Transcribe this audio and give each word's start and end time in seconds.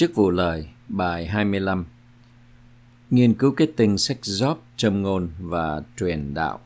Chức 0.00 0.14
vụ 0.14 0.30
lời, 0.30 0.68
bài 0.88 1.26
25 1.26 1.84
Nghiên 3.10 3.34
cứu 3.34 3.50
kết 3.50 3.70
tinh 3.76 3.98
sách 3.98 4.18
Job, 4.22 4.54
châm 4.76 5.02
ngôn 5.02 5.28
và 5.40 5.82
truyền 5.96 6.34
đạo. 6.34 6.60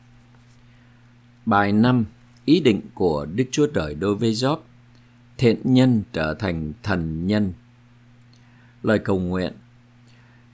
Bài 1.45 1.71
5 1.71 2.05
Ý 2.45 2.59
định 2.59 2.81
của 2.93 3.25
Đức 3.25 3.43
Chúa 3.51 3.67
Trời 3.67 3.95
đối 3.95 4.15
với 4.15 4.31
Job 4.31 4.57
Thiện 5.37 5.59
nhân 5.63 6.03
trở 6.13 6.33
thành 6.33 6.73
thần 6.83 7.27
nhân. 7.27 7.53
Lời 8.83 8.99
cầu 8.99 9.19
nguyện 9.19 9.53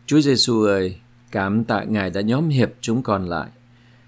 Chúa 0.05 0.21
Giêsu 0.21 0.63
ơi, 0.63 0.95
cảm 1.32 1.63
tạ 1.63 1.84
Ngài 1.84 2.09
đã 2.09 2.21
nhóm 2.21 2.50
hiệp 2.50 2.71
chúng 2.82 3.04
con 3.04 3.25
lại. 3.29 3.50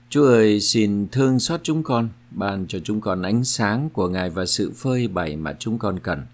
Chúa 0.10 0.28
ơi, 0.28 0.60
xin 0.60 1.08
thương 1.12 1.40
xót 1.40 1.60
chúng 1.64 1.84
con, 1.84 2.10
ban 2.32 2.68
cho 2.68 2.80
chúng 2.84 3.02
con 3.02 3.21
ánh 3.21 3.44
sáng 3.44 3.90
của 3.90 4.10
Ngài 4.10 4.30
và 4.30 4.46
sự 4.46 4.71
phơi 4.76 5.08
bày 5.08 5.36
mà 5.36 5.55
chúng 5.60 5.80
con 5.80 6.00
cần– 6.00 6.26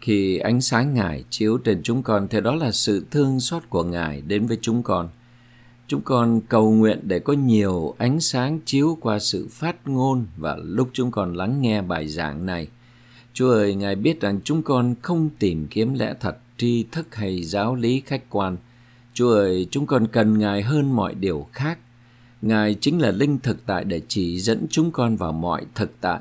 khi 0.00 0.38
ánh 0.38 0.60
sáng 0.60 0.94
Ngài 0.94 1.24
chiếu 1.30 1.58
trên 1.58 1.82
chúng 1.82 2.02
con 2.02 2.28
thì 2.28 2.40
đó 2.40 2.54
là 2.54 2.72
sự 2.72 3.04
thương 3.10 3.40
xót 3.40 3.62
của 3.68 3.84
Ngài 3.84 4.20
đến 4.20 4.46
với 4.46 4.58
chúng 4.62 4.82
con. 4.82 5.08
Chúng 5.86 6.00
con 6.00 6.40
cầu 6.48 6.70
nguyện 6.70 7.00
để 7.02 7.18
có 7.18 7.32
nhiều 7.32 7.94
ánh 7.98 8.20
sáng 8.20 8.60
chiếu 8.64 8.98
qua 9.00 9.18
sự 9.18 9.48
phát 9.50 9.88
ngôn 9.88 10.26
và 10.36 10.56
lúc 10.62 10.90
chúng 10.92 11.10
con 11.10 11.34
lắng 11.34 11.62
nghe 11.62 11.82
bài 11.82 12.08
giảng 12.08 12.46
này. 12.46 12.68
Chúa 13.32 13.50
ơi, 13.50 13.74
Ngài 13.74 13.96
biết 13.96 14.20
rằng 14.20 14.40
chúng 14.44 14.62
con 14.62 14.94
không 15.02 15.30
tìm 15.38 15.66
kiếm 15.70 15.94
lẽ 15.94 16.14
thật, 16.20 16.38
tri 16.56 16.84
thức 16.92 17.14
hay 17.14 17.42
giáo 17.42 17.74
lý 17.74 18.02
khách 18.06 18.22
quan. 18.30 18.56
Chúa 19.14 19.34
ơi, 19.34 19.66
chúng 19.70 19.86
con 19.86 20.06
cần 20.06 20.38
Ngài 20.38 20.62
hơn 20.62 20.92
mọi 20.92 21.14
điều 21.14 21.46
khác. 21.52 21.78
Ngài 22.42 22.74
chính 22.74 23.00
là 23.00 23.10
linh 23.10 23.38
thực 23.38 23.66
tại 23.66 23.84
để 23.84 24.00
chỉ 24.08 24.40
dẫn 24.40 24.66
chúng 24.70 24.90
con 24.90 25.16
vào 25.16 25.32
mọi 25.32 25.66
thực 25.74 25.92
tại 26.00 26.20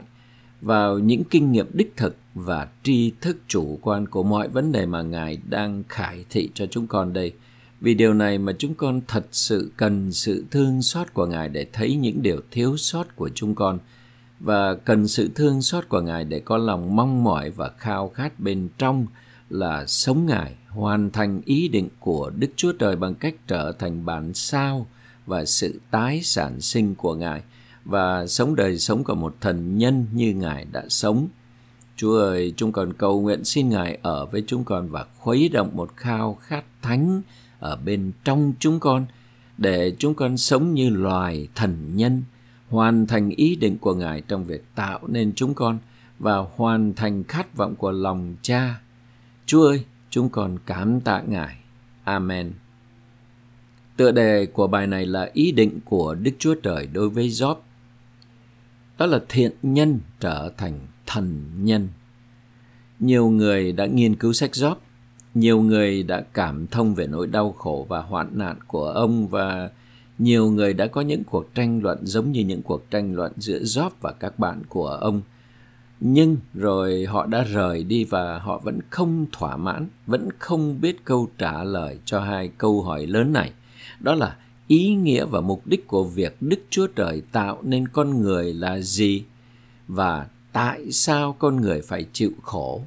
vào 0.61 0.99
những 0.99 1.23
kinh 1.23 1.51
nghiệm 1.51 1.67
đích 1.73 1.93
thực 1.97 2.15
và 2.39 2.67
tri 2.83 3.11
thức 3.21 3.37
chủ 3.47 3.79
quan 3.81 4.07
của 4.07 4.23
mọi 4.23 4.47
vấn 4.47 4.71
đề 4.71 4.85
mà 4.85 5.01
Ngài 5.01 5.37
đang 5.49 5.83
khải 5.89 6.25
thị 6.29 6.49
cho 6.53 6.65
chúng 6.65 6.87
con 6.87 7.13
đây. 7.13 7.33
Vì 7.81 7.93
điều 7.93 8.13
này 8.13 8.37
mà 8.37 8.53
chúng 8.59 8.75
con 8.75 9.01
thật 9.07 9.25
sự 9.31 9.71
cần 9.77 10.11
sự 10.11 10.45
thương 10.51 10.81
xót 10.81 11.13
của 11.13 11.25
Ngài 11.25 11.49
để 11.49 11.65
thấy 11.73 11.95
những 11.95 12.21
điều 12.21 12.41
thiếu 12.51 12.77
sót 12.77 13.15
của 13.15 13.29
chúng 13.35 13.55
con 13.55 13.79
và 14.39 14.73
cần 14.73 15.07
sự 15.07 15.29
thương 15.35 15.61
xót 15.61 15.89
của 15.89 16.01
Ngài 16.01 16.23
để 16.23 16.39
có 16.39 16.57
lòng 16.57 16.95
mong 16.95 17.23
mỏi 17.23 17.49
và 17.49 17.71
khao 17.77 18.09
khát 18.09 18.39
bên 18.39 18.69
trong 18.77 19.05
là 19.49 19.85
sống 19.85 20.25
Ngài, 20.25 20.55
hoàn 20.69 21.09
thành 21.09 21.41
ý 21.45 21.67
định 21.67 21.89
của 21.99 22.31
Đức 22.35 22.49
Chúa 22.55 22.71
Trời 22.71 22.95
bằng 22.95 23.15
cách 23.15 23.35
trở 23.47 23.71
thành 23.71 24.05
bản 24.05 24.33
sao 24.33 24.87
và 25.25 25.45
sự 25.45 25.79
tái 25.91 26.21
sản 26.23 26.61
sinh 26.61 26.95
của 26.95 27.15
Ngài– 27.15 27.41
và 27.89 28.27
sống 28.27 28.55
đời 28.55 28.79
sống 28.79 29.03
của 29.03 29.15
một 29.15 29.35
thần 29.41 29.77
nhân 29.77 30.05
như 30.13 30.33
Ngài 30.33 30.65
đã 30.71 30.83
sống. 30.89 31.27
Chúa 31.99 32.19
ơi, 32.19 32.53
chúng 32.57 32.71
con 32.71 32.93
cầu 32.93 33.21
nguyện 33.21 33.43
xin 33.43 33.69
Ngài 33.69 33.97
ở 34.01 34.25
với 34.25 34.43
chúng 34.47 34.63
con 34.63 34.89
và 34.89 35.05
khuấy 35.17 35.49
động 35.49 35.69
một 35.73 35.91
khao 35.95 36.37
khát 36.41 36.65
thánh 36.81 37.21
ở 37.59 37.75
bên 37.75 38.11
trong 38.23 38.53
chúng 38.59 38.79
con 38.79 39.05
để 39.57 39.95
chúng 39.99 40.13
con 40.13 40.37
sống 40.37 40.73
như 40.73 40.89
loài 40.89 41.47
thần 41.55 41.95
nhân, 41.95 42.23
hoàn 42.69 43.07
thành 43.07 43.29
ý 43.29 43.55
định 43.55 43.77
của 43.77 43.93
Ngài 43.93 44.21
trong 44.21 44.43
việc 44.43 44.63
tạo 44.75 44.99
nên 45.07 45.33
chúng 45.35 45.53
con 45.53 45.77
và 46.19 46.37
hoàn 46.55 46.93
thành 46.93 47.23
khát 47.23 47.55
vọng 47.55 47.75
của 47.75 47.91
lòng 47.91 48.35
cha. 48.41 48.81
Chúa 49.45 49.67
ơi, 49.67 49.83
chúng 50.09 50.29
con 50.29 50.57
cảm 50.65 51.01
tạ 51.01 51.21
Ngài. 51.27 51.57
Amen. 52.03 52.51
Tựa 53.97 54.11
đề 54.11 54.45
của 54.45 54.67
bài 54.67 54.87
này 54.87 55.05
là 55.05 55.29
ý 55.33 55.51
định 55.51 55.79
của 55.85 56.15
Đức 56.15 56.31
Chúa 56.39 56.55
Trời 56.55 56.87
đối 56.93 57.09
với 57.09 57.29
Job 57.29 57.55
đó 58.97 59.05
là 59.05 59.19
thiện 59.29 59.51
nhân 59.63 59.99
trở 60.19 60.51
thành 60.57 60.79
thần 61.09 61.41
nhân. 61.57 61.87
Nhiều 62.99 63.29
người 63.29 63.71
đã 63.71 63.85
nghiên 63.85 64.15
cứu 64.15 64.33
sách 64.33 64.51
Job, 64.53 64.75
nhiều 65.33 65.61
người 65.61 66.03
đã 66.03 66.23
cảm 66.33 66.67
thông 66.67 66.95
về 66.95 67.07
nỗi 67.07 67.27
đau 67.27 67.51
khổ 67.51 67.85
và 67.89 68.01
hoạn 68.01 68.29
nạn 68.33 68.57
của 68.67 68.85
ông 68.85 69.27
và 69.27 69.69
nhiều 70.17 70.51
người 70.51 70.73
đã 70.73 70.87
có 70.87 71.01
những 71.01 71.23
cuộc 71.23 71.55
tranh 71.55 71.79
luận 71.83 71.97
giống 72.05 72.31
như 72.31 72.41
những 72.41 72.61
cuộc 72.61 72.91
tranh 72.91 73.15
luận 73.15 73.31
giữa 73.37 73.59
Job 73.59 73.89
và 74.01 74.11
các 74.11 74.39
bạn 74.39 74.61
của 74.69 74.87
ông. 74.87 75.21
Nhưng 75.99 76.37
rồi 76.53 77.05
họ 77.05 77.25
đã 77.25 77.43
rời 77.43 77.83
đi 77.83 78.03
và 78.03 78.39
họ 78.39 78.61
vẫn 78.63 78.79
không 78.89 79.25
thỏa 79.31 79.57
mãn, 79.57 79.87
vẫn 80.05 80.29
không 80.39 80.81
biết 80.81 81.05
câu 81.05 81.29
trả 81.37 81.63
lời 81.63 81.99
cho 82.05 82.19
hai 82.19 82.49
câu 82.57 82.81
hỏi 82.81 83.07
lớn 83.07 83.33
này. 83.33 83.51
Đó 83.99 84.15
là 84.15 84.35
ý 84.67 84.93
nghĩa 84.93 85.25
và 85.25 85.41
mục 85.41 85.67
đích 85.67 85.87
của 85.87 86.03
việc 86.03 86.37
Đức 86.41 86.59
Chúa 86.69 86.87
Trời 86.87 87.21
tạo 87.31 87.57
nên 87.63 87.87
con 87.87 88.21
người 88.21 88.53
là 88.53 88.79
gì 88.79 89.23
và 89.87 90.27
tại 90.59 90.91
sao 90.91 91.33
con 91.33 91.61
người 91.61 91.81
phải 91.81 92.05
chịu 92.13 92.31
khổ. 92.41 92.81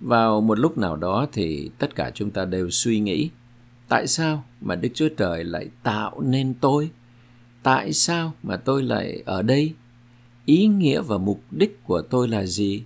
Vào 0.00 0.40
một 0.40 0.58
lúc 0.58 0.78
nào 0.78 0.96
đó 0.96 1.26
thì 1.32 1.70
tất 1.78 1.94
cả 1.94 2.10
chúng 2.14 2.30
ta 2.30 2.44
đều 2.44 2.70
suy 2.70 3.00
nghĩ, 3.00 3.30
tại 3.88 4.06
sao 4.06 4.44
mà 4.60 4.74
Đức 4.74 4.88
Chúa 4.94 5.08
Trời 5.08 5.44
lại 5.44 5.68
tạo 5.82 6.20
nên 6.20 6.54
tôi? 6.60 6.90
Tại 7.62 7.92
sao 7.92 8.32
mà 8.42 8.56
tôi 8.56 8.82
lại 8.82 9.22
ở 9.26 9.42
đây? 9.42 9.72
Ý 10.44 10.66
nghĩa 10.66 11.00
và 11.00 11.18
mục 11.18 11.40
đích 11.50 11.84
của 11.84 12.02
tôi 12.02 12.28
là 12.28 12.46
gì? 12.46 12.82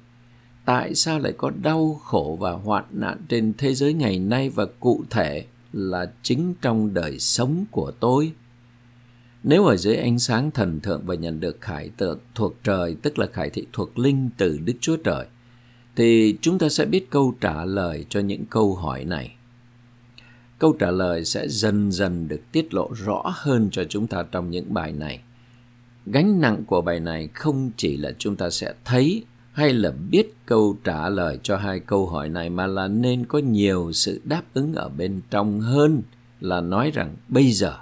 Tại 0.65 0.95
sao 0.95 1.19
lại 1.19 1.33
có 1.37 1.51
đau 1.63 2.01
khổ 2.05 2.37
và 2.41 2.53
hoạn 2.53 2.85
nạn 2.91 3.19
trên 3.29 3.53
thế 3.59 3.75
giới 3.75 3.93
ngày 3.93 4.19
nay 4.19 4.51
và 4.51 4.67
cụ 4.81 5.05
thể 5.11 5.47
là 5.73 6.13
chính 6.23 6.55
trong 6.63 6.95
đời 6.95 7.19
sống 7.19 7.65
của 7.71 7.91
tôi 8.01 8.33
nếu 9.43 9.65
ở 9.65 9.77
dưới 9.77 9.97
ánh 9.97 10.19
sáng 10.19 10.51
thần 10.51 10.81
thượng 10.81 11.03
và 11.07 11.15
nhận 11.15 11.41
được 11.41 11.61
khải 11.61 11.89
tượng 11.89 12.19
thuộc 12.35 12.55
trời, 12.65 12.97
tức 13.03 13.19
là 13.19 13.27
khải 13.33 13.51
thị 13.51 13.67
thuộc 13.73 13.99
linh 13.99 14.31
từ 14.37 14.59
đức 14.65 14.75
chúa 14.81 14.97
trời, 14.97 15.27
thì 15.97 16.37
chúng 16.41 16.59
ta 16.59 16.69
sẽ 16.69 16.85
biết 16.85 17.11
câu 17.11 17.35
trả 17.41 17.65
lời 17.65 18.07
cho 18.09 18.21
những 18.21 18.45
câu 18.47 18.75
hỏi 18.75 19.05
này. 19.05 19.35
Câu 20.59 20.77
trả 20.79 20.91
lời 20.91 21.25
sẽ 21.25 21.49
dần 21.49 21.93
dần 21.93 22.29
được 22.29 22.41
tiết 22.53 22.75
lộ 22.75 22.91
rõ 22.95 23.23
hơn 23.35 23.69
cho 23.73 23.85
chúng 23.85 24.07
ta 24.07 24.23
trong 24.23 24.51
những 24.51 24.75
bài 24.75 24.93
này. 24.93 25.21
Gánh 26.07 26.41
nặng 26.41 26.65
của 26.67 26.81
bài 26.81 27.01
này 27.01 27.29
không 27.35 27.71
chỉ 27.77 27.97
là 27.97 28.13
chúng 28.19 28.37
ta 28.37 28.51
sẽ 28.51 28.75
thấy 28.85 29.25
hay 29.53 29.73
là 29.73 29.91
biết 30.11 30.35
câu 30.47 30.77
trả 30.85 31.09
lời 31.09 31.39
cho 31.43 31.57
hai 31.57 31.81
câu 31.81 32.07
hỏi 32.07 32.29
này, 32.29 32.51
mà 32.51 32.67
là 32.67 32.89
nên 32.89 33.25
có 33.25 33.39
nhiều 33.39 33.93
sự 33.93 34.21
đáp 34.25 34.43
ứng 34.55 34.75
ở 34.75 34.89
bên 34.89 35.21
trong 35.31 35.61
hơn 35.61 36.03
là 36.41 36.61
nói 36.61 36.91
rằng 36.91 37.17
bây 37.29 37.53
giờ 37.53 37.77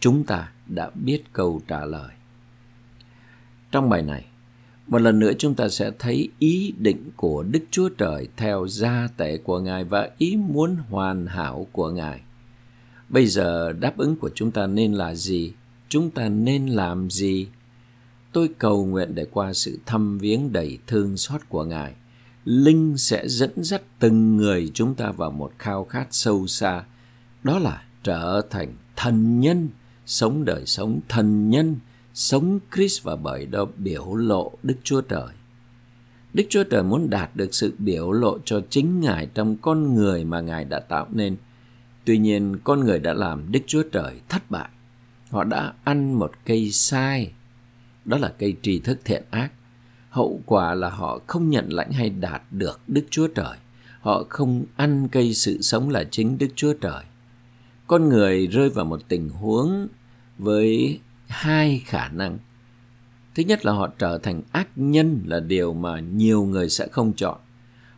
chúng 0.00 0.24
ta 0.24 0.51
đã 0.66 0.90
biết 0.94 1.22
câu 1.32 1.60
trả 1.68 1.84
lời. 1.84 2.10
Trong 3.70 3.88
bài 3.88 4.02
này, 4.02 4.24
một 4.86 4.98
lần 4.98 5.18
nữa 5.18 5.32
chúng 5.38 5.54
ta 5.54 5.68
sẽ 5.68 5.90
thấy 5.98 6.28
ý 6.38 6.74
định 6.78 7.10
của 7.16 7.42
Đức 7.42 7.64
Chúa 7.70 7.88
Trời 7.88 8.28
theo 8.36 8.66
gia 8.68 9.08
tệ 9.16 9.36
của 9.36 9.60
Ngài 9.60 9.84
và 9.84 10.10
ý 10.18 10.36
muốn 10.36 10.76
hoàn 10.88 11.26
hảo 11.26 11.66
của 11.72 11.90
Ngài. 11.90 12.20
Bây 13.08 13.26
giờ 13.26 13.72
đáp 13.72 13.96
ứng 13.96 14.16
của 14.16 14.30
chúng 14.34 14.50
ta 14.50 14.66
nên 14.66 14.92
là 14.92 15.14
gì? 15.14 15.52
Chúng 15.88 16.10
ta 16.10 16.28
nên 16.28 16.66
làm 16.66 17.10
gì? 17.10 17.48
tôi 18.32 18.50
cầu 18.58 18.86
nguyện 18.86 19.14
để 19.14 19.26
qua 19.30 19.52
sự 19.52 19.78
thăm 19.86 20.18
viếng 20.18 20.52
đầy 20.52 20.78
thương 20.86 21.16
xót 21.16 21.40
của 21.48 21.64
Ngài, 21.64 21.94
Linh 22.44 22.98
sẽ 22.98 23.28
dẫn 23.28 23.50
dắt 23.56 23.82
từng 23.98 24.36
người 24.36 24.70
chúng 24.74 24.94
ta 24.94 25.10
vào 25.10 25.30
một 25.30 25.52
khao 25.58 25.84
khát 25.84 26.06
sâu 26.10 26.46
xa, 26.46 26.84
đó 27.42 27.58
là 27.58 27.82
trở 28.02 28.42
thành 28.50 28.74
thần 28.96 29.40
nhân, 29.40 29.68
sống 30.06 30.44
đời 30.44 30.66
sống 30.66 31.00
thần 31.08 31.50
nhân, 31.50 31.76
sống 32.14 32.58
Christ 32.74 33.02
và 33.02 33.16
bởi 33.16 33.46
đó 33.46 33.66
biểu 33.76 34.14
lộ 34.14 34.52
Đức 34.62 34.76
Chúa 34.82 35.00
Trời. 35.00 35.28
Đức 36.34 36.44
Chúa 36.48 36.64
Trời 36.64 36.82
muốn 36.82 37.10
đạt 37.10 37.36
được 37.36 37.54
sự 37.54 37.74
biểu 37.78 38.12
lộ 38.12 38.38
cho 38.44 38.60
chính 38.70 39.00
Ngài 39.00 39.28
trong 39.34 39.56
con 39.56 39.94
người 39.94 40.24
mà 40.24 40.40
Ngài 40.40 40.64
đã 40.64 40.80
tạo 40.80 41.06
nên. 41.10 41.36
Tuy 42.04 42.18
nhiên, 42.18 42.56
con 42.64 42.80
người 42.80 42.98
đã 42.98 43.14
làm 43.14 43.52
Đức 43.52 43.60
Chúa 43.66 43.82
Trời 43.92 44.20
thất 44.28 44.50
bại. 44.50 44.68
Họ 45.30 45.44
đã 45.44 45.72
ăn 45.84 46.12
một 46.12 46.32
cây 46.44 46.70
sai 46.70 47.32
đó 48.04 48.18
là 48.18 48.34
cây 48.38 48.56
tri 48.62 48.78
thức 48.78 48.98
thiện 49.04 49.22
ác. 49.30 49.52
Hậu 50.10 50.40
quả 50.46 50.74
là 50.74 50.90
họ 50.90 51.20
không 51.26 51.50
nhận 51.50 51.72
lãnh 51.72 51.92
hay 51.92 52.10
đạt 52.10 52.42
được 52.50 52.80
Đức 52.86 53.04
Chúa 53.10 53.26
Trời. 53.26 53.56
Họ 54.00 54.24
không 54.28 54.64
ăn 54.76 55.08
cây 55.12 55.34
sự 55.34 55.62
sống 55.62 55.90
là 55.90 56.04
chính 56.04 56.38
Đức 56.38 56.48
Chúa 56.54 56.72
Trời. 56.72 57.04
Con 57.86 58.08
người 58.08 58.46
rơi 58.46 58.68
vào 58.68 58.84
một 58.84 59.08
tình 59.08 59.28
huống 59.28 59.88
với 60.42 61.00
hai 61.28 61.82
khả 61.86 62.08
năng. 62.08 62.38
Thứ 63.34 63.42
nhất 63.42 63.64
là 63.64 63.72
họ 63.72 63.90
trở 63.98 64.18
thành 64.18 64.42
ác 64.52 64.68
nhân 64.76 65.20
là 65.26 65.40
điều 65.40 65.74
mà 65.74 66.00
nhiều 66.00 66.44
người 66.44 66.68
sẽ 66.68 66.88
không 66.92 67.12
chọn. 67.12 67.38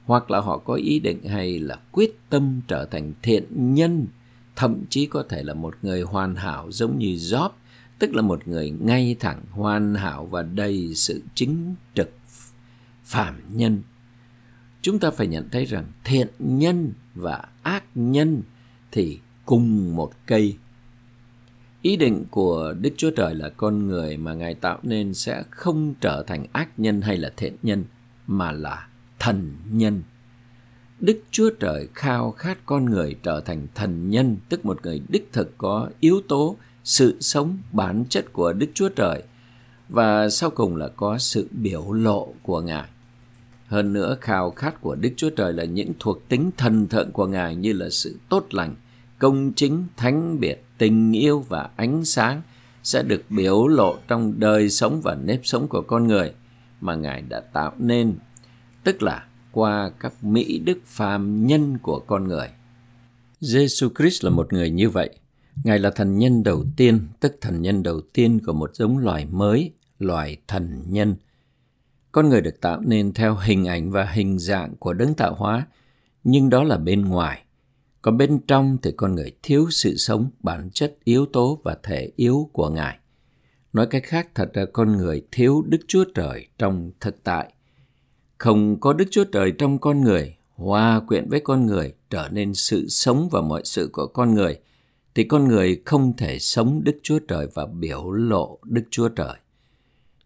Hoặc 0.04 0.30
là 0.30 0.40
họ 0.40 0.58
có 0.58 0.74
ý 0.74 0.98
định 0.98 1.24
hay 1.24 1.58
là 1.58 1.78
quyết 1.92 2.18
tâm 2.30 2.60
trở 2.68 2.84
thành 2.84 3.12
thiện 3.22 3.74
nhân, 3.74 4.06
thậm 4.56 4.82
chí 4.90 5.06
có 5.06 5.24
thể 5.28 5.42
là 5.42 5.54
một 5.54 5.74
người 5.82 6.02
hoàn 6.02 6.34
hảo 6.34 6.70
giống 6.70 6.98
như 6.98 7.14
Job 7.14 7.50
tức 7.98 8.14
là 8.14 8.22
một 8.22 8.48
người 8.48 8.70
ngay 8.70 9.16
thẳng, 9.20 9.42
hoàn 9.50 9.94
hảo 9.94 10.26
và 10.26 10.42
đầy 10.42 10.94
sự 10.94 11.22
chính 11.34 11.74
trực 11.94 12.10
phạm 13.04 13.34
nhân. 13.52 13.82
Chúng 14.82 14.98
ta 14.98 15.10
phải 15.10 15.26
nhận 15.26 15.48
thấy 15.50 15.64
rằng 15.64 15.84
thiện 16.04 16.28
nhân 16.38 16.92
và 17.14 17.44
ác 17.62 17.84
nhân 17.94 18.42
thì 18.92 19.18
cùng 19.44 19.96
một 19.96 20.12
cây. 20.26 20.56
Ý 21.84 21.96
định 21.96 22.24
của 22.30 22.74
Đức 22.80 22.90
Chúa 22.96 23.10
Trời 23.10 23.34
là 23.34 23.48
con 23.48 23.86
người 23.86 24.16
mà 24.16 24.34
Ngài 24.34 24.54
tạo 24.54 24.78
nên 24.82 25.14
sẽ 25.14 25.42
không 25.50 25.94
trở 26.00 26.24
thành 26.26 26.46
ác 26.52 26.68
nhân 26.78 27.00
hay 27.00 27.16
là 27.16 27.32
thiện 27.36 27.56
nhân, 27.62 27.84
mà 28.26 28.52
là 28.52 28.88
thần 29.18 29.50
nhân. 29.70 30.02
Đức 31.00 31.20
Chúa 31.30 31.50
Trời 31.60 31.88
khao 31.94 32.30
khát 32.30 32.58
con 32.66 32.84
người 32.84 33.16
trở 33.22 33.40
thành 33.40 33.66
thần 33.74 34.10
nhân, 34.10 34.36
tức 34.48 34.64
một 34.64 34.78
người 34.82 35.02
đích 35.08 35.28
thực 35.32 35.58
có 35.58 35.88
yếu 36.00 36.20
tố 36.28 36.56
sự 36.84 37.16
sống 37.20 37.58
bản 37.72 38.04
chất 38.08 38.32
của 38.32 38.52
Đức 38.52 38.66
Chúa 38.74 38.88
Trời 38.88 39.22
và 39.88 40.28
sau 40.28 40.50
cùng 40.50 40.76
là 40.76 40.88
có 40.88 41.18
sự 41.18 41.48
biểu 41.50 41.92
lộ 41.92 42.34
của 42.42 42.60
Ngài. 42.60 42.88
Hơn 43.66 43.92
nữa, 43.92 44.16
khao 44.20 44.50
khát 44.50 44.80
của 44.80 44.94
Đức 44.94 45.10
Chúa 45.16 45.30
Trời 45.30 45.52
là 45.52 45.64
những 45.64 45.92
thuộc 45.98 46.28
tính 46.28 46.50
thần 46.56 46.86
thượng 46.86 47.12
của 47.12 47.26
Ngài 47.26 47.56
như 47.56 47.72
là 47.72 47.90
sự 47.90 48.18
tốt 48.28 48.46
lành, 48.50 48.74
công 49.18 49.52
chính, 49.52 49.84
thánh 49.96 50.40
biệt, 50.40 50.64
tình 50.84 51.12
yêu 51.12 51.44
và 51.48 51.70
ánh 51.76 52.04
sáng 52.04 52.42
sẽ 52.82 53.02
được 53.02 53.22
biểu 53.30 53.66
lộ 53.66 53.96
trong 54.08 54.40
đời 54.40 54.70
sống 54.70 55.00
và 55.00 55.14
nếp 55.14 55.40
sống 55.44 55.68
của 55.68 55.82
con 55.82 56.06
người 56.06 56.32
mà 56.80 56.94
Ngài 56.94 57.22
đã 57.22 57.40
tạo 57.40 57.72
nên, 57.78 58.14
tức 58.82 59.02
là 59.02 59.26
qua 59.52 59.90
các 60.00 60.24
mỹ 60.24 60.58
đức 60.58 60.78
phàm 60.84 61.46
nhân 61.46 61.78
của 61.78 62.00
con 62.00 62.28
người. 62.28 62.48
Giêsu 63.40 63.88
Christ 63.98 64.24
là 64.24 64.30
một 64.30 64.52
người 64.52 64.70
như 64.70 64.90
vậy. 64.90 65.10
Ngài 65.64 65.78
là 65.78 65.90
thần 65.90 66.18
nhân 66.18 66.42
đầu 66.42 66.64
tiên, 66.76 67.00
tức 67.20 67.38
thần 67.40 67.62
nhân 67.62 67.82
đầu 67.82 68.00
tiên 68.12 68.40
của 68.46 68.52
một 68.52 68.70
giống 68.74 68.98
loài 68.98 69.26
mới, 69.26 69.72
loài 69.98 70.36
thần 70.48 70.82
nhân. 70.88 71.14
Con 72.12 72.28
người 72.28 72.40
được 72.40 72.60
tạo 72.60 72.80
nên 72.80 73.12
theo 73.12 73.34
hình 73.34 73.64
ảnh 73.64 73.90
và 73.90 74.04
hình 74.04 74.38
dạng 74.38 74.76
của 74.76 74.92
đấng 74.92 75.14
tạo 75.14 75.34
hóa, 75.34 75.66
nhưng 76.24 76.50
đó 76.50 76.62
là 76.62 76.76
bên 76.76 77.04
ngoài. 77.04 77.43
Còn 78.04 78.16
bên 78.16 78.38
trong 78.48 78.78
thì 78.82 78.92
con 78.96 79.14
người 79.14 79.32
thiếu 79.42 79.70
sự 79.70 79.96
sống, 79.96 80.30
bản 80.40 80.70
chất, 80.72 80.96
yếu 81.04 81.26
tố 81.26 81.60
và 81.64 81.76
thể 81.82 82.12
yếu 82.16 82.50
của 82.52 82.68
Ngài. 82.70 82.98
Nói 83.72 83.86
cách 83.86 84.02
khác, 84.04 84.28
thật 84.34 84.50
ra 84.54 84.64
con 84.72 84.96
người 84.96 85.22
thiếu 85.32 85.64
Đức 85.66 85.78
Chúa 85.88 86.04
Trời 86.14 86.46
trong 86.58 86.90
thực 87.00 87.24
tại. 87.24 87.52
Không 88.38 88.80
có 88.80 88.92
Đức 88.92 89.04
Chúa 89.10 89.24
Trời 89.24 89.52
trong 89.58 89.78
con 89.78 90.00
người, 90.00 90.36
hòa 90.54 91.00
quyện 91.00 91.28
với 91.28 91.40
con 91.40 91.66
người, 91.66 91.94
trở 92.10 92.28
nên 92.32 92.54
sự 92.54 92.88
sống 92.88 93.28
và 93.32 93.40
mọi 93.40 93.62
sự 93.64 93.90
của 93.92 94.06
con 94.06 94.34
người, 94.34 94.58
thì 95.14 95.24
con 95.24 95.48
người 95.48 95.82
không 95.84 96.16
thể 96.16 96.38
sống 96.38 96.84
Đức 96.84 96.96
Chúa 97.02 97.18
Trời 97.18 97.48
và 97.54 97.66
biểu 97.66 98.10
lộ 98.10 98.58
Đức 98.64 98.84
Chúa 98.90 99.08
Trời. 99.08 99.36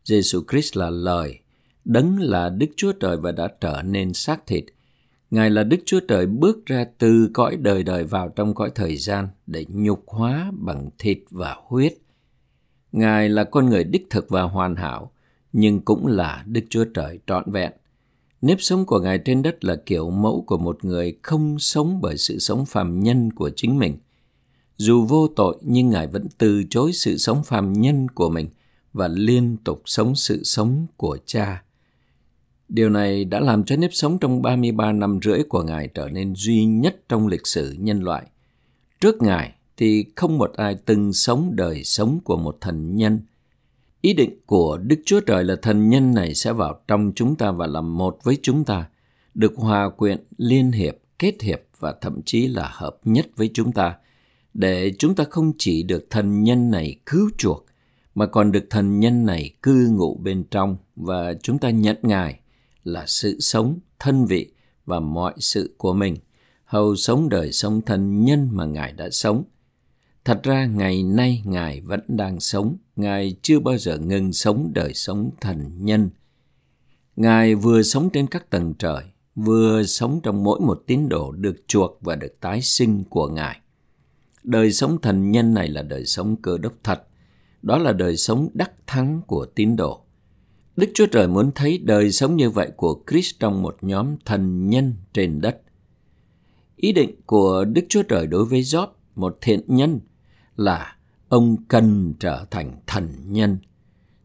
Giêsu 0.04 0.42
Christ 0.50 0.76
là 0.76 0.90
lời, 0.90 1.38
đấng 1.84 2.20
là 2.20 2.48
Đức 2.48 2.69
Chúa 2.76 2.92
Trời 2.92 3.16
và 3.16 3.32
đã 3.32 3.48
trở 3.60 3.82
nên 3.82 4.12
xác 4.12 4.46
thịt. 4.46 4.64
Ngài 5.30 5.50
là 5.50 5.64
Đức 5.64 5.76
Chúa 5.86 6.00
Trời 6.00 6.26
bước 6.26 6.66
ra 6.66 6.86
từ 6.98 7.30
cõi 7.34 7.56
đời 7.56 7.82
đời 7.82 8.04
vào 8.04 8.28
trong 8.28 8.54
cõi 8.54 8.70
thời 8.75 8.96
gian 8.96 9.28
để 9.46 9.66
nhục 9.69 10.04
hóa 10.06 10.52
bằng 10.54 10.90
thịt 10.98 11.19
và 11.30 11.56
huyết. 11.66 11.94
Ngài 12.92 13.28
là 13.28 13.44
con 13.44 13.66
người 13.66 13.84
đích 13.84 14.06
thực 14.10 14.28
và 14.28 14.42
hoàn 14.42 14.76
hảo, 14.76 15.12
nhưng 15.52 15.80
cũng 15.80 16.06
là 16.06 16.44
Đức 16.46 16.60
Chúa 16.70 16.84
Trời 16.84 17.19
trọn 17.26 17.50
vẹn. 17.52 17.72
Nếp 18.42 18.58
sống 18.60 18.86
của 18.86 19.00
Ngài 19.00 19.19
trên 19.19 19.42
đất 19.42 19.64
là 19.64 19.76
kiểu 19.86 20.10
mẫu 20.10 20.44
của 20.46 20.58
một 20.58 20.84
người 20.84 21.19
không 21.22 21.58
sống 21.58 22.00
bởi 22.00 22.16
sự 22.16 22.38
sống 22.38 22.66
phàm 22.66 23.00
nhân 23.00 23.32
của 23.32 23.50
chính 23.56 23.78
mình. 23.78 23.98
Dù 24.76 25.04
vô 25.04 25.28
tội 25.28 25.58
nhưng 25.62 25.88
Ngài 25.88 26.06
vẫn 26.06 26.26
từ 26.38 26.64
chối 26.70 26.92
sự 26.92 27.16
sống 27.16 27.42
phàm 27.44 27.72
nhân 27.72 28.08
của 28.08 28.30
mình 28.30 28.48
và 28.92 29.08
liên 29.08 29.56
tục 29.64 29.82
sống 29.84 30.14
sự 30.14 30.44
sống 30.44 30.86
của 30.96 31.19
cha. 31.26 31.62
Điều 32.69 32.91
này 32.91 33.25
đã 33.25 33.41
làm 33.41 33.65
cho 33.65 33.76
nếp 33.76 33.91
sống 33.93 34.19
trong 34.19 34.43
33 34.43 34.93
năm 34.93 35.19
rưỡi 35.23 35.43
của 35.49 35.62
Ngài 35.62 35.88
trở 35.94 36.09
nên 36.09 36.35
duy 36.35 36.65
nhất 36.65 36.97
trong 37.09 37.26
lịch 37.26 37.47
sử 37.47 37.76
nhân 37.79 38.00
loại. 38.00 38.26
Trước 39.00 39.23
Ngài 39.23 39.55
thì 39.76 40.05
không 40.17 40.38
một 40.38 40.53
ai 40.56 40.76
từng 40.85 41.12
sống 41.12 41.50
đời 41.56 41.85
sống 41.85 42.20
của 42.25 42.37
một 42.37 42.59
thần 42.61 42.97
nhân. 42.97 43.20
Ý 44.00 44.12
định 44.12 44.41
của 44.47 44.76
Đức 44.76 44.97
Chúa 45.05 45.20
Trời 45.20 45.44
là 45.44 45.56
thần 45.62 45.88
nhân 45.88 46.15
này 46.15 46.35
sẽ 46.35 46.53
vào 46.53 46.81
trong 46.88 47.12
chúng 47.17 47.37
ta 47.37 47.50
và 47.50 47.67
làm 47.67 47.97
một 47.99 48.19
với 48.23 48.38
chúng 48.43 48.65
ta, 48.65 48.88
được 49.35 49.53
hòa 49.56 49.91
quyện, 49.91 50.25
liên 50.38 50.73
hiệp, 50.73 50.97
kết 51.19 51.43
hiệp 51.43 51.61
và 51.79 51.94
thậm 52.00 52.23
chí 52.23 52.49
là 52.49 52.71
hợp 52.73 52.97
nhất 53.05 53.26
với 53.37 53.50
chúng 53.55 53.73
ta, 53.73 53.97
để 54.55 54.93
chúng 54.99 55.14
ta 55.14 55.25
không 55.31 55.53
chỉ 55.59 55.82
được 55.82 56.06
thần 56.11 56.43
nhân 56.43 56.71
này 56.71 57.00
cứu 57.06 57.31
chuộc, 57.38 57.67
mà 58.14 58.26
còn 58.26 58.53
được 58.53 58.67
thần 58.71 59.00
nhân 59.00 59.26
này 59.26 59.50
cư 59.62 59.88
ngụ 59.91 60.14
bên 60.14 60.44
trong 60.50 60.76
và 60.97 61.35
chúng 61.43 61.59
ta 61.59 61.71
nhận 61.71 61.97
Ngài 62.03 62.41
là 62.93 63.05
sự 63.06 63.40
sống, 63.40 63.79
thân 63.99 64.26
vị 64.26 64.52
và 64.87 65.00
mọi 65.00 65.35
sự 65.38 65.75
của 65.79 65.93
mình, 65.93 66.17
hầu 66.64 66.96
sống 66.96 67.29
đời 67.29 67.52
sống 67.52 67.81
thân 67.82 68.25
nhân 68.25 68.49
mà 68.52 68.64
Ngài 68.64 68.93
đã 68.93 69.11
sống. 69.11 69.44
Thật 70.25 70.43
ra 70.43 70.67
ngày 70.67 71.02
nay 71.02 71.43
Ngài 71.44 71.81
vẫn 71.81 72.00
đang 72.08 72.40
sống, 72.40 72.76
Ngài 72.96 73.37
chưa 73.43 73.61
bao 73.61 73.79
giờ 73.79 73.99
ngừng 73.99 74.32
sống 74.32 74.70
đời 74.75 74.94
sống 74.94 75.31
thần 75.40 75.85
nhân. 75.85 76.11
Ngài 77.17 77.55
vừa 77.55 77.82
sống 77.82 78.11
trên 78.11 78.26
các 78.26 78.50
tầng 78.50 78.75
trời, 78.79 79.05
vừa 79.35 79.82
sống 79.82 80.20
trong 80.23 80.44
mỗi 80.44 80.61
một 80.61 80.82
tín 80.87 81.08
đồ 81.08 81.32
được 81.32 81.56
chuộc 81.67 81.99
và 82.00 82.17
được 82.17 82.40
tái 82.40 82.62
sinh 82.62 83.05
của 83.05 83.29
Ngài. 83.29 83.61
Đời 84.44 84.73
sống 84.73 85.00
thần 85.00 85.31
nhân 85.31 85.55
này 85.55 85.69
là 85.69 85.82
đời 85.82 86.05
sống 86.05 86.37
cơ 86.43 86.58
đốc 86.58 86.73
thật, 86.82 87.02
đó 87.62 87.79
là 87.79 87.93
đời 87.93 88.17
sống 88.17 88.49
đắc 88.55 88.73
thắng 88.87 89.23
của 89.26 89.46
tín 89.46 89.76
đồ. 89.76 90.05
Đức 90.78 90.90
Chúa 90.94 91.06
Trời 91.06 91.28
muốn 91.28 91.50
thấy 91.54 91.78
đời 91.78 92.12
sống 92.12 92.36
như 92.36 92.50
vậy 92.50 92.70
của 92.76 93.02
Christ 93.10 93.34
trong 93.40 93.62
một 93.62 93.76
nhóm 93.80 94.16
thần 94.25 94.70
nhân 94.70 94.94
trên 95.12 95.40
đất. 95.40 95.60
Ý 96.76 96.92
định 96.92 97.10
của 97.26 97.64
Đức 97.64 97.82
Chúa 97.88 98.02
Trời 98.02 98.26
đối 98.26 98.44
với 98.44 98.62
Job, 98.62 98.86
một 99.14 99.38
thiện 99.40 99.60
nhân, 99.66 100.00
là 100.56 100.96
ông 101.28 101.56
cần 101.69 102.14
trở 102.20 102.44
thành 102.50 102.76
thần 102.86 103.08
nhân. 103.26 103.58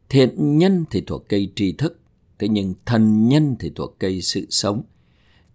Thiện 0.10 0.58
nhân 0.58 0.86
thì 0.92 1.02
thuộc 1.02 1.30
cây 1.30 1.52
tri 1.56 1.72
thức, 1.72 2.00
thế 2.40 2.48
nhưng 2.48 2.74
thần 2.86 3.28
nhân 3.28 3.56
thì 3.60 3.72
thuộc 3.76 3.96
cây 4.00 4.22
sự 4.22 4.48
sống. 4.50 4.84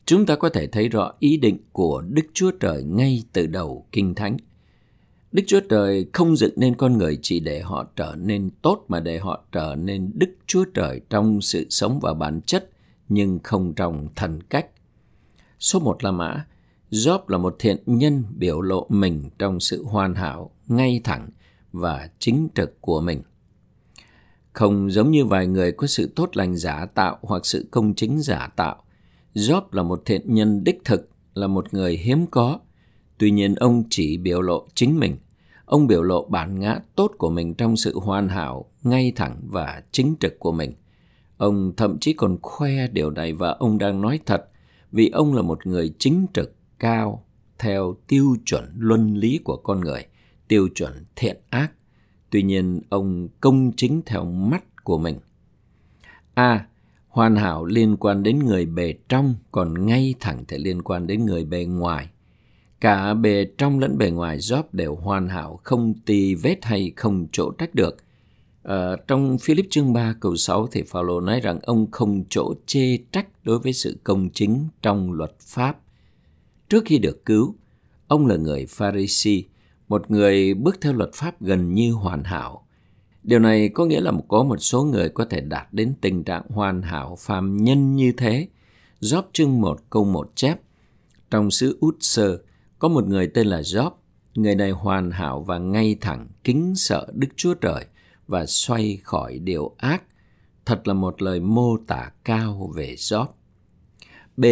Chúng 0.07 0.27
ta 0.27 0.37
có 0.37 0.49
thể 0.49 0.67
thấy 0.67 0.89
rõ 0.89 1.13
ý 1.19 1.37
định 1.37 1.59
của 1.73 2.01
Đức 2.01 2.27
Chúa 2.33 2.51
Trời 2.51 2.83
ngay 2.85 3.23
từ 3.33 3.47
đầu 3.47 3.87
Kinh 3.93 4.15
Thánh. 4.15 4.37
Đức 5.33 5.43
Chúa 5.47 5.61
Trời 5.61 6.07
không 6.13 6.37
dựng 6.37 6.53
nên 6.57 6.75
con 6.77 6.99
người 6.99 7.19
chỉ 7.23 7.41
để 7.41 7.61
họ 7.61 7.87
trở 7.97 8.15
nên 8.19 8.51
tốt 8.63 8.85
mà 8.89 9.01
để 9.01 9.19
họ 9.19 9.45
trở 9.53 9.75
nên 9.79 10.11
Đức 10.15 10.31
Chúa 10.47 10.65
Trời 10.75 11.01
trong 11.11 11.41
sự 11.41 11.67
sống 11.71 11.99
và 12.03 12.15
bản 12.15 12.41
chất 12.41 12.71
nhưng 13.09 13.39
không 13.45 13.75
trong 13.75 14.09
thần 14.17 14.43
cách. 14.43 14.67
Số 15.59 15.81
một 15.81 16.05
là 16.05 16.11
mã. 16.11 16.47
Job 16.91 17.19
là 17.29 17.39
một 17.39 17.57
thiện 17.59 17.79
nhân 17.87 18.25
biểu 18.37 18.61
lộ 18.61 18.87
mình 18.89 19.31
trong 19.39 19.61
sự 19.61 19.85
hoàn 19.85 20.15
hảo, 20.15 20.51
ngay 20.67 21.01
thẳng 21.05 21.29
và 21.73 22.09
chính 22.19 22.49
trực 22.55 22.81
của 22.81 23.01
mình. 23.01 23.23
Không 24.53 24.91
giống 24.91 25.11
như 25.11 25.25
vài 25.25 25.47
người 25.47 25.73
có 25.73 25.87
sự 25.87 26.13
tốt 26.17 26.37
lành 26.37 26.57
giả 26.57 26.87
tạo 26.95 27.19
hoặc 27.23 27.47
sự 27.47 27.69
công 27.71 27.95
chính 27.95 28.23
giả 28.23 28.49
tạo. 28.57 28.83
Job 29.35 29.63
là 29.71 29.83
một 29.83 30.03
thiện 30.05 30.35
nhân 30.35 30.65
đích 30.65 30.81
thực, 30.85 31.09
là 31.35 31.47
một 31.47 31.75
người 31.75 31.97
hiếm 31.97 32.27
có, 32.27 32.59
Tuy 33.19 33.31
nhiên 33.31 33.55
ông 33.55 33.85
chỉ 33.91 34.17
biểu 34.17 34.43
lộ 34.43 34.67
chính 34.75 34.99
mình. 34.99 35.17
Ông 35.65 35.87
biểu 35.87 36.03
lộ 36.03 36.25
bản 36.25 36.59
ngã 36.59 36.81
tốt 36.95 37.13
của 37.19 37.31
mình 37.31 37.55
trong 37.55 37.77
sự 37.77 37.99
hoàn 37.99 38.29
hảo, 38.29 38.71
ngay 38.83 39.13
thẳng 39.17 39.41
và 39.49 39.83
chính 39.93 40.15
trực 40.21 40.39
của 40.39 40.53
mình. 40.53 40.73
Ông 41.37 41.73
thậm 41.77 41.99
chí 41.99 42.13
còn 42.13 42.39
khoe 42.43 42.89
điều 42.89 43.11
này 43.11 43.33
và 43.33 43.51
ông 43.51 43.79
đang 43.79 44.01
nói 44.01 44.21
thật 44.27 44.49
vì 44.93 45.09
ông 45.09 45.35
là 45.35 45.43
một 45.43 45.67
người 45.67 45.95
chính 45.99 46.27
trực, 46.35 46.55
cao, 46.79 47.25
theo 47.59 47.97
tiêu 48.07 48.37
chuẩn 48.45 48.65
luân 48.79 49.15
lý 49.15 49.41
của 49.45 49.57
con 49.57 49.81
người, 49.81 50.07
tiêu 50.49 50.69
chuẩn 50.75 50.93
thiện 51.17 51.37
ác. 51.51 51.73
Tuy 52.31 52.43
nhiên, 52.43 52.81
ông 52.89 53.29
công 53.41 53.73
chính 53.77 54.03
theo 54.07 54.25
mắt 54.25 54.85
của 54.85 54.99
mình. 54.99 55.19
A. 56.35 56.49
À, 56.49 56.67
hoàn 57.09 57.37
hảo 57.37 57.65
liên 57.65 57.97
quan 57.97 58.23
đến 58.23 58.39
người 58.39 58.67
bề 58.67 58.95
trong, 59.09 59.35
còn 59.53 59.87
ngay 59.87 60.15
thẳng 60.21 60.45
thì 60.49 60.59
liên 60.59 60.83
quan 60.83 61.07
đến 61.07 61.27
người 61.27 61.45
bề 61.45 61.65
ngoài. 61.65 62.09
Cả 62.81 63.15
bề 63.15 63.45
trong 63.59 63.79
lẫn 63.79 63.99
bề 63.99 64.11
ngoài 64.11 64.39
Job 64.39 64.63
đều 64.73 64.95
hoàn 64.95 65.29
hảo, 65.29 65.61
không 65.63 65.95
tì 65.95 66.35
vết 66.35 66.65
hay 66.65 66.93
không 66.97 67.27
chỗ 67.33 67.51
trách 67.51 67.75
được. 67.75 67.97
À, 68.63 68.97
trong 69.07 69.39
Philip 69.39 69.67
chương 69.71 69.93
3 69.93 70.15
câu 70.21 70.37
6 70.37 70.67
thì 70.67 70.83
Phaolô 70.83 71.21
nói 71.21 71.41
rằng 71.41 71.59
ông 71.63 71.91
không 71.91 72.25
chỗ 72.29 72.55
chê 72.67 72.99
trách 73.13 73.27
đối 73.45 73.59
với 73.59 73.73
sự 73.73 73.97
công 74.05 74.31
chính 74.31 74.69
trong 74.83 75.13
luật 75.13 75.39
pháp. 75.41 75.79
Trước 76.69 76.85
khi 76.87 76.99
được 76.99 77.25
cứu, 77.25 77.55
ông 78.09 78.27
là 78.27 78.37
người 78.37 78.67
Pharisee, 78.67 79.43
một 79.89 80.11
người 80.11 80.55
bước 80.55 80.81
theo 80.81 80.93
luật 80.93 81.11
pháp 81.15 81.43
gần 81.43 81.75
như 81.75 81.93
hoàn 81.93 82.25
hảo. 82.25 82.67
Điều 83.23 83.39
này 83.39 83.69
có 83.69 83.85
nghĩa 83.85 84.01
là 84.01 84.13
có 84.29 84.43
một 84.43 84.57
số 84.57 84.85
người 84.85 85.09
có 85.09 85.25
thể 85.25 85.41
đạt 85.41 85.67
đến 85.73 85.95
tình 86.01 86.25
trạng 86.25 86.43
hoàn 86.49 86.83
hảo 86.83 87.17
phàm 87.21 87.57
nhân 87.57 87.97
như 87.97 88.13
thế. 88.13 88.49
Job 89.01 89.23
chương 89.33 89.61
1 89.61 89.81
câu 89.91 90.05
1 90.05 90.33
chép, 90.35 90.61
trong 91.31 91.51
xứ 91.51 91.79
Út 91.81 91.97
Sơ, 92.01 92.39
có 92.79 92.89
một 92.89 93.05
người 93.09 93.27
tên 93.27 93.47
là 93.47 93.61
Job, 93.61 93.91
người 94.35 94.55
này 94.55 94.71
hoàn 94.71 95.11
hảo 95.11 95.43
và 95.43 95.59
ngay 95.59 95.97
thẳng, 96.01 96.29
kính 96.45 96.75
sợ 96.77 97.07
Đức 97.15 97.29
Chúa 97.37 97.55
Trời 97.55 97.85
và 98.27 98.47
xoay 98.47 98.99
khỏi 99.03 99.39
điều 99.39 99.75
ác. 99.79 100.03
Thật 100.67 100.89
là 100.89 100.95
một 100.95 101.23
lời 101.23 101.41
mô 101.41 101.77
tả 101.87 102.11
cao 102.25 102.73
về 102.77 102.95
Job. 102.95 103.27
B. 104.37 104.45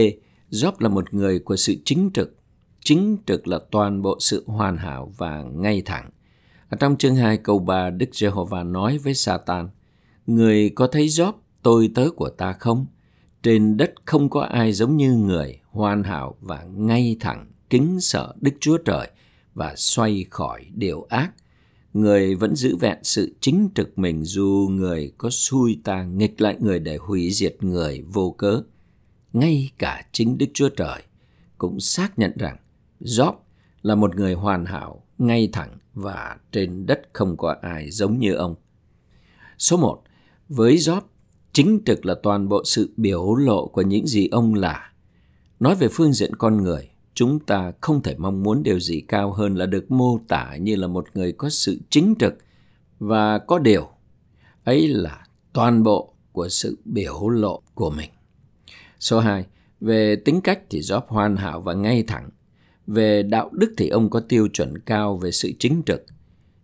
Job 0.50 0.72
là 0.78 0.88
một 0.88 1.14
người 1.14 1.38
của 1.38 1.56
sự 1.56 1.74
chính 1.84 2.10
trực. 2.14 2.36
Chính 2.80 3.16
trực 3.26 3.48
là 3.48 3.58
toàn 3.70 4.02
bộ 4.02 4.16
sự 4.20 4.44
hoàn 4.46 4.76
hảo 4.76 5.12
và 5.16 5.42
ngay 5.42 5.82
thẳng. 5.84 6.10
Ở 6.70 6.76
trong 6.80 6.96
chương 6.96 7.16
2 7.16 7.36
câu 7.36 7.58
3, 7.58 7.90
Đức 7.90 8.14
Giê-hô-va 8.14 8.62
nói 8.62 8.98
với 8.98 9.14
Satan, 9.14 9.68
Người 10.26 10.70
có 10.70 10.86
thấy 10.86 11.06
Job, 11.06 11.32
tôi 11.62 11.90
tớ 11.94 12.10
của 12.16 12.28
ta 12.28 12.52
không? 12.52 12.86
trên 13.46 13.76
đất 13.76 13.94
không 14.04 14.30
có 14.30 14.40
ai 14.40 14.72
giống 14.72 14.96
như 14.96 15.16
người 15.16 15.60
hoàn 15.70 16.02
hảo 16.02 16.36
và 16.40 16.64
ngay 16.64 17.16
thẳng, 17.20 17.46
kính 17.70 18.00
sợ 18.00 18.34
Đức 18.40 18.54
Chúa 18.60 18.78
Trời 18.78 19.10
và 19.54 19.74
xoay 19.76 20.24
khỏi 20.30 20.66
điều 20.74 21.02
ác. 21.02 21.32
Người 21.92 22.34
vẫn 22.34 22.56
giữ 22.56 22.76
vẹn 22.76 22.98
sự 23.02 23.36
chính 23.40 23.68
trực 23.74 23.98
mình 23.98 24.24
dù 24.24 24.68
người 24.70 25.12
có 25.18 25.30
xui 25.30 25.80
ta 25.84 26.02
nghịch 26.04 26.40
lại 26.40 26.56
người 26.60 26.78
để 26.78 26.96
hủy 26.96 27.30
diệt 27.30 27.56
người 27.60 28.02
vô 28.12 28.30
cớ. 28.38 28.62
Ngay 29.32 29.70
cả 29.78 30.06
chính 30.12 30.38
Đức 30.38 30.46
Chúa 30.54 30.68
Trời 30.68 31.02
cũng 31.58 31.80
xác 31.80 32.18
nhận 32.18 32.32
rằng 32.36 32.56
Job 33.00 33.32
là 33.82 33.94
một 33.94 34.16
người 34.16 34.34
hoàn 34.34 34.64
hảo, 34.64 35.02
ngay 35.18 35.48
thẳng 35.52 35.78
và 35.94 36.36
trên 36.52 36.86
đất 36.86 37.02
không 37.12 37.36
có 37.36 37.56
ai 37.62 37.90
giống 37.90 38.18
như 38.18 38.34
ông. 38.34 38.54
Số 39.58 39.76
1. 39.76 40.02
Với 40.48 40.76
Job, 40.76 41.00
chính 41.52 41.80
trực 41.86 42.06
là 42.06 42.14
toàn 42.22 42.48
bộ 42.48 42.62
sự 42.64 42.94
biểu 42.96 43.34
lộ 43.34 43.66
của 43.66 43.82
những 43.82 44.06
gì 44.06 44.28
ông 44.28 44.54
là. 44.54 44.92
Nói 45.60 45.74
về 45.74 45.88
phương 45.88 46.12
diện 46.12 46.36
con 46.36 46.62
người, 46.62 46.88
chúng 47.16 47.38
ta 47.38 47.72
không 47.80 48.02
thể 48.02 48.14
mong 48.18 48.42
muốn 48.42 48.62
điều 48.62 48.80
gì 48.80 49.00
cao 49.00 49.32
hơn 49.32 49.54
là 49.54 49.66
được 49.66 49.90
mô 49.90 50.18
tả 50.28 50.56
như 50.56 50.76
là 50.76 50.86
một 50.86 51.06
người 51.14 51.32
có 51.32 51.48
sự 51.50 51.78
chính 51.90 52.14
trực 52.18 52.34
và 52.98 53.38
có 53.38 53.58
điều. 53.58 53.88
Ấy 54.64 54.88
là 54.88 55.26
toàn 55.52 55.82
bộ 55.82 56.14
của 56.32 56.48
sự 56.48 56.78
biểu 56.84 57.28
lộ 57.28 57.62
của 57.74 57.90
mình. 57.90 58.10
Số 59.00 59.20
2. 59.20 59.44
Về 59.80 60.16
tính 60.16 60.40
cách 60.40 60.60
thì 60.70 60.80
Job 60.80 61.00
hoàn 61.06 61.36
hảo 61.36 61.60
và 61.60 61.74
ngay 61.74 62.02
thẳng. 62.02 62.30
Về 62.86 63.22
đạo 63.22 63.50
đức 63.52 63.74
thì 63.76 63.88
ông 63.88 64.10
có 64.10 64.20
tiêu 64.20 64.48
chuẩn 64.52 64.78
cao 64.78 65.16
về 65.16 65.30
sự 65.30 65.52
chính 65.58 65.82
trực. 65.86 66.04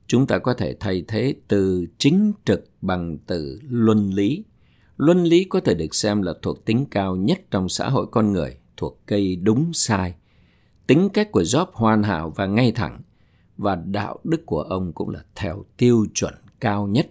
Chúng 0.06 0.26
ta 0.26 0.38
có 0.38 0.54
thể 0.54 0.76
thay 0.80 1.04
thế 1.08 1.34
từ 1.48 1.86
chính 1.98 2.32
trực 2.44 2.64
bằng 2.82 3.18
từ 3.26 3.60
luân 3.68 4.10
lý. 4.10 4.44
Luân 4.96 5.24
lý 5.24 5.44
có 5.44 5.60
thể 5.60 5.74
được 5.74 5.94
xem 5.94 6.22
là 6.22 6.32
thuộc 6.42 6.64
tính 6.64 6.86
cao 6.90 7.16
nhất 7.16 7.40
trong 7.50 7.68
xã 7.68 7.88
hội 7.88 8.06
con 8.10 8.32
người, 8.32 8.56
thuộc 8.76 9.00
cây 9.06 9.36
đúng 9.36 9.72
sai. 9.72 10.14
Tính 10.86 11.08
cách 11.12 11.32
của 11.32 11.42
Job 11.42 11.66
hoàn 11.72 12.02
hảo 12.02 12.32
và 12.36 12.46
ngay 12.46 12.72
thẳng, 12.72 13.00
và 13.56 13.74
đạo 13.74 14.18
đức 14.24 14.46
của 14.46 14.62
ông 14.62 14.92
cũng 14.92 15.08
là 15.08 15.24
theo 15.34 15.64
tiêu 15.76 16.06
chuẩn 16.14 16.34
cao 16.60 16.86
nhất. 16.86 17.06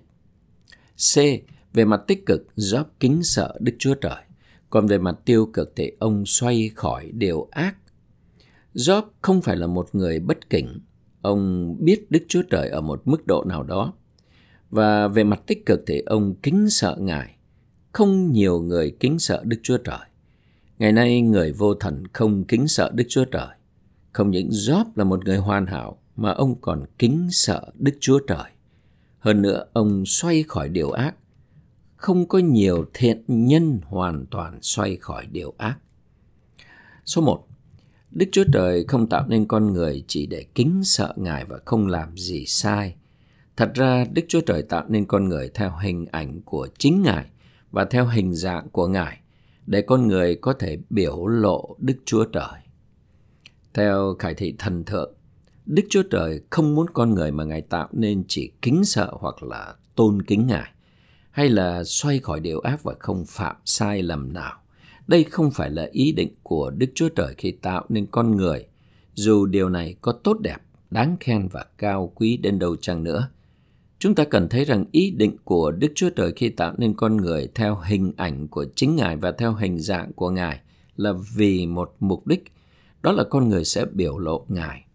C. 1.16 1.18
Về 1.74 1.86
mặt 1.86 2.02
tích 2.08 2.26
cực, 2.26 2.48
Job 2.56 2.84
kính 3.00 3.24
sợ 3.24 3.58
Đức 3.60 3.76
Chúa 3.80 3.94
Trời. 3.94 4.24
Còn 4.70 4.88
về 4.88 4.98
mặt 4.98 5.16
tiêu 5.26 5.50
cực 5.54 5.74
thì 5.76 5.92
ông 6.00 6.26
xoay 6.26 6.72
khỏi 6.76 7.12
điều 7.14 7.48
ác. 7.52 7.76
Job 8.74 9.04
không 9.22 9.42
phải 9.42 9.56
là 9.56 9.68
một 9.68 9.90
người 9.94 10.20
bất 10.20 10.50
kính. 10.50 10.80
Ông 11.22 11.76
biết 11.80 12.12
Đức 12.12 12.24
Chúa 12.28 12.42
Trời 12.50 12.70
ở 12.70 12.82
một 12.82 13.02
mức 13.06 13.28
độ 13.28 13.44
nào 13.44 13.64
đó. 13.64 13.94
Và 14.70 15.08
về 15.08 15.24
mặt 15.24 15.42
tích 15.48 15.66
cực 15.66 15.84
thì 15.88 16.00
ông 16.06 16.36
kính 16.36 16.70
sợ 16.70 16.98
Ngài. 17.00 17.36
Không 17.92 18.32
nhiều 18.32 18.62
người 18.62 18.96
kính 19.00 19.20
sợ 19.20 19.44
Đức 19.46 19.58
Chúa 19.64 19.78
Trời. 19.78 20.00
Ngày 20.80 20.92
nay 20.92 21.22
người 21.22 21.52
vô 21.52 21.74
thần 21.74 22.04
không 22.14 22.44
kính 22.44 22.68
sợ 22.68 22.92
Đức 22.94 23.06
Chúa 23.10 23.26
Trời. 23.26 23.48
Không 24.12 24.32
những 24.32 24.50
Job 24.50 24.86
là 24.96 25.04
một 25.04 25.26
người 25.26 25.38
hoàn 25.38 25.66
hảo 25.66 25.98
mà 26.16 26.32
ông 26.32 26.62
còn 26.62 26.84
kính 27.00 27.28
sợ 27.32 27.72
Đức 27.74 27.98
Chúa 28.00 28.20
Trời. 28.28 28.52
Hơn 29.20 29.42
nữa, 29.42 29.66
ông 29.74 30.06
xoay 30.06 30.44
khỏi 30.44 30.70
điều 30.70 30.92
ác 30.92 31.16
không 32.02 32.28
có 32.28 32.40
nhiều 32.40 32.86
thiện 32.94 33.24
nhân 33.28 33.80
hoàn 33.84 34.26
toàn 34.26 34.60
xoay 34.62 34.96
khỏi 34.96 35.26
điều 35.32 35.54
ác. 35.58 35.78
Số 37.06 37.22
1. 37.22 37.48
Đức 38.12 38.26
Chúa 38.32 38.44
Trời 38.54 38.86
không 38.88 39.10
tạo 39.10 39.26
nên 39.28 39.46
con 39.46 39.74
người 39.74 40.04
chỉ 40.08 40.26
để 40.26 40.46
kính 40.56 40.82
sợ 40.84 41.14
Ngài 41.16 41.46
và 41.46 41.60
không 41.66 41.88
làm 41.88 42.18
gì 42.18 42.46
sai. 42.46 42.96
Thật 43.58 43.72
ra, 43.74 44.06
Đức 44.14 44.22
Chúa 44.28 44.42
Trời 44.42 44.62
tạo 44.62 44.86
nên 44.88 45.06
con 45.06 45.30
người 45.30 45.50
theo 45.54 45.72
hình 45.82 46.06
ảnh 46.12 46.42
của 46.42 46.68
chính 46.78 47.02
Ngài 47.02 47.26
và 47.72 47.86
theo 47.86 48.06
hình 48.06 48.34
dạng 48.34 48.70
của 48.70 48.88
Ngài 48.88 49.20
để 49.68 49.82
con 49.82 50.08
người 50.08 50.36
có 50.36 50.54
thể 50.54 50.78
biểu 50.90 51.28
lộ 51.28 51.76
Đức 51.80 51.98
Chúa 52.06 52.26
Trời. 52.26 52.62
Theo 53.74 54.16
khải 54.20 54.34
thị 54.34 54.56
thần 54.60 54.84
thượng, 54.84 55.14
Đức 55.66 55.84
Chúa 55.90 56.04
Trời 56.04 56.42
không 56.50 56.76
muốn 56.76 56.86
con 56.94 57.14
người 57.14 57.32
mà 57.32 57.44
Ngài 57.44 57.62
tạo 57.62 57.88
nên 57.92 58.24
chỉ 58.28 58.52
kính 58.62 58.86
sợ 58.86 59.12
hoặc 59.20 59.44
là 59.44 59.76
tôn 59.96 60.22
kính 60.22 60.48
Ngài 60.48 60.72
hay 61.32 61.50
là 61.50 61.84
xoay 61.84 62.20
khỏi 62.20 62.40
điều 62.40 62.60
ác 62.60 62.84
và 62.84 62.94
không 63.00 63.26
phạm 63.28 63.56
sai 63.66 64.04
lầm 64.04 64.34
nào. 64.34 64.54
Đây 65.08 65.24
không 65.24 65.52
phải 65.52 65.70
là 65.70 65.90
ý 65.92 66.12
định 66.12 66.36
của 66.44 66.70
Đức 66.70 66.88
Chúa 66.96 67.10
Trời 67.10 67.36
khi 67.38 67.52
tạo 67.52 67.86
nên 67.90 68.06
con 68.06 68.38
người, 68.38 68.66
dù 69.14 69.46
điều 69.46 69.70
này 69.70 69.96
có 70.02 70.12
tốt 70.12 70.40
đẹp, 70.40 70.58
đáng 70.92 71.18
khen 71.20 71.48
và 71.52 71.66
cao 71.78 72.12
quý 72.16 72.38
đến 72.38 72.60
đâu 72.60 72.76
chăng 72.76 73.04
nữa. 73.04 73.30
Chúng 74.00 74.16
ta 74.16 74.24
cần 74.24 74.50
thấy 74.50 74.66
rằng 74.66 74.86
ý 74.92 75.12
định 75.12 75.38
của 75.44 75.72
Đức 75.72 75.92
Chúa 75.96 76.10
Trời 76.10 76.34
khi 76.36 76.50
tạo 76.50 76.74
nên 76.78 76.94
con 76.94 77.18
người 77.18 77.48
theo 77.56 77.76
hình 77.76 78.14
ảnh 78.18 78.48
của 78.48 78.66
chính 78.76 78.96
Ngài 78.96 79.16
và 79.18 79.32
theo 79.32 79.54
hình 79.54 79.80
dạng 79.80 80.14
của 80.14 80.30
Ngài 80.30 80.60
là 80.96 81.14
vì 81.36 81.66
một 81.66 81.96
mục 82.00 82.28
đích, 82.28 82.44
đó 83.02 83.12
là 83.12 83.24
con 83.24 83.50
người 83.50 83.66
sẽ 83.66 83.86
biểu 83.86 84.18
lộ 84.18 84.46
Ngài. 84.48 84.86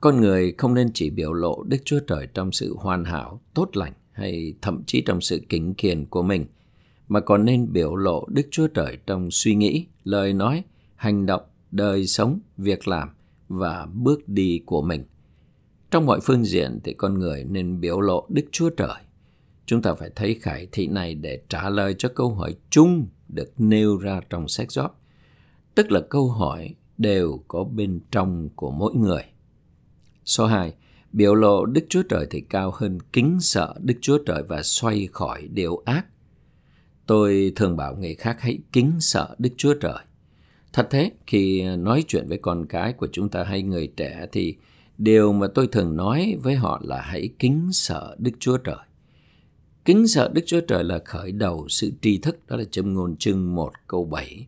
Con 0.00 0.20
người 0.20 0.54
không 0.58 0.74
nên 0.74 0.90
chỉ 0.94 1.10
biểu 1.10 1.32
lộ 1.32 1.62
Đức 1.62 1.76
Chúa 1.84 2.00
Trời 2.00 2.28
trong 2.34 2.52
sự 2.52 2.76
hoàn 2.78 3.04
hảo, 3.04 3.40
tốt 3.54 3.76
lành, 3.76 3.92
hay 4.12 4.54
thậm 4.62 4.82
chí 4.86 5.00
trong 5.00 5.20
sự 5.20 5.40
kính 5.48 5.74
kiền 5.74 6.04
của 6.04 6.22
mình, 6.22 6.46
mà 7.08 7.20
còn 7.20 7.44
nên 7.44 7.72
biểu 7.72 7.96
lộ 7.96 8.26
Đức 8.28 8.48
Chúa 8.50 8.66
Trời 8.66 8.98
trong 9.06 9.30
suy 9.30 9.54
nghĩ, 9.54 9.86
lời 10.04 10.32
nói, 10.32 10.64
hành 10.96 11.26
động, 11.26 11.42
đời 11.70 12.06
sống, 12.06 12.38
việc 12.56 12.88
làm 12.88 13.08
và 13.48 13.86
bước 13.94 14.28
đi 14.28 14.62
của 14.66 14.82
mình. 14.82 15.04
Trong 15.90 16.06
mọi 16.06 16.20
phương 16.20 16.44
diện 16.44 16.80
thì 16.84 16.94
con 16.94 17.18
người 17.18 17.44
nên 17.44 17.80
biểu 17.80 18.00
lộ 18.00 18.26
Đức 18.28 18.44
Chúa 18.52 18.70
Trời. 18.70 19.02
Chúng 19.66 19.82
ta 19.82 19.94
phải 19.94 20.10
thấy 20.14 20.38
khải 20.42 20.68
thị 20.72 20.86
này 20.86 21.14
để 21.14 21.42
trả 21.48 21.70
lời 21.70 21.94
cho 21.98 22.08
câu 22.14 22.34
hỏi 22.34 22.54
chung 22.70 23.06
được 23.28 23.52
nêu 23.58 23.96
ra 23.96 24.20
trong 24.30 24.48
sách 24.48 24.72
gióp, 24.72 25.00
Tức 25.74 25.92
là 25.92 26.00
câu 26.00 26.28
hỏi 26.28 26.74
đều 26.98 27.44
có 27.48 27.64
bên 27.64 28.00
trong 28.10 28.48
của 28.56 28.70
mỗi 28.70 28.94
người. 28.94 29.22
Số 30.24 30.46
2 30.46 30.74
biểu 31.12 31.34
lộ 31.34 31.66
Đức 31.66 31.86
Chúa 31.88 32.02
Trời 32.02 32.26
thì 32.30 32.40
cao 32.40 32.72
hơn 32.74 32.98
kính 33.12 33.38
sợ 33.40 33.74
Đức 33.80 33.94
Chúa 34.00 34.18
Trời 34.26 34.42
và 34.42 34.62
xoay 34.62 35.08
khỏi 35.12 35.48
điều 35.52 35.82
ác. 35.84 36.06
Tôi 37.06 37.52
thường 37.56 37.76
bảo 37.76 37.96
người 37.96 38.14
khác 38.14 38.40
hãy 38.40 38.58
kính 38.72 38.92
sợ 39.00 39.34
Đức 39.38 39.50
Chúa 39.56 39.74
Trời. 39.74 39.98
Thật 40.72 40.86
thế, 40.90 41.12
khi 41.26 41.62
nói 41.76 42.04
chuyện 42.08 42.28
với 42.28 42.38
con 42.38 42.66
cái 42.66 42.92
của 42.92 43.08
chúng 43.12 43.28
ta 43.28 43.44
hay 43.44 43.62
người 43.62 43.92
trẻ 43.96 44.26
thì 44.32 44.56
điều 44.98 45.32
mà 45.32 45.46
tôi 45.54 45.66
thường 45.66 45.96
nói 45.96 46.36
với 46.42 46.54
họ 46.54 46.80
là 46.84 47.00
hãy 47.00 47.28
kính 47.38 47.68
sợ 47.72 48.16
Đức 48.18 48.32
Chúa 48.40 48.56
Trời. 48.56 48.76
Kính 49.84 50.06
sợ 50.06 50.30
Đức 50.34 50.42
Chúa 50.46 50.60
Trời 50.60 50.84
là 50.84 50.98
khởi 51.04 51.32
đầu 51.32 51.68
sự 51.68 51.92
tri 52.02 52.18
thức, 52.18 52.38
đó 52.48 52.56
là 52.56 52.64
châm 52.70 52.94
ngôn 52.94 53.16
chương 53.16 53.54
1 53.54 53.72
câu 53.86 54.04
7. 54.04 54.46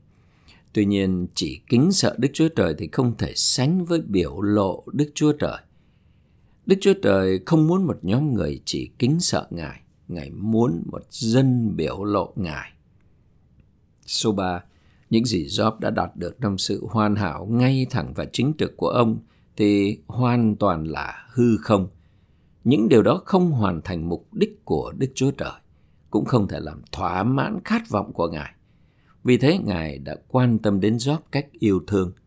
Tuy 0.76 0.84
nhiên, 0.84 1.26
chỉ 1.34 1.60
kính 1.68 1.92
sợ 1.92 2.16
Đức 2.18 2.28
Chúa 2.32 2.48
Trời 2.48 2.74
thì 2.78 2.88
không 2.92 3.16
thể 3.16 3.32
sánh 3.36 3.84
với 3.84 4.00
biểu 4.00 4.40
lộ 4.40 4.84
Đức 4.92 5.10
Chúa 5.14 5.32
Trời. 5.32 5.58
Đức 6.66 6.76
Chúa 6.80 6.94
Trời 7.02 7.40
không 7.46 7.66
muốn 7.66 7.86
một 7.86 7.98
nhóm 8.02 8.34
người 8.34 8.62
chỉ 8.64 8.90
kính 8.98 9.20
sợ 9.20 9.46
Ngài, 9.50 9.80
Ngài 10.08 10.30
muốn 10.30 10.82
một 10.92 11.02
dân 11.10 11.76
biểu 11.76 12.04
lộ 12.04 12.32
Ngài. 12.36 12.72
Số 14.06 14.32
3. 14.32 14.64
Những 15.10 15.24
gì 15.24 15.46
Job 15.46 15.78
đã 15.78 15.90
đạt 15.90 16.16
được 16.16 16.40
trong 16.40 16.58
sự 16.58 16.86
hoàn 16.90 17.16
hảo 17.16 17.46
ngay 17.46 17.86
thẳng 17.90 18.12
và 18.14 18.24
chính 18.32 18.52
trực 18.58 18.76
của 18.76 18.88
ông 18.88 19.18
thì 19.56 19.98
hoàn 20.06 20.56
toàn 20.56 20.84
là 20.84 21.26
hư 21.28 21.56
không. 21.56 21.88
Những 22.64 22.88
điều 22.88 23.02
đó 23.02 23.22
không 23.24 23.50
hoàn 23.50 23.80
thành 23.82 24.08
mục 24.08 24.34
đích 24.34 24.64
của 24.64 24.92
Đức 24.98 25.08
Chúa 25.14 25.30
Trời, 25.30 25.60
cũng 26.10 26.24
không 26.24 26.48
thể 26.48 26.60
làm 26.60 26.82
thỏa 26.92 27.22
mãn 27.22 27.58
khát 27.64 27.88
vọng 27.88 28.12
của 28.12 28.28
Ngài. 28.28 28.55
Vì 29.26 29.38
thế 29.38 29.58
Ngài 29.58 29.98
đã 29.98 30.16
quan 30.28 30.58
tâm 30.58 30.80
đến 30.80 30.96
Job 30.96 31.18
cách 31.30 31.46
yêu 31.52 31.80
thương– 31.86 32.12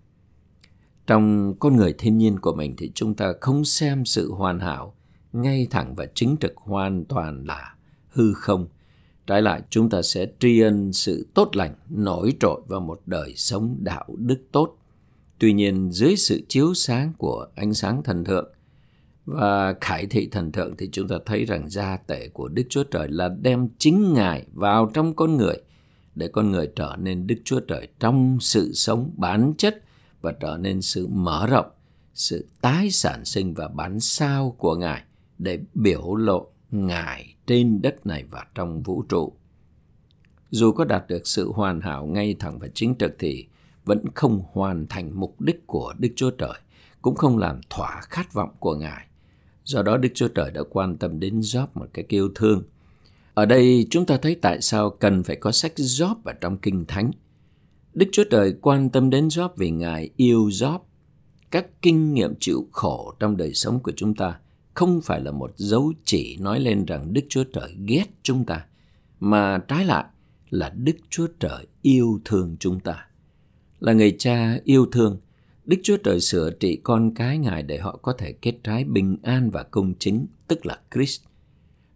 trong 1.10 1.53
con 1.60 1.75
người 1.75 1.94
thiên 1.98 2.18
nhiên 2.18 2.39
của 2.39 2.53
mình 2.53 2.75
thì 2.77 2.91
chúng 2.96 3.13
ta 3.13 3.34
không 3.41 3.65
xem 3.65 4.06
sự 4.06 4.32
hoàn 4.32 4.60
hảo, 4.60 4.96
ngay 5.34 5.68
thẳng 5.70 5.96
và 5.96 6.06
chính 6.13 6.38
trực 6.38 6.53
hoàn 6.58 7.06
toàn 7.06 7.44
là 7.46 7.75
hư 8.10 8.34
không. 8.34 8.68
Trái 9.27 9.41
lại, 9.41 9.62
chúng 9.70 9.89
ta 9.89 10.01
sẽ 10.01 10.27
tri 10.39 10.60
ân 10.60 10.94
sự 10.94 11.27
tốt 11.34 11.56
lành 11.56 11.75
nổi 11.89 12.34
trội 12.39 12.62
và 12.68 12.79
một 12.79 13.01
đời 13.06 13.34
sống 13.36 13.77
đạo 13.79 14.06
đức 14.18 14.41
tốt. 14.51 14.77
Tuy 15.39 15.53
nhiên, 15.53 15.91
dưới 15.91 16.15
sự 16.15 16.41
chiếu 16.50 16.74
sáng 16.74 17.13
của 17.18 17.48
ánh 17.56 17.74
sáng 17.74 18.03
thần 18.03 18.24
thượng 18.24 18.51
và 19.25 19.75
khải 19.82 20.06
thị 20.06 20.29
thần 20.32 20.51
thượng 20.51 20.77
thì 20.77 20.89
chúng 20.91 21.08
ta 21.08 21.15
thấy 21.25 21.46
rằng 21.46 21.70
gia 21.70 21.98
tệ 21.98 22.27
của 22.27 22.48
Đức 22.48 22.63
Chúa 22.70 22.84
Trời 22.84 23.08
là 23.10 23.29
đem 23.41 23.68
chính 23.77 24.13
Ngài 24.13 24.46
vào 24.53 24.91
trong 24.94 25.15
con 25.15 25.38
người 25.38 25.56
để 26.19 26.27
con 26.27 26.51
người 26.51 26.71
trở 26.75 26.95
nên 26.99 27.27
Đức 27.27 27.35
Chúa 27.43 27.59
Trời 27.59 27.88
trong 27.99 28.38
sự 28.41 28.73
sống 28.73 29.11
bản 29.17 29.53
chất 29.57 29.83
và 30.21 30.31
trở 30.31 30.57
nên 30.57 30.81
sự 30.81 31.07
mở 31.07 31.47
rộng, 31.47 31.69
sự 32.13 32.47
tái 32.61 32.91
sản 32.91 33.25
sinh 33.25 33.53
và 33.53 33.67
bản 33.67 33.99
sao 33.99 34.55
của 34.57 34.75
Ngài 34.75 35.03
để 35.38 35.59
biểu 35.73 36.15
lộ 36.15 36.47
Ngài 36.71 37.35
trên 37.47 37.81
đất 37.81 38.05
này 38.05 38.23
và 38.29 38.45
trong 38.55 38.81
vũ 38.81 39.03
trụ. 39.09 39.33
Dù 40.51 40.71
có 40.71 40.85
đạt 40.85 41.07
được 41.07 41.27
sự 41.27 41.51
hoàn 41.51 41.81
hảo 41.81 42.05
ngay 42.05 42.35
thẳng 42.39 42.59
và 42.59 42.67
chính 42.73 42.95
trực 42.95 43.15
thì 43.19 43.47
vẫn 43.85 44.05
không 44.15 44.43
hoàn 44.51 44.88
thành 44.88 45.19
mục 45.19 45.41
đích 45.41 45.67
của 45.67 45.93
Đức 45.99 46.09
Chúa 46.15 46.31
Trời, 46.31 46.59
cũng 47.01 47.15
không 47.15 47.38
làm 47.38 47.61
thỏa 47.69 48.01
khát 48.01 48.33
vọng 48.33 48.49
của 48.59 48.75
Ngài. 48.75 49.05
Do 49.63 49.81
đó 49.81 49.97
Đức 49.97 50.09
Chúa 50.13 50.27
Trời 50.27 50.51
đã 50.51 50.61
quan 50.69 50.97
tâm 50.97 51.19
đến 51.19 51.39
Job 51.39 51.67
một 51.73 51.88
cái 51.93 52.05
yêu 52.07 52.29
thương. 52.35 52.63
Ở 53.39 53.46
đây 53.46 53.88
chúng 53.89 54.05
ta 54.05 54.17
thấy 54.17 54.36
tại 54.36 54.62
sao 54.62 54.89
cần 54.89 55.24
phải 55.24 55.36
có 55.36 55.51
sách 55.51 55.74
Job 55.75 56.15
ở 56.24 56.34
trong 56.34 56.58
Kinh 56.58 56.86
Thánh. 56.86 57.12
Đức 57.93 58.05
Chúa 58.12 58.24
Trời 58.31 58.53
quan 58.62 58.89
tâm 58.89 59.10
đến 59.10 59.27
Job 59.27 59.50
vì 59.58 59.72
Ngài 59.72 60.10
yêu 60.15 60.48
Job. 60.48 60.79
Các 61.51 61.81
kinh 61.81 62.13
nghiệm 62.13 62.34
chịu 62.39 62.67
khổ 62.72 63.13
trong 63.19 63.38
đời 63.38 63.53
sống 63.53 63.79
của 63.79 63.91
chúng 63.96 64.15
ta 64.15 64.39
không 64.74 65.01
phải 65.01 65.22
là 65.22 65.31
một 65.31 65.51
dấu 65.55 65.93
chỉ 66.05 66.38
nói 66.39 66.60
lên 66.60 66.86
rằng 66.86 67.13
Đức 67.13 67.22
Chúa 67.29 67.43
Trời 67.43 67.75
ghét 67.88 68.05
chúng 68.24 68.46
ta, 68.46 68.65
mà 69.19 69.58
trái 69.58 69.86
lại 69.86 70.05
là 70.50 70.74
Đức 70.77 70.96
Chúa 71.10 71.27
Trời 71.39 71.67
yêu 71.81 72.19
thương 72.25 72.55
chúng 72.60 72.79
ta. 72.79 73.08
Là 73.79 73.93
người 73.93 74.15
cha 74.19 74.60
yêu 74.63 74.86
thương, 74.91 75.17
Đức 75.65 75.77
Chúa 75.84 75.98
Trời 75.98 76.19
sửa 76.19 76.51
trị 76.51 76.79
con 76.84 77.13
cái 77.13 77.38
Ngài 77.38 77.63
để 77.63 77.77
họ 77.77 78.00
có 78.01 78.13
thể 78.13 78.31
kết 78.31 78.55
trái 78.63 78.84
bình 78.84 79.17
an 79.24 79.50
và 79.51 79.63
công 79.63 79.93
chính, 80.00 80.27
tức 80.48 80.65
là 80.65 80.79
Christ. 80.93 81.22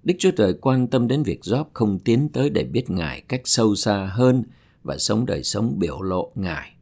Đức 0.04 0.14
Chúa 0.20 0.32
Trời 0.32 0.54
quan 0.62 0.88
tâm 0.88 1.08
đến 1.08 1.24
việc 1.24 1.40
Job 1.42 1.66
không 1.74 2.00
tiến 2.00 2.30
tới 2.34 2.50
để 2.50 2.64
biết 2.64 2.90
Ngài 2.90 3.22
cách 3.22 3.42
sâu 3.46 3.76
xa 3.76 4.10
hơn 4.12 4.44
và 4.84 4.98
sống 4.98 5.26
đời 5.26 5.44
sống 5.44 5.76
biểu 5.80 6.02
lộ 6.02 6.32
Ngài. 6.36 6.74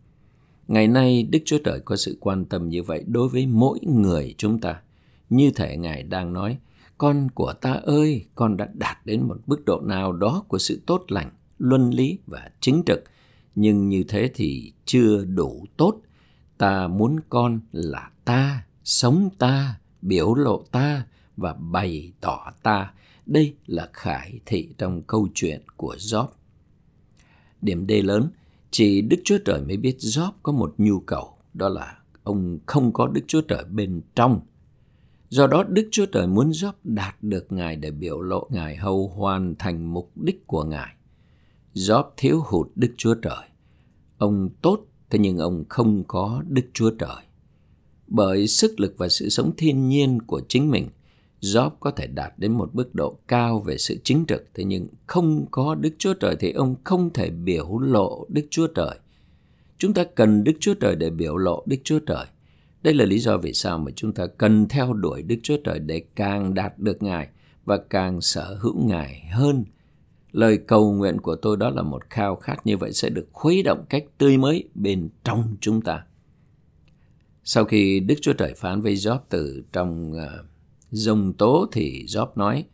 Ngày 0.67 0.87
nay, 0.87 1.23
Đức 1.23 1.39
Chúa 1.45 1.57
Trời 1.63 1.79
có 1.79 1.95
sự 1.95 2.17
quan 2.19 2.45
tâm 2.45 2.69
như 2.69 2.83
vậy 2.83 3.03
đối 3.07 3.29
với 3.29 3.45
mỗi 3.45 3.79
người 3.83 4.35
chúng 4.37 4.59
ta. 4.59 4.81
Như 5.29 5.51
thể 5.51 5.77
Ngài 5.77 6.03
đang 6.03 6.33
nói, 6.33 6.57
con 6.97 7.27
của 7.33 7.53
ta 7.53 7.71
ơi, 7.71 8.25
con 8.35 8.57
đã 8.57 8.69
đạt 8.73 8.97
đến 9.05 9.27
một 9.27 9.37
mức 9.45 9.65
độ 9.65 9.81
nào 9.81 10.13
đó 10.13 10.43
của 10.47 10.57
sự 10.57 10.81
tốt 10.85 11.05
lành, 11.07 11.29
luân 11.57 11.89
lý 11.89 12.17
và 12.27 12.49
chính 12.59 12.83
trực, 12.85 13.03
nhưng 13.55 13.89
như 13.89 14.03
thế 14.03 14.29
thì 14.35 14.73
chưa 14.85 15.25
đủ 15.25 15.65
tốt. 15.77 16.01
Ta 16.57 16.87
muốn 16.87 17.19
con 17.29 17.59
là 17.71 18.09
ta, 18.25 18.65
sống 18.83 19.29
ta, 19.37 19.75
biểu 20.01 20.33
lộ 20.33 20.63
ta 20.71 21.05
và 21.37 21.53
bày 21.53 22.11
tỏ 22.21 22.51
ta. 22.63 22.93
Đây 23.31 23.55
là 23.65 23.89
khải 23.93 24.39
thị 24.45 24.69
trong 24.77 25.01
câu 25.01 25.27
chuyện 25.33 25.61
của 25.77 25.95
Job. 25.99 26.27
Điểm 27.61 27.87
D 27.87 27.91
lớn, 28.03 28.29
chỉ 28.71 29.01
Đức 29.01 29.17
Chúa 29.23 29.37
Trời 29.45 29.61
mới 29.61 29.77
biết 29.77 29.97
Job 29.99 30.31
có 30.43 30.51
một 30.51 30.73
nhu 30.77 30.99
cầu, 30.99 31.37
đó 31.53 31.69
là 31.69 31.97
ông 32.23 32.59
không 32.65 32.93
có 32.93 33.07
Đức 33.07 33.21
Chúa 33.27 33.41
Trời 33.41 33.63
bên 33.63 34.01
trong. 34.15 34.39
Do 35.29 35.47
đó 35.47 35.63
Đức 35.63 35.87
Chúa 35.91 36.05
Trời 36.05 36.27
muốn 36.27 36.49
Job 36.49 36.71
đạt 36.83 37.15
được 37.23 37.51
Ngài 37.51 37.75
để 37.75 37.91
biểu 37.91 38.21
lộ 38.21 38.47
Ngài 38.49 38.75
hầu 38.75 39.07
hoàn 39.07 39.55
thành 39.59 39.93
mục 39.93 40.11
đích 40.15 40.47
của 40.47 40.63
Ngài. 40.63 40.95
Job 41.73 42.03
thiếu 42.17 42.41
hụt 42.45 42.67
Đức 42.75 42.93
Chúa 42.97 43.13
Trời. 43.13 43.45
Ông 44.17 44.49
tốt, 44.61 44.85
thế 45.09 45.19
nhưng 45.19 45.37
ông 45.37 45.63
không 45.69 46.03
có 46.07 46.43
Đức 46.47 46.65
Chúa 46.73 46.91
Trời. 46.91 47.23
Bởi 48.07 48.47
sức 48.47 48.79
lực 48.79 48.95
và 48.97 49.09
sự 49.09 49.29
sống 49.29 49.51
thiên 49.57 49.89
nhiên 49.89 50.21
của 50.21 50.41
chính 50.47 50.71
mình, 50.71 50.87
Job 51.41 51.69
có 51.79 51.91
thể 51.91 52.07
đạt 52.07 52.33
đến 52.37 52.51
một 52.51 52.75
mức 52.75 52.95
độ 52.95 53.19
cao 53.27 53.59
về 53.59 53.77
sự 53.77 53.97
chính 54.03 54.25
trực, 54.27 54.43
thế 54.53 54.63
nhưng 54.63 54.87
không 55.07 55.45
có 55.51 55.75
Đức 55.75 55.93
Chúa 55.97 56.13
Trời 56.13 56.35
thì 56.39 56.51
ông 56.51 56.75
không 56.83 57.13
thể 57.13 57.29
biểu 57.29 57.79
lộ 57.79 58.25
Đức 58.29 58.47
Chúa 58.49 58.67
Trời. 58.67 58.99
Chúng 59.77 59.93
ta 59.93 60.03
cần 60.03 60.43
Đức 60.43 60.53
Chúa 60.59 60.73
Trời 60.73 60.95
để 60.95 61.09
biểu 61.09 61.37
lộ 61.37 61.63
Đức 61.65 61.77
Chúa 61.83 61.99
Trời. 61.99 62.25
Đây 62.83 62.93
là 62.93 63.05
lý 63.05 63.19
do 63.19 63.37
vì 63.37 63.53
sao 63.53 63.79
mà 63.79 63.91
chúng 63.95 64.13
ta 64.13 64.27
cần 64.27 64.67
theo 64.67 64.93
đuổi 64.93 65.21
Đức 65.21 65.35
Chúa 65.43 65.57
Trời 65.63 65.79
để 65.79 66.03
càng 66.15 66.53
đạt 66.53 66.79
được 66.79 67.03
Ngài 67.03 67.27
và 67.65 67.77
càng 67.77 68.21
sở 68.21 68.57
hữu 68.61 68.87
Ngài 68.87 69.29
hơn. 69.31 69.65
Lời 70.31 70.57
cầu 70.57 70.93
nguyện 70.93 71.21
của 71.21 71.35
tôi 71.35 71.57
đó 71.57 71.69
là 71.69 71.81
một 71.81 72.09
khao 72.09 72.35
khát 72.35 72.65
như 72.65 72.77
vậy 72.77 72.93
sẽ 72.93 73.09
được 73.09 73.27
khuấy 73.31 73.63
động 73.63 73.85
cách 73.89 74.05
tươi 74.17 74.37
mới 74.37 74.69
bên 74.75 75.09
trong 75.23 75.55
chúng 75.61 75.81
ta. 75.81 76.03
Sau 77.43 77.65
khi 77.65 77.99
Đức 77.99 78.15
Chúa 78.21 78.33
Trời 78.33 78.53
phán 78.53 78.81
với 78.81 78.95
Job 78.95 79.19
từ 79.29 79.63
trong 79.73 80.11
uh, 80.11 80.50
dòng 80.91 81.33
tố 81.33 81.67
thì 81.71 82.05
Job 82.07 82.27
nói, 82.35 82.65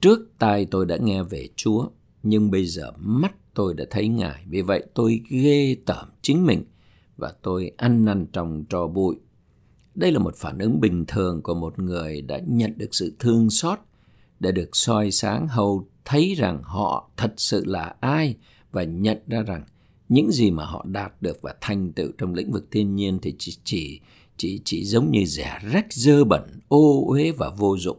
Trước 0.00 0.20
tai 0.38 0.66
tôi 0.66 0.86
đã 0.86 0.96
nghe 0.96 1.22
về 1.22 1.48
Chúa, 1.56 1.88
nhưng 2.22 2.50
bây 2.50 2.66
giờ 2.66 2.92
mắt 2.96 3.34
tôi 3.54 3.74
đã 3.74 3.84
thấy 3.90 4.08
Ngài. 4.08 4.44
Vì 4.48 4.62
vậy 4.62 4.84
tôi 4.94 5.22
ghê 5.30 5.76
tởm 5.86 6.08
chính 6.22 6.46
mình 6.46 6.64
và 7.16 7.32
tôi 7.42 7.72
ăn 7.76 8.04
năn 8.04 8.26
trong 8.32 8.64
trò 8.68 8.86
bụi. 8.86 9.16
Đây 9.94 10.12
là 10.12 10.18
một 10.18 10.36
phản 10.36 10.58
ứng 10.58 10.80
bình 10.80 11.04
thường 11.08 11.42
của 11.42 11.54
một 11.54 11.78
người 11.78 12.22
đã 12.22 12.40
nhận 12.46 12.72
được 12.76 12.94
sự 12.94 13.16
thương 13.18 13.50
xót, 13.50 13.78
đã 14.40 14.50
được 14.50 14.76
soi 14.76 15.10
sáng 15.10 15.48
hầu 15.48 15.88
thấy 16.04 16.34
rằng 16.34 16.62
họ 16.62 17.10
thật 17.16 17.34
sự 17.36 17.64
là 17.66 17.94
ai 18.00 18.36
và 18.72 18.84
nhận 18.84 19.18
ra 19.26 19.42
rằng 19.42 19.64
những 20.08 20.32
gì 20.32 20.50
mà 20.50 20.64
họ 20.64 20.84
đạt 20.88 21.22
được 21.22 21.42
và 21.42 21.54
thành 21.60 21.92
tựu 21.92 22.08
trong 22.18 22.34
lĩnh 22.34 22.52
vực 22.52 22.66
thiên 22.70 22.96
nhiên 22.96 23.18
thì 23.22 23.34
chỉ 23.38 23.56
chỉ 23.64 24.00
chỉ 24.42 24.60
chỉ 24.64 24.84
giống 24.84 25.10
như 25.10 25.24
rẻ 25.24 25.58
rách 25.72 25.92
dơ 25.92 26.24
bẩn, 26.24 26.60
ô 26.68 27.04
uế 27.08 27.30
và 27.30 27.50
vô 27.50 27.76
dụng. 27.78 27.98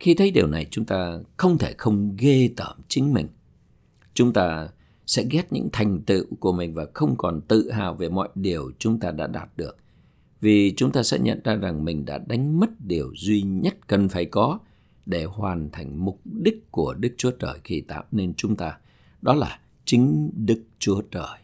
Khi 0.00 0.14
thấy 0.14 0.30
điều 0.30 0.46
này 0.46 0.66
chúng 0.70 0.84
ta 0.84 1.18
không 1.36 1.58
thể 1.58 1.74
không 1.78 2.16
ghê 2.18 2.50
tởm 2.56 2.76
chính 2.88 3.12
mình. 3.12 3.28
Chúng 4.14 4.32
ta 4.32 4.68
sẽ 5.06 5.24
ghét 5.30 5.52
những 5.52 5.68
thành 5.72 6.02
tựu 6.02 6.24
của 6.40 6.52
mình 6.52 6.74
và 6.74 6.86
không 6.94 7.14
còn 7.18 7.40
tự 7.40 7.70
hào 7.70 7.94
về 7.94 8.08
mọi 8.08 8.28
điều 8.34 8.70
chúng 8.78 9.00
ta 9.00 9.10
đã 9.10 9.26
đạt 9.26 9.48
được. 9.56 9.76
Vì 10.40 10.74
chúng 10.76 10.92
ta 10.92 11.02
sẽ 11.02 11.18
nhận 11.18 11.40
ra 11.44 11.54
rằng 11.54 11.84
mình 11.84 12.04
đã 12.04 12.18
đánh 12.18 12.60
mất 12.60 12.70
điều 12.86 13.12
duy 13.16 13.42
nhất 13.42 13.76
cần 13.86 14.08
phải 14.08 14.24
có 14.24 14.58
để 15.06 15.24
hoàn 15.24 15.70
thành 15.70 16.04
mục 16.04 16.20
đích 16.24 16.70
của 16.70 16.94
Đức 16.94 17.14
Chúa 17.16 17.30
Trời 17.30 17.58
khi 17.64 17.80
tạo 17.80 18.04
nên 18.12 18.34
chúng 18.34 18.56
ta. 18.56 18.78
Đó 19.22 19.34
là 19.34 19.58
chính 19.84 20.30
Đức 20.34 20.62
Chúa 20.78 21.02
Trời. 21.10 21.43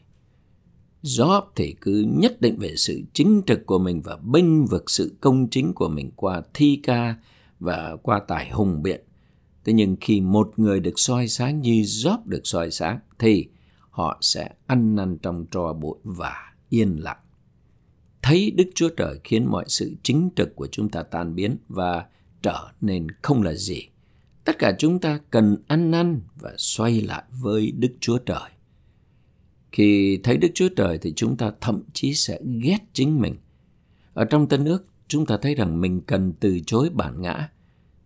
Job 1.02 1.42
thì 1.56 1.76
cứ 1.80 2.04
nhất 2.08 2.40
định 2.40 2.58
về 2.58 2.76
sự 2.76 3.02
chính 3.12 3.42
trực 3.46 3.66
của 3.66 3.78
mình 3.78 4.02
và 4.02 4.16
bênh 4.16 4.66
vực 4.66 4.90
sự 4.90 5.16
công 5.20 5.48
chính 5.50 5.72
của 5.72 5.88
mình 5.88 6.10
qua 6.16 6.42
thi 6.54 6.80
ca 6.82 7.14
và 7.60 7.96
qua 8.02 8.20
tài 8.28 8.50
hùng 8.50 8.82
biện. 8.82 9.00
Thế 9.64 9.72
nhưng 9.72 9.96
khi 10.00 10.20
một 10.20 10.52
người 10.56 10.80
được 10.80 10.98
soi 10.98 11.28
sáng 11.28 11.60
như 11.60 11.82
Job 11.82 12.18
được 12.24 12.40
soi 12.44 12.70
sáng 12.70 12.98
thì 13.18 13.48
họ 13.90 14.18
sẽ 14.20 14.50
ăn 14.66 14.96
năn 14.96 15.18
trong 15.18 15.46
tro 15.50 15.72
bụi 15.72 15.98
và 16.04 16.34
yên 16.68 16.96
lặng. 16.96 17.18
Thấy 18.22 18.50
Đức 18.50 18.70
Chúa 18.74 18.88
Trời 18.88 19.20
khiến 19.24 19.46
mọi 19.50 19.64
sự 19.68 19.94
chính 20.02 20.30
trực 20.36 20.56
của 20.56 20.66
chúng 20.66 20.88
ta 20.88 21.02
tan 21.02 21.34
biến 21.34 21.56
và 21.68 22.06
trở 22.42 22.68
nên 22.80 23.06
không 23.22 23.42
là 23.42 23.54
gì. 23.54 23.88
Tất 24.44 24.58
cả 24.58 24.72
chúng 24.78 24.98
ta 24.98 25.20
cần 25.30 25.56
ăn 25.68 25.90
năn 25.90 26.20
và 26.40 26.54
xoay 26.56 27.00
lại 27.00 27.24
với 27.30 27.72
Đức 27.76 27.92
Chúa 28.00 28.18
Trời. 28.18 28.50
Khi 29.72 30.20
thấy 30.22 30.36
Đức 30.36 30.48
Chúa 30.54 30.68
Trời 30.76 30.98
thì 30.98 31.12
chúng 31.16 31.36
ta 31.36 31.52
thậm 31.60 31.82
chí 31.92 32.14
sẽ 32.14 32.38
ghét 32.62 32.78
chính 32.92 33.20
mình. 33.20 33.36
Ở 34.14 34.24
trong 34.24 34.48
Tân 34.48 34.64
ước, 34.64 34.84
chúng 35.08 35.26
ta 35.26 35.36
thấy 35.36 35.54
rằng 35.54 35.80
mình 35.80 36.00
cần 36.00 36.32
từ 36.40 36.60
chối 36.66 36.90
bản 36.92 37.22
ngã. 37.22 37.48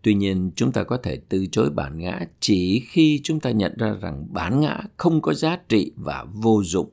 Tuy 0.03 0.14
nhiên, 0.14 0.50
chúng 0.57 0.72
ta 0.72 0.85
có 0.85 0.96
thể 0.96 1.20
từ 1.29 1.46
chối 1.46 1.70
bản 1.70 1.98
ngã 1.98 2.20
chỉ 2.40 2.83
khi 2.88 3.20
chúng 3.24 3.40
ta 3.40 3.50
nhận 3.50 3.77
ra 3.79 3.94
rằng 4.00 4.27
bản 4.31 4.61
ngã 4.61 4.81
không 4.96 5.22
có 5.22 5.35
giá 5.35 5.59
trị 5.68 5.92
và 5.96 6.27
vô 6.33 6.62
dụng. 6.64 6.88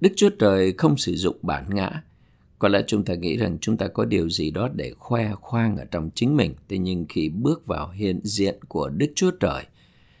Đức 0.00 0.12
Chúa 0.16 0.30
Trời 0.38 0.72
không 0.72 0.96
sử 0.96 1.16
dụng 1.16 1.36
bản 1.42 1.64
ngã. 1.74 2.02
Có 2.58 2.68
lẽ 2.68 2.82
chúng 2.86 3.04
ta 3.04 3.14
nghĩ 3.14 3.36
rằng 3.36 3.58
chúng 3.60 3.76
ta 3.76 3.88
có 3.88 4.04
điều 4.04 4.28
gì 4.28 4.50
đó 4.50 4.68
để 4.74 4.92
khoe 4.98 5.32
khoang 5.34 5.76
ở 5.76 5.84
trong 5.84 6.10
chính 6.14 6.36
mình. 6.36 6.54
tuy 6.68 6.78
nhiên 6.78 7.06
khi 7.08 7.28
bước 7.28 7.66
vào 7.66 7.90
hiện 7.90 8.20
diện 8.22 8.58
của 8.68 8.88
Đức 8.88 9.12
Chúa 9.14 9.30
Trời, 9.30 9.64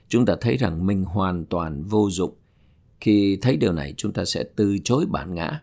chúng 0.08 0.26
ta 0.26 0.36
thấy 0.40 0.56
rằng 0.56 0.86
mình 0.86 1.04
hoàn 1.04 1.44
toàn 1.44 1.82
vô 1.82 2.10
dụng 2.10 2.34
khi 3.00 3.38
thấy 3.42 3.56
điều 3.56 3.72
này 3.72 3.94
chúng 3.96 4.12
ta 4.12 4.24
sẽ 4.24 4.44
từ 4.56 4.78
chối 4.84 5.06
bản 5.06 5.34
ngã. 5.34 5.62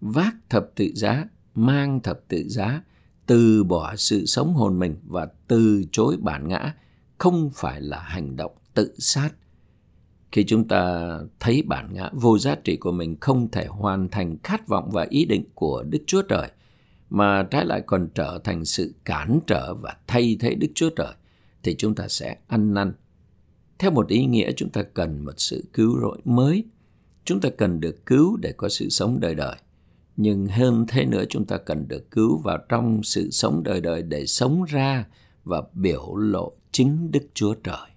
Vác 0.00 0.34
thập 0.50 0.70
tự 0.74 0.90
giá, 0.94 1.24
mang 1.54 2.00
thập 2.00 2.20
tự 2.28 2.48
giá, 2.48 2.82
từ 3.26 3.64
bỏ 3.64 3.96
sự 3.96 4.26
sống 4.26 4.54
hồn 4.54 4.78
mình 4.78 4.96
và 5.06 5.28
từ 5.48 5.84
chối 5.92 6.16
bản 6.20 6.48
ngã 6.48 6.74
không 7.18 7.50
phải 7.54 7.80
là 7.80 7.98
hành 7.98 8.36
động 8.36 8.52
tự 8.74 8.94
sát. 8.98 9.30
Khi 10.32 10.44
chúng 10.44 10.68
ta 10.68 11.12
thấy 11.40 11.62
bản 11.62 11.94
ngã 11.94 12.10
vô 12.12 12.38
giá 12.38 12.54
trị 12.54 12.76
của 12.76 12.92
mình 12.92 13.16
không 13.20 13.50
thể 13.50 13.66
hoàn 13.66 14.08
thành 14.08 14.36
khát 14.42 14.68
vọng 14.68 14.90
và 14.92 15.06
ý 15.10 15.24
định 15.24 15.44
của 15.54 15.82
Đức 15.82 15.98
Chúa 16.06 16.22
Trời, 16.22 16.50
mà 17.10 17.42
trái 17.42 17.66
lại 17.66 17.82
còn 17.86 18.08
trở 18.14 18.40
thành 18.44 18.64
sự 18.64 18.94
cản 19.04 19.40
trở 19.46 19.74
và 19.74 19.96
thay 20.06 20.36
thế 20.40 20.54
Đức 20.54 20.68
Chúa 20.74 20.90
Trời, 20.90 21.14
thì 21.62 21.74
chúng 21.78 21.94
ta 21.94 22.08
sẽ 22.08 22.36
ăn 22.46 22.74
năn 22.74 22.92
theo 23.78 23.90
một 23.90 24.08
ý 24.08 24.26
nghĩa, 24.26 24.52
chúng 24.52 24.70
ta 24.70 24.82
cần 24.82 25.24
một 25.24 25.32
sự 25.36 25.64
cứu 25.72 26.00
rỗi 26.00 26.18
mới. 26.24 26.64
Chúng 27.24 27.40
ta 27.40 27.48
cần 27.58 27.80
được 27.80 28.06
cứu 28.06 28.36
để 28.36 28.52
có 28.52 28.68
sự 28.68 28.88
sống 28.88 29.20
đời 29.20 29.34
đời. 29.34 29.56
Nhưng 30.16 30.46
hơn 30.46 30.84
thế 30.88 31.04
nữa, 31.06 31.24
chúng 31.28 31.44
ta 31.44 31.58
cần 31.58 31.88
được 31.88 32.10
cứu 32.10 32.38
vào 32.38 32.58
trong 32.68 33.02
sự 33.02 33.30
sống 33.30 33.62
đời 33.62 33.80
đời 33.80 34.02
để 34.02 34.26
sống 34.26 34.64
ra 34.64 35.06
và 35.44 35.62
biểu 35.72 36.16
lộ 36.16 36.52
chính 36.72 37.10
Đức 37.10 37.26
Chúa 37.34 37.54
Trời. 37.54 37.90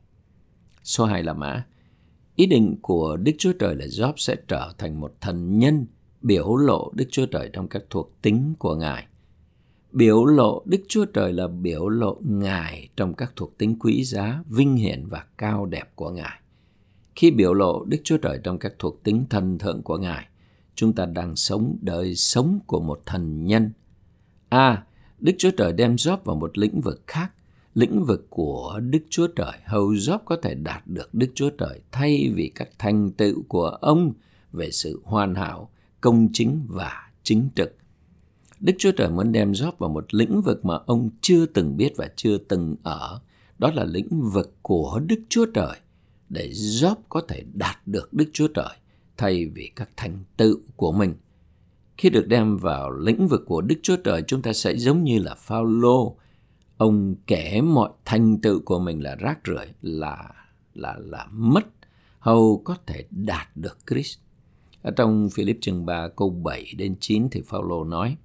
Số 0.83 1.05
2 1.05 1.23
là 1.23 1.33
mã. 1.33 1.65
Ý 2.35 2.45
định 2.45 2.77
của 2.81 3.17
Đức 3.17 3.31
Chúa 3.37 3.53
Trời 3.53 3.75
là 3.75 3.85
Job 3.85 4.13
sẽ 4.17 4.35
trở 4.47 4.73
thành 4.77 4.99
một 4.99 5.15
thần 5.21 5.59
nhân 5.59 5.85
biểu 6.21 6.55
lộ 6.55 6.91
Đức 6.95 7.05
Chúa 7.11 7.25
Trời 7.25 7.49
trong 7.53 7.67
các 7.67 7.83
thuộc 7.89 8.21
tính 8.21 8.53
của 8.59 8.75
Ngài. 8.75 9.07
Biểu 9.91 10.25
lộ 10.25 10.63
Đức 10.65 10.81
Chúa 10.87 11.05
Trời 11.05 11.33
là 11.33 11.47
biểu 11.47 11.89
lộ 11.89 12.17
Ngài 12.21 12.89
trong 12.95 13.13
các 13.13 13.33
thuộc 13.35 13.57
tính 13.57 13.79
quý 13.79 14.03
giá, 14.03 14.43
vinh 14.49 14.75
hiển 14.75 15.05
và 15.05 15.25
cao 15.37 15.65
đẹp 15.65 15.95
của 15.95 16.09
Ngài. 16.09 16.39
Khi 17.15 17.31
biểu 17.31 17.53
lộ 17.53 17.85
Đức 17.85 17.97
Chúa 18.03 18.17
Trời 18.17 18.39
trong 18.43 18.59
các 18.59 18.73
thuộc 18.79 19.03
tính 19.03 19.25
thần 19.29 19.57
thượng 19.57 19.83
của 19.83 19.97
Ngài, 19.97 20.27
chúng 20.75 20.93
ta 20.93 21.05
đang 21.05 21.35
sống 21.35 21.77
đời 21.81 22.15
sống 22.15 22.59
của 22.67 22.79
một 22.79 23.01
thần 23.05 23.45
nhân. 23.45 23.71
A. 24.49 24.67
À, 24.67 24.83
Đức 25.19 25.31
Chúa 25.37 25.51
Trời 25.51 25.73
đem 25.73 25.95
Job 25.95 26.17
vào 26.23 26.35
một 26.35 26.57
lĩnh 26.57 26.81
vực 26.81 27.01
khác, 27.07 27.31
lĩnh 27.73 28.03
vực 28.03 28.27
của 28.29 28.79
Đức 28.83 29.03
Chúa 29.09 29.27
Trời, 29.27 29.57
hầu 29.65 29.91
Job 29.91 30.19
có 30.25 30.35
thể 30.35 30.55
đạt 30.55 30.87
được 30.87 31.13
Đức 31.13 31.31
Chúa 31.35 31.49
Trời 31.49 31.81
thay 31.91 32.31
vì 32.35 32.51
các 32.55 32.69
thành 32.79 33.11
tựu 33.11 33.43
của 33.47 33.67
ông 33.67 34.13
về 34.51 34.71
sự 34.71 35.01
hoàn 35.03 35.35
hảo, 35.35 35.69
công 36.01 36.29
chính 36.33 36.65
và 36.67 37.11
chính 37.23 37.49
trực. 37.55 37.80
Đức 38.61 38.73
Chúa 38.77 38.91
Trời 38.91 39.09
muốn 39.09 39.31
đem 39.31 39.51
Job 39.51 39.71
vào 39.77 39.89
một 39.89 40.13
lĩnh 40.13 40.41
vực 40.41 40.65
mà 40.65 40.75
ông 40.85 41.09
chưa 41.21 41.45
từng 41.45 41.77
biết 41.77 41.93
và 41.97 42.09
chưa 42.15 42.37
từng 42.37 42.75
ở. 42.83 43.19
Đó 43.59 43.71
là 43.75 43.83
lĩnh 43.83 44.29
vực 44.33 44.55
của 44.61 45.01
Đức 45.05 45.19
Chúa 45.29 45.45
Trời 45.45 45.77
để 46.29 46.49
Job 46.49 46.95
có 47.09 47.21
thể 47.27 47.43
đạt 47.53 47.87
được 47.87 48.13
Đức 48.13 48.29
Chúa 48.33 48.47
Trời 48.47 48.75
thay 49.17 49.45
vì 49.45 49.71
các 49.75 49.89
thành 49.97 50.23
tựu 50.37 50.57
của 50.75 50.91
mình. 50.91 51.13
Khi 51.97 52.09
được 52.09 52.27
đem 52.27 52.57
vào 52.57 52.91
lĩnh 52.91 53.27
vực 53.27 53.43
của 53.45 53.61
Đức 53.61 53.75
Chúa 53.83 53.95
Trời, 53.95 54.23
chúng 54.27 54.41
ta 54.41 54.53
sẽ 54.53 54.75
giống 54.75 55.03
như 55.03 55.19
là 55.19 55.35
Phaolô. 55.35 56.17
Ông 56.77 57.15
kể 57.27 57.61
mọi 57.61 57.89
thành 58.05 58.41
tựu 58.41 58.59
của 58.65 58.79
mình 58.79 59.03
là 59.03 59.15
rác 59.15 59.39
rưởi, 59.47 59.67
là 59.81 60.29
là 60.73 60.95
là 60.99 61.27
mất, 61.31 61.65
hầu 62.19 62.61
có 62.65 62.77
thể 62.85 63.05
đạt 63.11 63.57
được 63.57 63.77
Christ. 63.89 64.19
Ở 64.81 64.91
trong 64.91 65.29
Philip 65.29 65.57
chương 65.61 65.85
3 65.85 66.07
câu 66.07 66.29
7 66.29 66.73
đến 66.77 66.95
9 66.99 67.29
thì 67.31 67.41
Phaolô 67.41 67.83
nói: 67.83 68.17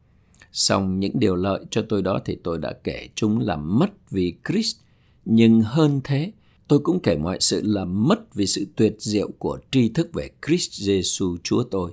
Xong 0.56 1.00
những 1.00 1.18
điều 1.18 1.36
lợi 1.36 1.64
cho 1.70 1.82
tôi 1.88 2.02
đó 2.02 2.20
thì 2.24 2.36
tôi 2.42 2.58
đã 2.58 2.72
kể 2.84 3.08
chúng 3.14 3.38
là 3.38 3.56
mất 3.56 4.10
vì 4.10 4.34
Christ, 4.48 4.76
nhưng 5.24 5.60
hơn 5.60 6.00
thế, 6.04 6.32
tôi 6.68 6.78
cũng 6.78 7.00
kể 7.00 7.16
mọi 7.18 7.36
sự 7.40 7.62
là 7.64 7.84
mất 7.84 8.34
vì 8.34 8.46
sự 8.46 8.66
tuyệt 8.76 8.96
diệu 8.98 9.30
của 9.38 9.58
tri 9.70 9.88
thức 9.88 10.12
về 10.12 10.30
Christ 10.46 10.70
Jesus 10.70 11.36
Chúa 11.42 11.62
tôi. 11.62 11.92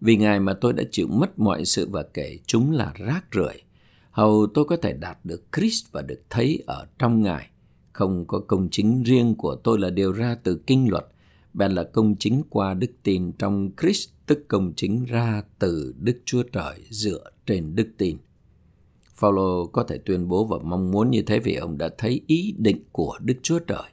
Vì 0.00 0.16
Ngài 0.16 0.40
mà 0.40 0.54
tôi 0.54 0.72
đã 0.72 0.84
chịu 0.90 1.06
mất 1.08 1.38
mọi 1.38 1.64
sự 1.64 1.88
và 1.90 2.02
kể 2.02 2.38
chúng 2.46 2.72
là 2.72 2.92
rác 2.98 3.24
rưởi. 3.34 3.62
Hầu 4.10 4.46
tôi 4.54 4.64
có 4.64 4.76
thể 4.76 4.92
đạt 4.92 5.18
được 5.24 5.42
Christ 5.56 5.86
và 5.92 6.02
được 6.02 6.20
thấy 6.30 6.62
ở 6.66 6.86
trong 6.98 7.22
Ngài. 7.22 7.50
Không 7.92 8.24
có 8.26 8.38
công 8.38 8.68
chính 8.70 9.02
riêng 9.02 9.34
của 9.34 9.54
tôi 9.54 9.78
là 9.78 9.90
điều 9.90 10.12
ra 10.12 10.36
từ 10.42 10.60
kinh 10.66 10.90
luật, 10.90 11.06
bèn 11.54 11.72
là 11.72 11.84
công 11.84 12.16
chính 12.18 12.42
qua 12.50 12.74
đức 12.74 12.90
tin 13.02 13.32
trong 13.32 13.70
Christ, 13.80 14.08
tức 14.26 14.44
công 14.48 14.72
chính 14.76 15.04
ra 15.04 15.42
từ 15.58 15.94
Đức 16.00 16.18
Chúa 16.24 16.42
Trời 16.42 16.80
dựa 16.90 17.24
trên 17.46 17.74
đức 17.74 17.88
tin. 17.98 18.16
Phaolô 19.14 19.66
có 19.66 19.82
thể 19.82 19.98
tuyên 19.98 20.28
bố 20.28 20.44
và 20.44 20.58
mong 20.64 20.90
muốn 20.90 21.10
như 21.10 21.22
thế 21.22 21.38
vì 21.38 21.54
ông 21.54 21.78
đã 21.78 21.88
thấy 21.98 22.20
ý 22.26 22.54
định 22.58 22.82
của 22.92 23.18
Đức 23.22 23.34
Chúa 23.42 23.58
Trời. 23.58 23.90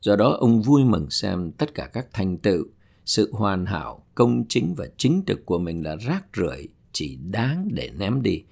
Do 0.00 0.16
đó 0.16 0.36
ông 0.40 0.62
vui 0.62 0.84
mừng 0.84 1.10
xem 1.10 1.52
tất 1.52 1.74
cả 1.74 1.86
các 1.86 2.06
thành 2.12 2.38
tựu, 2.38 2.64
sự 3.04 3.32
hoàn 3.32 3.66
hảo, 3.66 4.06
công 4.14 4.44
chính 4.48 4.74
và 4.74 4.86
chính 4.96 5.22
trực 5.26 5.46
của 5.46 5.58
mình 5.58 5.84
là 5.84 5.96
rác 5.96 6.24
rưởi, 6.36 6.68
chỉ 6.92 7.16
đáng 7.16 7.68
để 7.72 7.90
ném 7.98 8.22
đi. 8.22 8.44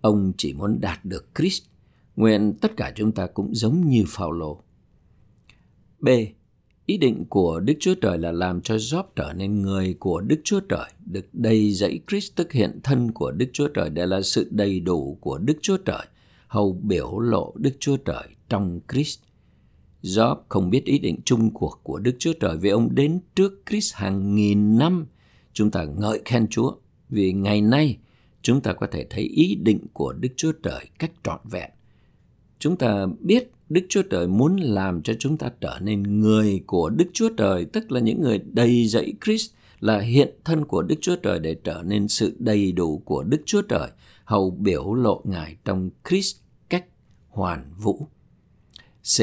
Ông 0.00 0.32
chỉ 0.36 0.54
muốn 0.54 0.80
đạt 0.80 1.04
được 1.04 1.28
Christ. 1.38 1.62
Nguyện 2.16 2.54
tất 2.60 2.76
cả 2.76 2.92
chúng 2.96 3.12
ta 3.12 3.26
cũng 3.26 3.54
giống 3.54 3.88
như 3.88 4.04
Phaolô. 4.08 4.62
B. 6.00 6.08
Ý 6.90 6.96
định 6.96 7.24
của 7.28 7.60
Đức 7.60 7.74
Chúa 7.80 7.94
Trời 7.94 8.18
là 8.18 8.32
làm 8.32 8.60
cho 8.60 8.76
Job 8.76 9.02
trở 9.16 9.32
nên 9.32 9.62
người 9.62 9.94
của 9.98 10.20
Đức 10.20 10.40
Chúa 10.44 10.60
Trời, 10.60 10.90
được 11.06 11.26
đầy 11.32 11.72
dẫy 11.72 12.00
Christ 12.08 12.32
tức 12.36 12.52
hiện 12.52 12.80
thân 12.82 13.12
của 13.12 13.30
Đức 13.30 13.46
Chúa 13.52 13.68
Trời 13.68 13.90
để 13.90 14.06
là 14.06 14.22
sự 14.22 14.48
đầy 14.50 14.80
đủ 14.80 15.18
của 15.20 15.38
Đức 15.38 15.54
Chúa 15.62 15.76
Trời, 15.76 16.06
hầu 16.46 16.72
biểu 16.82 17.18
lộ 17.18 17.54
Đức 17.56 17.70
Chúa 17.80 17.96
Trời 17.96 18.22
trong 18.48 18.80
Christ. 18.92 19.20
Job 20.02 20.36
không 20.48 20.70
biết 20.70 20.84
ý 20.84 20.98
định 20.98 21.20
chung 21.24 21.50
cuộc 21.54 21.80
của 21.82 21.98
Đức 21.98 22.16
Chúa 22.18 22.32
Trời 22.40 22.56
vì 22.56 22.70
ông 22.70 22.94
đến 22.94 23.20
trước 23.34 23.62
Christ 23.70 23.94
hàng 23.94 24.34
nghìn 24.34 24.78
năm. 24.78 25.06
Chúng 25.52 25.70
ta 25.70 25.84
ngợi 25.84 26.20
khen 26.24 26.46
Chúa 26.48 26.74
vì 27.08 27.32
ngày 27.32 27.60
nay 27.60 27.98
chúng 28.42 28.60
ta 28.60 28.72
có 28.72 28.86
thể 28.86 29.06
thấy 29.10 29.24
ý 29.24 29.54
định 29.54 29.86
của 29.92 30.12
Đức 30.12 30.30
Chúa 30.36 30.52
Trời 30.62 30.86
cách 30.98 31.12
trọn 31.24 31.40
vẹn. 31.44 31.70
Chúng 32.58 32.76
ta 32.76 33.06
biết 33.20 33.50
Đức 33.70 33.86
Chúa 33.88 34.02
Trời 34.02 34.26
muốn 34.26 34.56
làm 34.56 35.02
cho 35.02 35.14
chúng 35.18 35.36
ta 35.36 35.50
trở 35.60 35.78
nên 35.82 36.20
người 36.20 36.62
của 36.66 36.90
Đức 36.90 37.04
Chúa 37.12 37.28
Trời, 37.28 37.64
tức 37.64 37.92
là 37.92 38.00
những 38.00 38.20
người 38.20 38.38
đầy 38.38 38.86
dẫy 38.86 39.14
Christ, 39.24 39.50
là 39.80 39.98
hiện 39.98 40.34
thân 40.44 40.64
của 40.64 40.82
Đức 40.82 40.94
Chúa 41.00 41.16
Trời 41.16 41.38
để 41.38 41.54
trở 41.54 41.82
nên 41.86 42.08
sự 42.08 42.36
đầy 42.38 42.72
đủ 42.72 43.02
của 43.04 43.22
Đức 43.22 43.42
Chúa 43.46 43.62
Trời, 43.62 43.90
hầu 44.24 44.50
biểu 44.50 44.94
lộ 44.94 45.22
Ngài 45.24 45.56
trong 45.64 45.90
Christ 46.08 46.36
cách 46.68 46.84
hoàn 47.28 47.72
vũ. 47.78 48.06
C. 49.02 49.20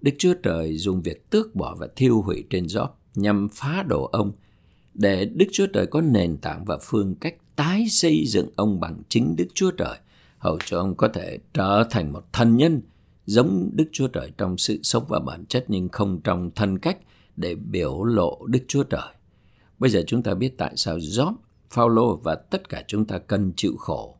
Đức 0.00 0.12
Chúa 0.18 0.34
Trời 0.34 0.76
dùng 0.76 1.02
việc 1.02 1.30
tước 1.30 1.54
bỏ 1.54 1.76
và 1.78 1.88
thiêu 1.96 2.22
hủy 2.22 2.44
trên 2.50 2.64
Job 2.66 2.88
nhằm 3.14 3.48
phá 3.52 3.84
đổ 3.88 4.08
ông, 4.12 4.32
để 4.94 5.24
Đức 5.24 5.46
Chúa 5.52 5.66
Trời 5.66 5.86
có 5.86 6.00
nền 6.00 6.36
tảng 6.36 6.64
và 6.64 6.78
phương 6.82 7.14
cách 7.14 7.34
tái 7.56 7.86
xây 7.88 8.24
dựng 8.26 8.48
ông 8.56 8.80
bằng 8.80 9.02
chính 9.08 9.36
Đức 9.36 9.46
Chúa 9.54 9.70
Trời, 9.70 9.98
hầu 10.38 10.58
cho 10.64 10.78
ông 10.78 10.94
có 10.94 11.08
thể 11.08 11.38
trở 11.54 11.86
thành 11.90 12.12
một 12.12 12.32
thần 12.32 12.56
nhân 12.56 12.80
giống 13.30 13.70
Đức 13.72 13.88
Chúa 13.92 14.08
Trời 14.08 14.32
trong 14.38 14.58
sự 14.58 14.80
sống 14.82 15.04
và 15.08 15.20
bản 15.20 15.46
chất 15.46 15.64
nhưng 15.68 15.88
không 15.88 16.20
trong 16.24 16.50
thân 16.54 16.78
cách 16.78 16.98
để 17.36 17.54
biểu 17.54 18.04
lộ 18.04 18.46
Đức 18.46 18.60
Chúa 18.68 18.82
Trời. 18.82 19.14
Bây 19.78 19.90
giờ 19.90 20.02
chúng 20.06 20.22
ta 20.22 20.34
biết 20.34 20.58
tại 20.58 20.72
sao 20.76 20.98
Job, 20.98 21.34
Phaolô 21.70 22.16
và 22.16 22.34
tất 22.34 22.68
cả 22.68 22.84
chúng 22.86 23.04
ta 23.04 23.18
cần 23.18 23.52
chịu 23.56 23.76
khổ. 23.78 24.16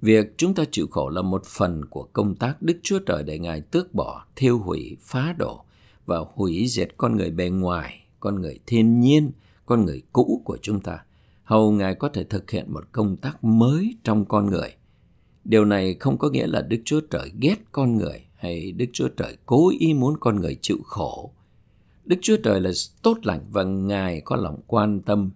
Việc 0.00 0.34
chúng 0.36 0.54
ta 0.54 0.64
chịu 0.70 0.86
khổ 0.90 1.08
là 1.08 1.22
một 1.22 1.46
phần 1.46 1.84
của 1.84 2.08
công 2.12 2.34
tác 2.34 2.62
Đức 2.62 2.76
Chúa 2.82 2.98
Trời 2.98 3.22
để 3.22 3.38
Ngài 3.38 3.60
tước 3.60 3.94
bỏ, 3.94 4.24
thiêu 4.36 4.58
hủy, 4.58 4.96
phá 5.00 5.34
đổ 5.38 5.64
và 6.06 6.18
hủy 6.34 6.66
diệt 6.68 6.88
con 6.96 7.16
người 7.16 7.30
bề 7.30 7.48
ngoài, 7.48 8.06
con 8.20 8.40
người 8.40 8.58
thiên 8.66 9.00
nhiên, 9.00 9.30
con 9.66 9.84
người 9.84 10.02
cũ 10.12 10.42
của 10.44 10.58
chúng 10.62 10.80
ta. 10.80 11.04
Hầu 11.44 11.72
Ngài 11.72 11.94
có 11.94 12.08
thể 12.08 12.24
thực 12.24 12.50
hiện 12.50 12.72
một 12.72 12.84
công 12.92 13.16
tác 13.16 13.44
mới 13.44 13.96
trong 14.04 14.24
con 14.24 14.46
người. 14.46 14.74
Điều 15.44 15.64
này 15.64 15.96
không 16.00 16.18
có 16.18 16.30
nghĩa 16.30 16.46
là 16.46 16.62
Đức 16.62 16.78
Chúa 16.84 17.00
Trời 17.00 17.32
ghét 17.40 17.56
con 17.72 17.96
người 17.96 18.27
hay 18.38 18.72
Đức 18.72 18.86
Chúa 18.92 19.08
Trời 19.08 19.36
cố 19.46 19.70
ý 19.78 19.94
muốn 19.94 20.16
con 20.20 20.40
người 20.40 20.56
chịu 20.62 20.78
khổ. 20.84 21.32
Đức 22.04 22.16
Chúa 22.22 22.36
Trời 22.36 22.60
là 22.60 22.70
tốt 23.02 23.18
lành 23.22 23.46
và 23.50 23.64
Ngài 23.64 24.20
có 24.20 24.36
lòng 24.36 24.60
quan 24.66 25.00
tâm. 25.00 25.30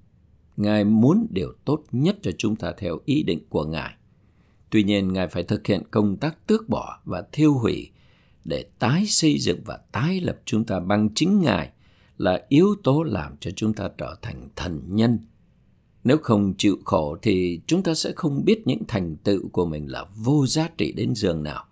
Ngài 0.56 0.84
muốn 0.84 1.26
điều 1.30 1.52
tốt 1.64 1.82
nhất 1.92 2.16
cho 2.22 2.30
chúng 2.38 2.56
ta 2.56 2.72
theo 2.78 2.98
ý 3.04 3.22
định 3.22 3.40
của 3.48 3.64
Ngài. 3.64 3.94
Tuy 4.70 4.82
nhiên, 4.82 5.12
Ngài 5.12 5.28
phải 5.28 5.42
thực 5.42 5.66
hiện 5.66 5.82
công 5.90 6.16
tác 6.16 6.46
tước 6.46 6.68
bỏ 6.68 7.00
và 7.04 7.22
thiêu 7.32 7.54
hủy 7.54 7.90
để 8.44 8.64
tái 8.78 9.06
xây 9.06 9.38
dựng 9.38 9.60
và 9.64 9.76
tái 9.92 10.20
lập 10.20 10.40
chúng 10.44 10.64
ta 10.64 10.80
bằng 10.80 11.08
chính 11.14 11.40
Ngài 11.40 11.70
là 12.18 12.44
yếu 12.48 12.74
tố 12.82 13.02
làm 13.02 13.36
cho 13.40 13.50
chúng 13.56 13.72
ta 13.72 13.88
trở 13.98 14.16
thành 14.22 14.48
thần 14.56 14.80
nhân. 14.86 15.18
Nếu 16.04 16.18
không 16.22 16.54
chịu 16.58 16.78
khổ 16.84 17.16
thì 17.22 17.60
chúng 17.66 17.82
ta 17.82 17.94
sẽ 17.94 18.12
không 18.12 18.44
biết 18.44 18.66
những 18.66 18.82
thành 18.88 19.16
tựu 19.16 19.48
của 19.48 19.66
mình 19.66 19.86
là 19.90 20.04
vô 20.16 20.46
giá 20.46 20.68
trị 20.78 20.92
đến 20.92 21.14
giường 21.14 21.42
nào 21.42 21.64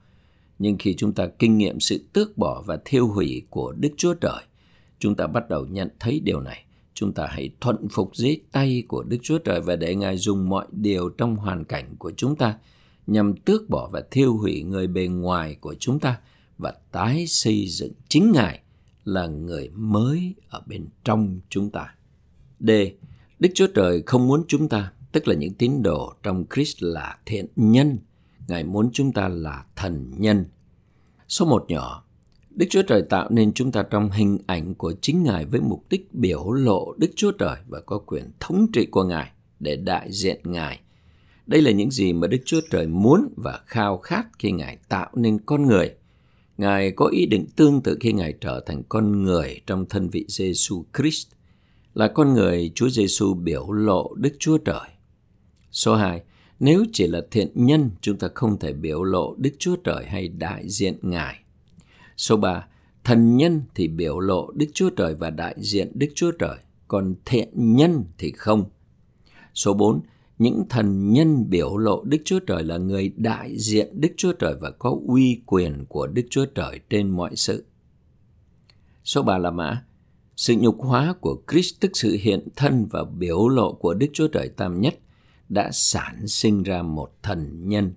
nhưng 0.60 0.76
khi 0.78 0.94
chúng 0.94 1.12
ta 1.12 1.26
kinh 1.26 1.58
nghiệm 1.58 1.80
sự 1.80 2.04
tước 2.12 2.38
bỏ 2.38 2.62
và 2.66 2.78
thiêu 2.84 3.08
hủy 3.08 3.42
của 3.50 3.72
Đức 3.72 3.90
Chúa 3.96 4.14
Trời, 4.14 4.42
chúng 4.98 5.14
ta 5.14 5.26
bắt 5.26 5.48
đầu 5.48 5.66
nhận 5.66 5.88
thấy 6.00 6.20
điều 6.20 6.40
này. 6.40 6.64
Chúng 6.94 7.12
ta 7.12 7.26
hãy 7.26 7.50
thuận 7.60 7.88
phục 7.88 8.16
dưới 8.16 8.40
tay 8.52 8.82
của 8.88 9.02
Đức 9.02 9.18
Chúa 9.22 9.38
Trời 9.38 9.60
và 9.60 9.76
để 9.76 9.94
Ngài 9.94 10.16
dùng 10.16 10.48
mọi 10.48 10.66
điều 10.72 11.08
trong 11.08 11.36
hoàn 11.36 11.64
cảnh 11.64 11.96
của 11.98 12.12
chúng 12.16 12.36
ta 12.36 12.58
nhằm 13.06 13.36
tước 13.36 13.68
bỏ 13.68 13.88
và 13.92 14.02
thiêu 14.10 14.36
hủy 14.36 14.62
người 14.62 14.86
bề 14.86 15.06
ngoài 15.06 15.56
của 15.60 15.74
chúng 15.78 16.00
ta 16.00 16.20
và 16.58 16.74
tái 16.92 17.26
xây 17.26 17.66
dựng 17.68 17.92
chính 18.08 18.32
Ngài 18.32 18.60
là 19.04 19.26
người 19.26 19.68
mới 19.74 20.34
ở 20.48 20.62
bên 20.66 20.86
trong 21.04 21.40
chúng 21.48 21.70
ta. 21.70 21.94
D. 22.60 22.70
Đức 23.38 23.48
Chúa 23.54 23.66
Trời 23.74 24.02
không 24.06 24.28
muốn 24.28 24.44
chúng 24.48 24.68
ta, 24.68 24.92
tức 25.12 25.28
là 25.28 25.34
những 25.34 25.54
tín 25.54 25.82
đồ 25.82 26.12
trong 26.22 26.44
Christ 26.54 26.82
là 26.82 27.18
thiện 27.26 27.46
nhân, 27.56 27.98
Ngài 28.50 28.64
muốn 28.64 28.90
chúng 28.92 29.12
ta 29.12 29.28
là 29.28 29.64
thần 29.76 30.10
nhân. 30.18 30.44
Số 31.28 31.44
một 31.46 31.64
nhỏ, 31.68 32.04
Đức 32.50 32.66
Chúa 32.70 32.82
Trời 32.82 33.02
tạo 33.02 33.28
nên 33.30 33.52
chúng 33.52 33.72
ta 33.72 33.82
trong 33.82 34.10
hình 34.10 34.38
ảnh 34.46 34.74
của 34.74 34.94
chính 35.00 35.22
Ngài 35.22 35.44
với 35.44 35.60
mục 35.60 35.84
đích 35.90 36.14
biểu 36.14 36.52
lộ 36.52 36.94
Đức 36.98 37.10
Chúa 37.16 37.32
Trời 37.32 37.56
và 37.68 37.80
có 37.80 37.98
quyền 37.98 38.30
thống 38.40 38.66
trị 38.72 38.86
của 38.86 39.04
Ngài 39.04 39.30
để 39.60 39.76
đại 39.76 40.12
diện 40.12 40.40
Ngài. 40.44 40.80
Đây 41.46 41.62
là 41.62 41.70
những 41.70 41.90
gì 41.90 42.12
mà 42.12 42.26
Đức 42.26 42.38
Chúa 42.44 42.60
Trời 42.70 42.86
muốn 42.86 43.28
và 43.36 43.60
khao 43.66 43.98
khát 43.98 44.26
khi 44.38 44.52
Ngài 44.52 44.78
tạo 44.88 45.10
nên 45.14 45.38
con 45.46 45.66
người. 45.66 45.94
Ngài 46.58 46.90
có 46.90 47.06
ý 47.06 47.26
định 47.26 47.46
tương 47.56 47.80
tự 47.82 47.96
khi 48.00 48.12
Ngài 48.12 48.34
trở 48.40 48.60
thành 48.66 48.82
con 48.88 49.22
người 49.22 49.60
trong 49.66 49.86
thân 49.86 50.08
vị 50.08 50.24
Giêsu 50.28 50.84
Christ. 50.96 51.28
Là 51.94 52.08
con 52.08 52.34
người, 52.34 52.72
Chúa 52.74 52.88
Giêsu 52.88 53.34
biểu 53.34 53.72
lộ 53.72 54.14
Đức 54.14 54.32
Chúa 54.38 54.58
Trời. 54.58 54.88
Số 55.72 55.94
2. 55.94 56.22
Nếu 56.60 56.84
chỉ 56.92 57.06
là 57.06 57.20
thiện 57.30 57.48
nhân, 57.54 57.90
chúng 58.00 58.16
ta 58.16 58.28
không 58.34 58.58
thể 58.58 58.72
biểu 58.72 59.02
lộ 59.02 59.34
Đức 59.38 59.50
Chúa 59.58 59.76
Trời 59.76 60.04
hay 60.06 60.28
đại 60.28 60.68
diện 60.68 60.98
Ngài. 61.02 61.40
Số 62.16 62.36
3. 62.36 62.66
Thần 63.04 63.36
nhân 63.36 63.62
thì 63.74 63.88
biểu 63.88 64.20
lộ 64.20 64.50
Đức 64.50 64.66
Chúa 64.74 64.90
Trời 64.90 65.14
và 65.14 65.30
đại 65.30 65.54
diện 65.58 65.92
Đức 65.94 66.06
Chúa 66.14 66.30
Trời, 66.30 66.56
còn 66.88 67.14
thiện 67.24 67.48
nhân 67.54 68.04
thì 68.18 68.32
không. 68.32 68.64
Số 69.54 69.74
4. 69.74 70.00
Những 70.38 70.64
thần 70.68 71.12
nhân 71.12 71.50
biểu 71.50 71.76
lộ 71.76 72.04
Đức 72.04 72.18
Chúa 72.24 72.38
Trời 72.38 72.64
là 72.64 72.76
người 72.76 73.12
đại 73.16 73.58
diện 73.58 74.00
Đức 74.00 74.12
Chúa 74.16 74.32
Trời 74.32 74.54
và 74.60 74.70
có 74.70 74.96
uy 75.06 75.40
quyền 75.46 75.84
của 75.88 76.06
Đức 76.06 76.22
Chúa 76.30 76.44
Trời 76.44 76.80
trên 76.90 77.10
mọi 77.10 77.36
sự. 77.36 77.64
Số 79.04 79.22
3 79.22 79.38
là 79.38 79.50
mã. 79.50 79.84
Sự 80.36 80.54
nhục 80.58 80.76
hóa 80.80 81.14
của 81.20 81.42
Christ 81.50 81.74
tức 81.80 81.90
sự 81.94 82.16
hiện 82.20 82.48
thân 82.56 82.86
và 82.90 83.04
biểu 83.04 83.48
lộ 83.48 83.72
của 83.72 83.94
Đức 83.94 84.06
Chúa 84.12 84.28
Trời 84.28 84.48
Tam 84.48 84.80
Nhất– 84.80 84.94
đã 85.50 85.70
sản 85.72 86.28
sinh 86.28 86.62
ra 86.62 86.82
một 86.82 87.22
thần 87.22 87.68
nhân. 87.68 87.92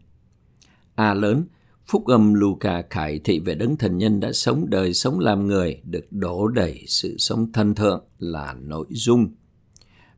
A 0.95 1.13
lớn, 1.13 1.43
Phúc 1.85 2.05
âm 2.05 2.33
Luca 2.33 2.83
khải 2.89 3.19
thị 3.19 3.39
về 3.39 3.55
đấng 3.55 3.77
thần 3.77 3.97
nhân 3.97 4.19
đã 4.19 4.31
sống 4.33 4.65
đời 4.69 4.93
sống 4.93 5.19
làm 5.19 5.47
người 5.47 5.81
được 5.83 6.05
đổ 6.11 6.47
đầy 6.47 6.83
sự 6.87 7.17
sống 7.17 7.51
thân 7.51 7.75
thượng 7.75 8.03
là 8.19 8.53
nội 8.53 8.85
dung. 8.89 9.27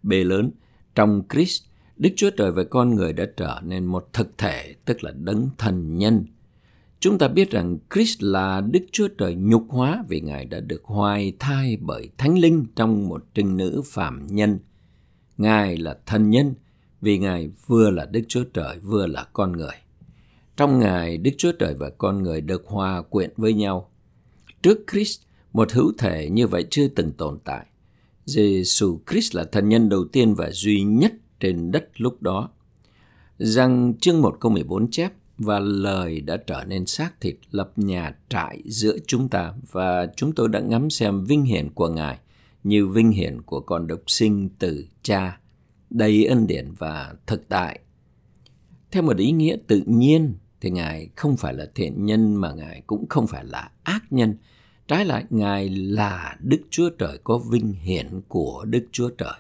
B 0.04 0.12
lớn, 0.12 0.52
trong 0.96 1.22
Christ, 1.34 1.64
Đức 1.98 2.10
Chúa 2.16 2.30
Trời 2.30 2.52
và 2.52 2.64
con 2.64 2.96
người 2.96 3.14
đã 3.14 3.26
trở 3.38 3.62
nên 3.64 3.86
một 3.86 4.14
thực 4.14 4.38
thể, 4.38 4.76
tức 4.86 5.04
là 5.04 5.12
đấng 5.12 5.50
thần 5.58 5.98
nhân. 5.98 6.26
Chúng 7.00 7.18
ta 7.18 7.28
biết 7.28 7.52
rằng 7.52 7.78
Christ 7.94 8.24
là 8.24 8.62
Đức 8.62 8.86
Chúa 8.92 9.08
Trời 9.08 9.36
nhục 9.36 9.66
hóa 9.70 10.04
vì 10.10 10.22
Ngài 10.22 10.46
đã 10.46 10.60
được 10.60 10.84
hoài 10.84 11.34
thai 11.40 11.78
bởi 11.82 12.10
Thánh 12.18 12.38
Linh 12.38 12.66
trong 12.76 13.10
một 13.10 13.24
trinh 13.34 13.58
nữ 13.58 13.82
phạm 13.86 14.28
nhân. 14.28 14.60
Ngài 15.38 15.78
là 15.78 15.98
thần 16.06 16.30
nhân 16.30 16.54
vì 17.06 17.18
Ngài 17.18 17.50
vừa 17.68 17.90
là 17.90 18.06
Đức 18.06 18.22
Chúa 18.28 18.44
Trời 18.44 18.80
vừa 18.80 19.08
là 19.08 19.28
con 19.34 19.52
người. 19.52 19.76
Trong 20.58 20.80
Ngài, 20.80 21.18
Đức 21.18 21.32
Chúa 21.38 21.52
Trời 21.52 21.74
và 21.74 21.90
con 21.90 22.24
người 22.24 22.42
được 22.42 22.68
hòa 22.68 23.02
quyện 23.02 23.30
với 23.38 23.54
nhau. 23.54 23.90
Trước 24.62 24.80
Christ, 24.92 25.22
một 25.54 25.72
hữu 25.72 25.92
thể 25.98 26.30
như 26.30 26.48
vậy 26.48 26.66
chưa 26.70 26.88
từng 26.88 27.12
tồn 27.12 27.40
tại. 27.44 27.66
Giêsu 28.26 29.00
Christ 29.10 29.36
là 29.36 29.44
thần 29.44 29.70
nhân 29.70 29.90
đầu 29.90 30.06
tiên 30.06 30.36
và 30.36 30.52
duy 30.52 30.82
nhất 30.82 31.14
trên 31.40 31.72
đất 31.72 32.02
lúc 32.02 32.22
đó. 32.22 32.50
Rằng 33.38 33.94
chương 34.02 34.22
1 34.22 34.38
câu 34.40 34.52
14 34.52 34.92
chép 34.92 35.12
và 35.38 35.60
lời 35.60 36.22
đã 36.22 36.38
trở 36.38 36.64
nên 36.68 36.86
xác 36.86 37.22
thịt 37.22 37.36
lập 37.52 37.72
nhà 37.76 38.16
trại 38.30 38.62
giữa 38.66 38.98
chúng 39.08 39.30
ta 39.30 39.54
và 39.72 40.08
chúng 40.16 40.32
tôi 40.32 40.50
đã 40.50 40.60
ngắm 40.60 40.90
xem 40.90 41.26
vinh 41.26 41.44
hiển 41.44 41.70
của 41.70 41.90
Ngài 41.90 42.20
như 42.64 42.88
vinh 42.88 43.12
hiển 43.12 43.42
của 43.42 43.60
con 43.60 43.88
độc 43.88 44.02
sinh 44.08 44.50
từ 44.60 44.86
cha, 45.04 45.40
đầy 45.96 46.26
ân 46.26 46.48
điển 46.48 46.72
và 46.78 47.16
thực 47.28 47.50
tại. 47.50 47.80
Theo 48.92 49.04
một 49.04 49.18
ý 49.18 49.32
nghĩa 49.32 49.58
tự 49.68 49.82
nhiên 49.86 50.34
thì 50.62 50.70
Ngài 50.70 51.10
không 51.16 51.38
phải 51.38 51.54
là 51.54 51.68
thiện 51.76 52.06
nhân 52.06 52.36
mà 52.36 52.54
Ngài 52.54 52.82
cũng 52.88 53.06
không 53.10 53.28
phải 53.28 53.46
là 53.46 53.72
ác 53.84 54.04
nhân. 54.10 54.38
Trái 54.88 55.06
lại, 55.06 55.26
Ngài 55.30 55.70
là 55.70 56.38
Đức 56.40 56.62
Chúa 56.70 56.90
Trời 56.90 57.20
có 57.24 57.38
vinh 57.38 57.74
hiển 57.74 58.22
của 58.28 58.66
Đức 58.68 58.86
Chúa 58.92 59.10
Trời. 59.10 59.34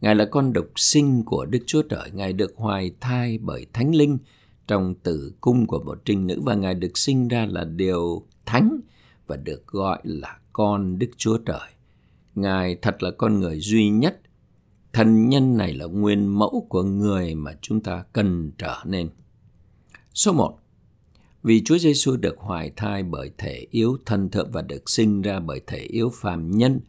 Ngài 0.00 0.14
là 0.14 0.24
con 0.24 0.52
độc 0.52 0.66
sinh 0.76 1.24
của 1.24 1.46
Đức 1.46 1.58
Chúa 1.66 1.82
Trời. 1.82 2.10
Ngài 2.12 2.32
được 2.32 2.52
hoài 2.56 2.92
thai 3.00 3.38
bởi 3.38 3.66
Thánh 3.72 3.94
Linh 3.94 4.18
trong 4.68 4.94
tử 4.94 5.32
cung 5.40 5.66
của 5.66 5.82
một 5.82 6.02
trinh 6.04 6.26
nữ 6.26 6.40
và 6.42 6.54
Ngài 6.54 6.74
được 6.74 6.98
sinh 6.98 7.28
ra 7.28 7.46
là 7.46 7.64
điều 7.64 8.22
thánh 8.46 8.80
và 9.26 9.36
được 9.36 9.66
gọi 9.66 10.00
là 10.04 10.38
con 10.52 10.98
Đức 10.98 11.10
Chúa 11.16 11.38
Trời. 11.38 11.68
Ngài 12.34 12.76
thật 12.82 13.02
là 13.02 13.10
con 13.10 13.40
người 13.40 13.60
duy 13.60 13.88
nhất. 13.88 14.20
Thần 14.92 15.28
nhân 15.28 15.56
này 15.56 15.74
là 15.74 15.84
nguyên 15.84 16.26
mẫu 16.26 16.66
của 16.68 16.82
người 16.82 17.34
mà 17.34 17.52
chúng 17.60 17.80
ta 17.80 18.04
cần 18.12 18.52
trở 18.58 18.76
nên. 18.84 19.08
Số 20.14 20.32
1. 20.32 20.58
Vì 21.42 21.62
Chúa 21.64 21.78
Giêsu 21.78 22.16
được 22.16 22.38
hoài 22.38 22.72
thai 22.76 23.02
bởi 23.02 23.30
thể 23.38 23.66
yếu 23.70 23.98
thân 24.06 24.30
thượng 24.30 24.50
và 24.52 24.62
được 24.62 24.90
sinh 24.90 25.22
ra 25.22 25.40
bởi 25.40 25.60
thể 25.66 25.78
yếu 25.78 26.10
phàm 26.14 26.50
nhân, 26.50 26.80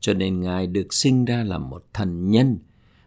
cho 0.00 0.14
nên 0.14 0.40
Ngài 0.40 0.66
được 0.66 0.94
sinh 0.94 1.24
ra 1.24 1.44
là 1.44 1.58
một 1.58 1.86
thần 1.92 2.30
nhân. 2.30 2.58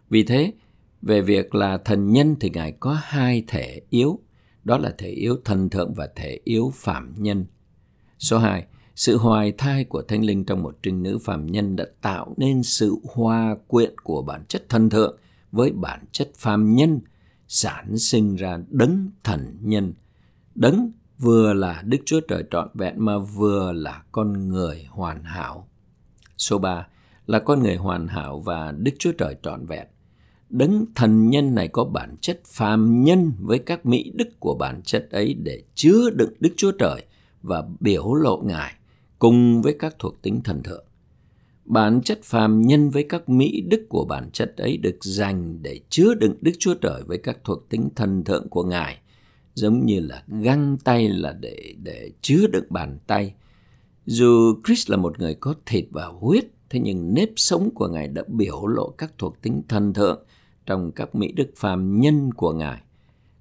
Vì 0.09 0.23
thế, 0.23 0.53
về 1.01 1.21
việc 1.21 1.55
là 1.55 1.77
thần 1.77 2.11
nhân 2.11 2.35
thì 2.39 2.49
Ngài 2.49 2.71
có 2.71 2.99
hai 3.03 3.43
thể 3.47 3.81
yếu, 3.89 4.19
đó 4.63 4.77
là 4.77 4.95
thể 4.97 5.09
yếu 5.09 5.37
thần 5.45 5.69
thượng 5.69 5.93
và 5.93 6.09
thể 6.15 6.39
yếu 6.43 6.71
phạm 6.75 7.13
nhân. 7.17 7.45
Số 8.19 8.37
2. 8.37 8.65
Sự 8.95 9.17
hoài 9.17 9.51
thai 9.51 9.83
của 9.83 10.01
Thánh 10.01 10.25
Linh 10.25 10.45
trong 10.45 10.63
một 10.63 10.77
trinh 10.83 11.03
nữ 11.03 11.17
phàm 11.17 11.45
nhân 11.45 11.75
đã 11.75 11.85
tạo 12.01 12.33
nên 12.37 12.63
sự 12.63 12.95
hòa 13.03 13.55
quyện 13.67 13.97
của 14.03 14.21
bản 14.21 14.45
chất 14.47 14.65
thân 14.69 14.89
thượng 14.89 15.17
với 15.51 15.71
bản 15.71 16.05
chất 16.11 16.31
phàm 16.35 16.75
nhân, 16.75 16.99
sản 17.47 17.97
sinh 17.97 18.35
ra 18.35 18.59
đấng 18.69 19.09
thần 19.23 19.57
nhân. 19.61 19.93
Đấng 20.55 20.91
vừa 21.19 21.53
là 21.53 21.81
Đức 21.85 21.97
Chúa 22.05 22.19
Trời 22.19 22.43
trọn 22.51 22.69
vẹn 22.73 23.05
mà 23.05 23.17
vừa 23.17 23.71
là 23.71 24.03
con 24.11 24.47
người 24.47 24.87
hoàn 24.89 25.23
hảo. 25.23 25.67
Số 26.37 26.57
3 26.57 26.87
là 27.27 27.39
con 27.39 27.63
người 27.63 27.75
hoàn 27.75 28.07
hảo 28.07 28.39
và 28.39 28.71
Đức 28.71 28.91
Chúa 28.99 29.11
Trời 29.11 29.35
trọn 29.43 29.65
vẹn. 29.65 29.87
Đấng 30.49 30.85
thần 30.95 31.29
nhân 31.29 31.55
này 31.55 31.67
có 31.67 31.83
bản 31.83 32.15
chất 32.21 32.41
phàm 32.45 33.03
nhân 33.03 33.31
với 33.39 33.59
các 33.59 33.85
mỹ 33.85 34.11
đức 34.15 34.39
của 34.39 34.55
bản 34.55 34.81
chất 34.81 35.07
ấy 35.11 35.33
để 35.33 35.63
chứa 35.75 36.09
đựng 36.09 36.33
Đức 36.39 36.53
Chúa 36.57 36.71
Trời 36.71 37.05
và 37.41 37.63
biểu 37.79 38.13
lộ 38.13 38.41
Ngài 38.45 38.73
cùng 39.23 39.61
với 39.61 39.75
các 39.79 39.95
thuộc 39.99 40.21
tính 40.21 40.41
thần 40.43 40.63
thượng. 40.63 40.85
Bản 41.65 42.01
chất 42.01 42.19
phàm 42.23 42.61
nhân 42.61 42.89
với 42.89 43.05
các 43.09 43.29
mỹ 43.29 43.61
đức 43.61 43.85
của 43.89 44.05
bản 44.05 44.29
chất 44.33 44.57
ấy 44.57 44.77
được 44.77 44.97
dành 45.01 45.59
để 45.61 45.79
chứa 45.89 46.13
đựng 46.13 46.35
Đức 46.41 46.51
Chúa 46.59 46.73
Trời 46.73 47.03
với 47.03 47.17
các 47.17 47.37
thuộc 47.43 47.69
tính 47.69 47.89
thần 47.95 48.23
thượng 48.23 48.49
của 48.49 48.63
Ngài, 48.63 48.97
giống 49.53 49.85
như 49.85 49.99
là 49.99 50.23
găng 50.27 50.77
tay 50.83 51.09
là 51.09 51.33
để 51.39 51.75
để 51.83 52.11
chứa 52.21 52.47
đựng 52.47 52.65
bàn 52.69 52.97
tay. 53.07 53.33
Dù 54.05 54.55
Christ 54.65 54.89
là 54.89 54.97
một 54.97 55.19
người 55.19 55.35
có 55.35 55.55
thịt 55.65 55.85
và 55.91 56.05
huyết, 56.05 56.45
thế 56.69 56.79
nhưng 56.79 57.13
nếp 57.13 57.29
sống 57.35 57.69
của 57.75 57.87
Ngài 57.87 58.07
đã 58.07 58.23
biểu 58.27 58.67
lộ 58.67 58.89
các 58.89 59.13
thuộc 59.17 59.41
tính 59.41 59.61
thần 59.67 59.93
thượng 59.93 60.23
trong 60.65 60.91
các 60.91 61.15
mỹ 61.15 61.31
đức 61.31 61.51
phàm 61.55 61.99
nhân 61.99 62.33
của 62.33 62.53
Ngài. 62.53 62.81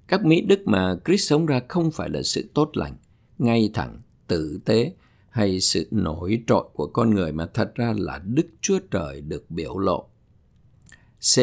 Các 0.07 0.25
mỹ 0.25 0.41
đức 0.41 0.59
mà 0.65 0.95
Christ 1.05 1.29
sống 1.29 1.45
ra 1.45 1.61
không 1.67 1.91
phải 1.91 2.09
là 2.09 2.21
sự 2.23 2.49
tốt 2.53 2.69
lành, 2.73 2.95
ngay 3.37 3.69
thẳng, 3.73 4.01
tử 4.27 4.59
tế, 4.65 4.93
hay 5.33 5.59
sự 5.59 5.87
nổi 5.91 6.43
trội 6.47 6.63
của 6.73 6.87
con 6.87 7.09
người 7.09 7.31
mà 7.31 7.45
thật 7.53 7.75
ra 7.75 7.93
là 7.97 8.21
Đức 8.25 8.47
Chúa 8.61 8.79
Trời 8.91 9.21
được 9.21 9.51
biểu 9.51 9.77
lộ. 9.77 10.07
C 11.35 11.39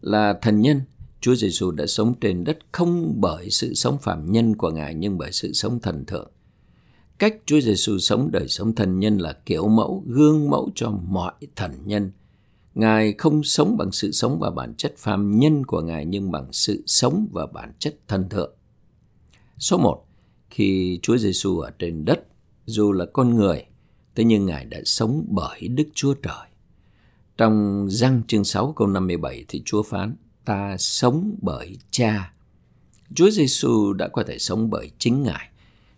là 0.00 0.38
thần 0.42 0.60
nhân. 0.60 0.80
Chúa 1.20 1.34
Giêsu 1.34 1.70
đã 1.70 1.86
sống 1.86 2.14
trên 2.20 2.44
đất 2.44 2.58
không 2.72 3.20
bởi 3.20 3.50
sự 3.50 3.74
sống 3.74 3.98
phạm 3.98 4.32
nhân 4.32 4.56
của 4.56 4.70
Ngài 4.70 4.94
nhưng 4.94 5.18
bởi 5.18 5.32
sự 5.32 5.52
sống 5.52 5.80
thần 5.80 6.04
thượng. 6.04 6.30
Cách 7.18 7.36
Chúa 7.46 7.60
Giêsu 7.60 7.98
sống 7.98 8.30
đời 8.32 8.48
sống 8.48 8.74
thần 8.74 9.00
nhân 9.00 9.18
là 9.18 9.32
kiểu 9.46 9.68
mẫu, 9.68 10.04
gương 10.06 10.50
mẫu 10.50 10.70
cho 10.74 10.90
mọi 10.90 11.32
thần 11.56 11.72
nhân. 11.84 12.10
Ngài 12.74 13.14
không 13.18 13.42
sống 13.42 13.76
bằng 13.76 13.92
sự 13.92 14.12
sống 14.12 14.38
và 14.40 14.50
bản 14.50 14.74
chất 14.74 14.94
phàm 14.96 15.38
nhân 15.38 15.66
của 15.66 15.82
Ngài 15.82 16.04
nhưng 16.04 16.30
bằng 16.30 16.52
sự 16.52 16.82
sống 16.86 17.28
và 17.32 17.46
bản 17.46 17.72
chất 17.78 17.96
thần 18.08 18.28
thượng. 18.28 18.54
Số 19.58 19.78
1. 19.78 20.06
Khi 20.50 20.98
Chúa 21.02 21.16
Giêsu 21.16 21.58
ở 21.58 21.70
trên 21.78 22.04
đất, 22.04 22.26
dù 22.66 22.92
là 22.92 23.06
con 23.12 23.34
người, 23.34 23.64
thế 24.14 24.24
nhưng 24.24 24.46
Ngài 24.46 24.64
đã 24.64 24.78
sống 24.84 25.26
bởi 25.28 25.68
Đức 25.68 25.88
Chúa 25.94 26.14
Trời. 26.14 26.48
Trong 27.36 27.86
răng 27.90 28.22
chương 28.28 28.44
6 28.44 28.72
câu 28.72 28.88
57 28.88 29.44
thì 29.48 29.62
Chúa 29.64 29.82
phán, 29.82 30.16
ta 30.44 30.76
sống 30.78 31.36
bởi 31.42 31.78
cha. 31.90 32.32
Chúa 33.14 33.30
Giêsu 33.30 33.92
đã 33.92 34.08
có 34.08 34.22
thể 34.22 34.38
sống 34.38 34.70
bởi 34.70 34.90
chính 34.98 35.22
Ngài. 35.22 35.50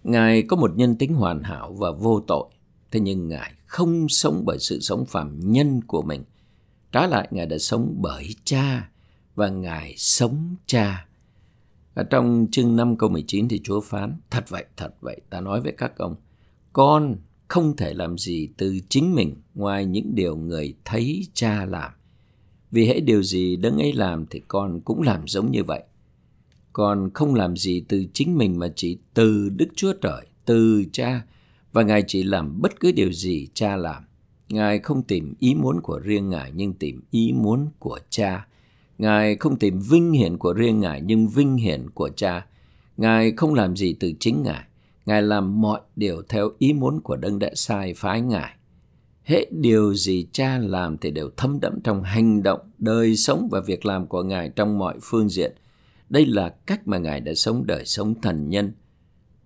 Ngài 0.04 0.42
có 0.42 0.56
một 0.56 0.76
nhân 0.76 0.96
tính 0.96 1.14
hoàn 1.14 1.42
hảo 1.42 1.72
và 1.72 1.90
vô 1.90 2.20
tội, 2.20 2.48
thế 2.90 3.00
nhưng 3.00 3.28
Ngài 3.28 3.52
không 3.66 4.08
sống 4.08 4.42
bởi 4.46 4.58
sự 4.60 4.80
sống 4.80 5.06
phạm 5.06 5.52
nhân 5.52 5.80
của 5.86 6.02
mình. 6.02 6.24
Trái 6.92 7.08
lại, 7.08 7.28
Ngài 7.30 7.46
đã 7.46 7.58
sống 7.58 7.94
bởi 8.00 8.28
cha 8.44 8.90
và 9.34 9.48
Ngài 9.48 9.94
sống 9.96 10.56
cha. 10.66 11.06
Ở 11.94 12.02
trong 12.02 12.46
chương 12.52 12.76
5 12.76 12.96
câu 12.96 13.08
19 13.08 13.48
thì 13.48 13.60
Chúa 13.64 13.80
phán, 13.80 14.16
thật 14.30 14.44
vậy, 14.48 14.64
thật 14.76 14.94
vậy, 15.00 15.20
ta 15.30 15.40
nói 15.40 15.60
với 15.60 15.72
các 15.72 15.98
ông, 15.98 16.16
con 16.78 17.16
không 17.48 17.76
thể 17.76 17.94
làm 17.94 18.18
gì 18.18 18.48
từ 18.56 18.78
chính 18.88 19.14
mình 19.14 19.34
ngoài 19.54 19.86
những 19.86 20.14
điều 20.14 20.36
người 20.36 20.74
thấy 20.84 21.26
cha 21.34 21.64
làm. 21.64 21.92
Vì 22.70 22.86
hễ 22.86 23.00
điều 23.00 23.22
gì 23.22 23.56
đấng 23.56 23.78
ấy 23.78 23.92
làm 23.92 24.26
thì 24.26 24.40
con 24.48 24.80
cũng 24.80 25.02
làm 25.02 25.28
giống 25.28 25.50
như 25.50 25.64
vậy. 25.64 25.82
Con 26.72 27.10
không 27.14 27.34
làm 27.34 27.56
gì 27.56 27.84
từ 27.88 28.04
chính 28.12 28.38
mình 28.38 28.58
mà 28.58 28.68
chỉ 28.76 28.98
từ 29.14 29.48
Đức 29.48 29.68
Chúa 29.76 29.92
Trời, 29.92 30.26
từ 30.44 30.84
cha, 30.92 31.22
và 31.72 31.82
Ngài 31.82 32.04
chỉ 32.06 32.22
làm 32.22 32.62
bất 32.62 32.80
cứ 32.80 32.92
điều 32.92 33.12
gì 33.12 33.48
cha 33.54 33.76
làm. 33.76 34.02
Ngài 34.48 34.78
không 34.78 35.02
tìm 35.02 35.34
ý 35.38 35.54
muốn 35.54 35.80
của 35.80 35.98
riêng 35.98 36.28
Ngài 36.28 36.52
nhưng 36.54 36.72
tìm 36.72 37.02
ý 37.10 37.32
muốn 37.32 37.68
của 37.78 37.98
cha. 38.10 38.46
Ngài 38.98 39.36
không 39.36 39.58
tìm 39.58 39.80
vinh 39.80 40.12
hiển 40.12 40.38
của 40.38 40.52
riêng 40.52 40.80
Ngài 40.80 41.00
nhưng 41.00 41.28
vinh 41.28 41.56
hiển 41.56 41.90
của 41.90 42.10
cha. 42.16 42.46
Ngài 42.96 43.32
không 43.36 43.54
làm 43.54 43.76
gì 43.76 43.96
từ 44.00 44.12
chính 44.20 44.42
Ngài 44.42 44.64
Ngài 45.08 45.22
làm 45.22 45.60
mọi 45.60 45.80
điều 45.96 46.22
theo 46.28 46.50
ý 46.58 46.72
muốn 46.72 47.00
của 47.00 47.16
đấng 47.16 47.38
đã 47.38 47.50
sai 47.54 47.94
phái 47.94 48.20
Ngài. 48.20 48.54
Hết 49.22 49.44
điều 49.50 49.94
gì 49.94 50.28
cha 50.32 50.58
làm 50.58 50.98
thì 50.98 51.10
đều 51.10 51.30
thấm 51.36 51.60
đẫm 51.60 51.80
trong 51.84 52.02
hành 52.02 52.42
động, 52.42 52.60
đời 52.78 53.16
sống 53.16 53.48
và 53.50 53.60
việc 53.60 53.86
làm 53.86 54.06
của 54.06 54.22
Ngài 54.22 54.48
trong 54.48 54.78
mọi 54.78 54.98
phương 55.02 55.28
diện. 55.28 55.52
Đây 56.08 56.26
là 56.26 56.48
cách 56.48 56.88
mà 56.88 56.98
Ngài 56.98 57.20
đã 57.20 57.34
sống 57.34 57.66
đời 57.66 57.84
sống 57.84 58.20
thần 58.20 58.48
nhân. 58.48 58.72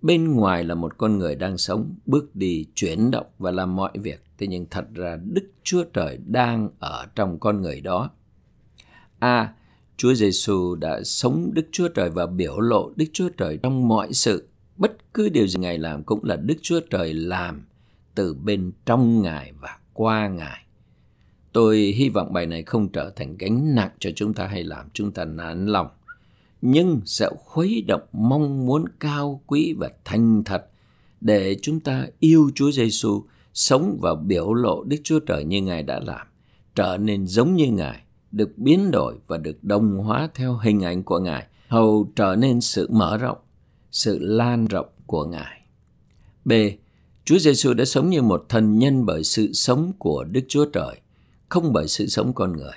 Bên 0.01 0.31
ngoài 0.31 0.63
là 0.63 0.75
một 0.75 0.97
con 0.97 1.17
người 1.17 1.35
đang 1.35 1.57
sống, 1.57 1.95
bước 2.05 2.35
đi, 2.35 2.65
chuyển 2.75 3.11
động 3.11 3.27
và 3.37 3.51
làm 3.51 3.75
mọi 3.75 3.91
việc. 3.95 4.23
Thế 4.37 4.47
nhưng 4.47 4.65
thật 4.71 4.85
ra 4.93 5.17
Đức 5.23 5.51
Chúa 5.63 5.83
Trời 5.83 6.17
đang 6.25 6.69
ở 6.79 7.05
trong 7.15 7.39
con 7.39 7.61
người 7.61 7.81
đó. 7.81 8.09
A. 9.19 9.37
À, 9.37 9.53
Chúa 9.97 10.13
Giêsu 10.13 10.75
đã 10.75 11.03
sống 11.03 11.51
Đức 11.53 11.65
Chúa 11.71 11.87
Trời 11.87 12.09
và 12.09 12.25
biểu 12.25 12.59
lộ 12.59 12.91
Đức 12.95 13.05
Chúa 13.13 13.29
Trời 13.29 13.59
trong 13.63 13.87
mọi 13.87 14.13
sự 14.13 14.47
Bất 14.83 15.13
cứ 15.13 15.29
điều 15.29 15.47
gì 15.47 15.59
Ngài 15.59 15.77
làm 15.77 16.03
cũng 16.03 16.23
là 16.23 16.35
Đức 16.35 16.55
Chúa 16.61 16.79
Trời 16.89 17.13
làm 17.13 17.65
từ 18.15 18.33
bên 18.33 18.71
trong 18.85 19.21
Ngài 19.21 19.51
và 19.59 19.77
qua 19.93 20.27
Ngài. 20.27 20.65
Tôi 21.53 21.77
hy 21.77 22.09
vọng 22.09 22.33
bài 22.33 22.45
này 22.45 22.63
không 22.63 22.89
trở 22.89 23.09
thành 23.15 23.37
gánh 23.37 23.75
nặng 23.75 23.89
cho 23.99 24.09
chúng 24.15 24.33
ta 24.33 24.47
hay 24.47 24.63
làm 24.63 24.89
chúng 24.93 25.11
ta 25.11 25.25
nản 25.25 25.65
lòng. 25.65 25.87
nhưng 26.61 27.01
sẽ 27.05 27.29
khuấy 27.39 27.83
động 27.87 28.01
mong 28.11 28.65
muốn 28.65 28.85
cao 28.99 29.41
quý 29.47 29.75
và 29.77 29.89
thành 30.05 30.43
thật 30.43 30.65
để 31.21 31.57
chúng 31.61 31.79
ta 31.79 32.07
yêu 32.19 32.51
Chúa 32.55 32.71
Giêsu, 32.71 33.23
sống 33.53 33.97
và 34.01 34.15
biểu 34.15 34.53
lộ 34.53 34.83
Đức 34.83 34.97
Chúa 35.03 35.19
Trời 35.19 35.43
như 35.43 35.61
Ngài 35.61 35.83
đã 35.83 35.99
làm, 35.99 36.27
trở 36.75 36.97
nên 36.97 37.27
giống 37.27 37.55
như 37.55 37.71
Ngài, 37.71 38.01
được 38.31 38.57
biến 38.57 38.91
đổi 38.91 39.15
và 39.27 39.37
được 39.37 39.63
đồng 39.63 39.97
hóa 39.97 40.29
theo 40.35 40.57
hình 40.57 40.81
ảnh 40.83 41.03
của 41.03 41.19
Ngài, 41.19 41.47
hầu 41.67 42.11
trở 42.15 42.35
nên 42.35 42.61
sự 42.61 42.87
mở 42.91 43.17
rộng, 43.17 43.37
sự 43.93 44.19
lan 44.19 44.65
rộng 44.65 44.87
của 45.05 45.25
Ngài. 45.25 45.61
B. 46.45 46.51
Chúa 47.25 47.37
Giêsu 47.37 47.73
đã 47.73 47.85
sống 47.85 48.09
như 48.09 48.21
một 48.21 48.45
thần 48.49 48.79
nhân 48.79 49.05
bởi 49.05 49.23
sự 49.23 49.53
sống 49.53 49.93
của 49.99 50.23
Đức 50.23 50.41
Chúa 50.47 50.65
Trời, 50.65 50.95
không 51.49 51.73
bởi 51.73 51.87
sự 51.87 52.07
sống 52.07 52.33
con 52.33 52.57
người. 52.57 52.73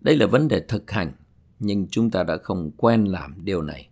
Đây 0.00 0.16
là 0.16 0.26
vấn 0.26 0.48
đề 0.48 0.60
thực 0.60 0.90
hành, 0.90 1.12
nhưng 1.58 1.86
chúng 1.90 2.10
ta 2.10 2.22
đã 2.22 2.36
không 2.42 2.70
quen 2.76 3.04
làm 3.04 3.44
điều 3.44 3.62
này. 3.62 3.88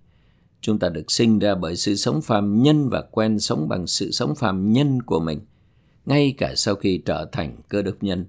Chúng 0.60 0.78
ta 0.78 0.88
được 0.88 1.10
sinh 1.12 1.38
ra 1.38 1.54
bởi 1.54 1.76
sự 1.76 1.96
sống 1.96 2.22
phàm 2.22 2.62
nhân 2.62 2.88
và 2.88 3.02
quen 3.02 3.40
sống 3.40 3.68
bằng 3.68 3.86
sự 3.86 4.10
sống 4.10 4.34
phàm 4.34 4.72
nhân 4.72 5.02
của 5.02 5.20
mình, 5.20 5.40
ngay 6.06 6.34
cả 6.38 6.54
sau 6.56 6.74
khi 6.74 6.98
trở 6.98 7.28
thành 7.32 7.56
cơ 7.68 7.82
đốc 7.82 8.02
nhân. 8.02 8.26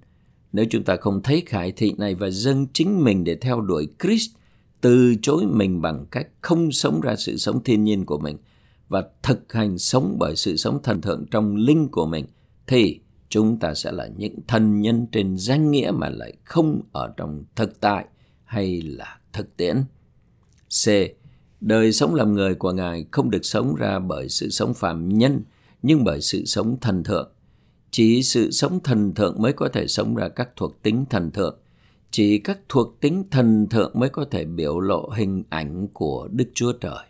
Nếu 0.54 0.66
chúng 0.70 0.84
ta 0.84 0.96
không 0.96 1.24
thấy 1.24 1.44
khải 1.46 1.72
thị 1.72 1.94
này 1.98 2.16
và 2.16 2.30
dâng 2.30 2.68
chính 2.74 3.04
mình 3.04 3.24
để 3.24 3.36
theo 3.36 3.62
đuổi 3.62 3.88
Christ, 4.00 4.32
từ 4.82 5.16
chối 5.22 5.46
mình 5.46 5.82
bằng 5.82 6.06
cách 6.12 6.28
không 6.42 6.72
sống 6.72 7.02
ra 7.02 7.16
sự 7.16 7.38
sống 7.38 7.64
thiên 7.64 7.84
nhiên 7.84 8.06
của 8.06 8.18
mình 8.18 8.38
và 8.90 9.04
thực 9.24 9.54
hành 9.54 9.78
sống 9.78 10.16
bởi 10.20 10.36
sự 10.36 10.58
sống 10.58 10.80
thần 10.84 11.02
thượng 11.02 11.26
trong 11.32 11.56
linh 11.56 11.88
của 11.92 12.06
mình, 12.06 12.26
thì 12.68 13.00
chúng 13.30 13.60
ta 13.60 13.74
sẽ 13.74 13.92
là 13.92 14.10
những 14.18 14.36
thần 14.48 14.82
nhân 14.82 15.08
trên 15.12 15.38
danh 15.38 15.72
nghĩa 15.72 15.92
mà 15.94 16.10
lại 16.10 16.34
không 16.44 16.82
ở 16.92 17.14
trong 17.18 17.44
thực 17.56 17.80
tại 17.80 18.06
hay 18.46 18.82
là 18.82 19.20
thực 19.34 19.58
tiễn. 19.58 19.84
C. 20.86 20.90
Đời 21.62 21.92
sống 21.92 22.16
làm 22.16 22.34
người 22.34 22.56
của 22.56 22.72
Ngài 22.72 23.06
không 23.12 23.32
được 23.32 23.46
sống 23.46 23.76
ra 23.76 24.00
bởi 24.00 24.30
sự 24.30 24.50
sống 24.50 24.74
phàm 24.74 25.10
nhân, 25.10 25.42
nhưng 25.84 26.04
bởi 26.04 26.22
sự 26.22 26.46
sống 26.46 26.78
thần 26.82 27.04
thượng. 27.04 27.32
Chỉ 27.92 28.24
sự 28.24 28.52
sống 28.52 28.80
thần 28.84 29.14
thượng 29.14 29.42
mới 29.42 29.54
có 29.54 29.70
thể 29.70 29.88
sống 29.88 30.16
ra 30.16 30.30
các 30.30 30.50
thuộc 30.56 30.82
tính 30.84 31.06
thần 31.10 31.32
thượng. 31.32 31.58
Chỉ 32.12 32.40
các 32.40 32.60
thuộc 32.70 33.00
tính 33.02 33.24
thần 33.32 33.68
thượng 33.70 33.92
mới 34.00 34.10
có 34.10 34.26
thể 34.32 34.46
biểu 34.46 34.80
lộ 34.80 35.10
hình 35.10 35.44
ảnh 35.50 35.88
của 35.94 36.28
Đức 36.32 36.46
Chúa 36.54 36.74
Trời. 36.74 37.06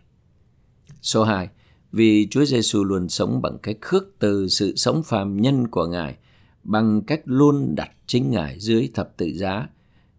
Số 1.01 1.23
2. 1.23 1.49
Vì 1.91 2.27
Chúa 2.31 2.45
Giêsu 2.45 2.83
luôn 2.83 3.09
sống 3.09 3.41
bằng 3.41 3.57
cách 3.63 3.77
khước 3.81 4.03
từ 4.19 4.47
sự 4.47 4.75
sống 4.75 5.03
phàm 5.03 5.37
nhân 5.37 5.67
của 5.67 5.85
Ngài, 5.85 6.17
bằng 6.63 7.01
cách 7.01 7.21
luôn 7.25 7.75
đặt 7.75 7.91
chính 8.07 8.31
Ngài 8.31 8.59
dưới 8.59 8.89
thập 8.93 9.17
tự 9.17 9.31
giá, 9.35 9.67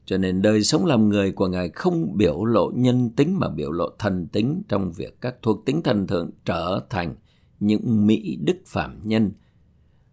cho 0.06 0.16
nên 0.18 0.42
đời 0.42 0.62
sống 0.62 0.86
làm 0.86 1.08
người 1.08 1.32
của 1.32 1.48
Ngài 1.48 1.68
không 1.68 2.16
biểu 2.16 2.44
lộ 2.44 2.70
nhân 2.74 3.10
tính 3.10 3.38
mà 3.38 3.48
biểu 3.48 3.72
lộ 3.72 3.90
thần 3.98 4.26
tính 4.26 4.62
trong 4.68 4.92
việc 4.92 5.20
các 5.20 5.34
thuộc 5.42 5.66
tính 5.66 5.82
thần 5.82 6.06
thượng 6.06 6.30
trở 6.44 6.80
thành 6.90 7.14
những 7.60 8.06
mỹ 8.06 8.38
đức 8.44 8.56
phạm 8.66 9.00
nhân. 9.02 9.32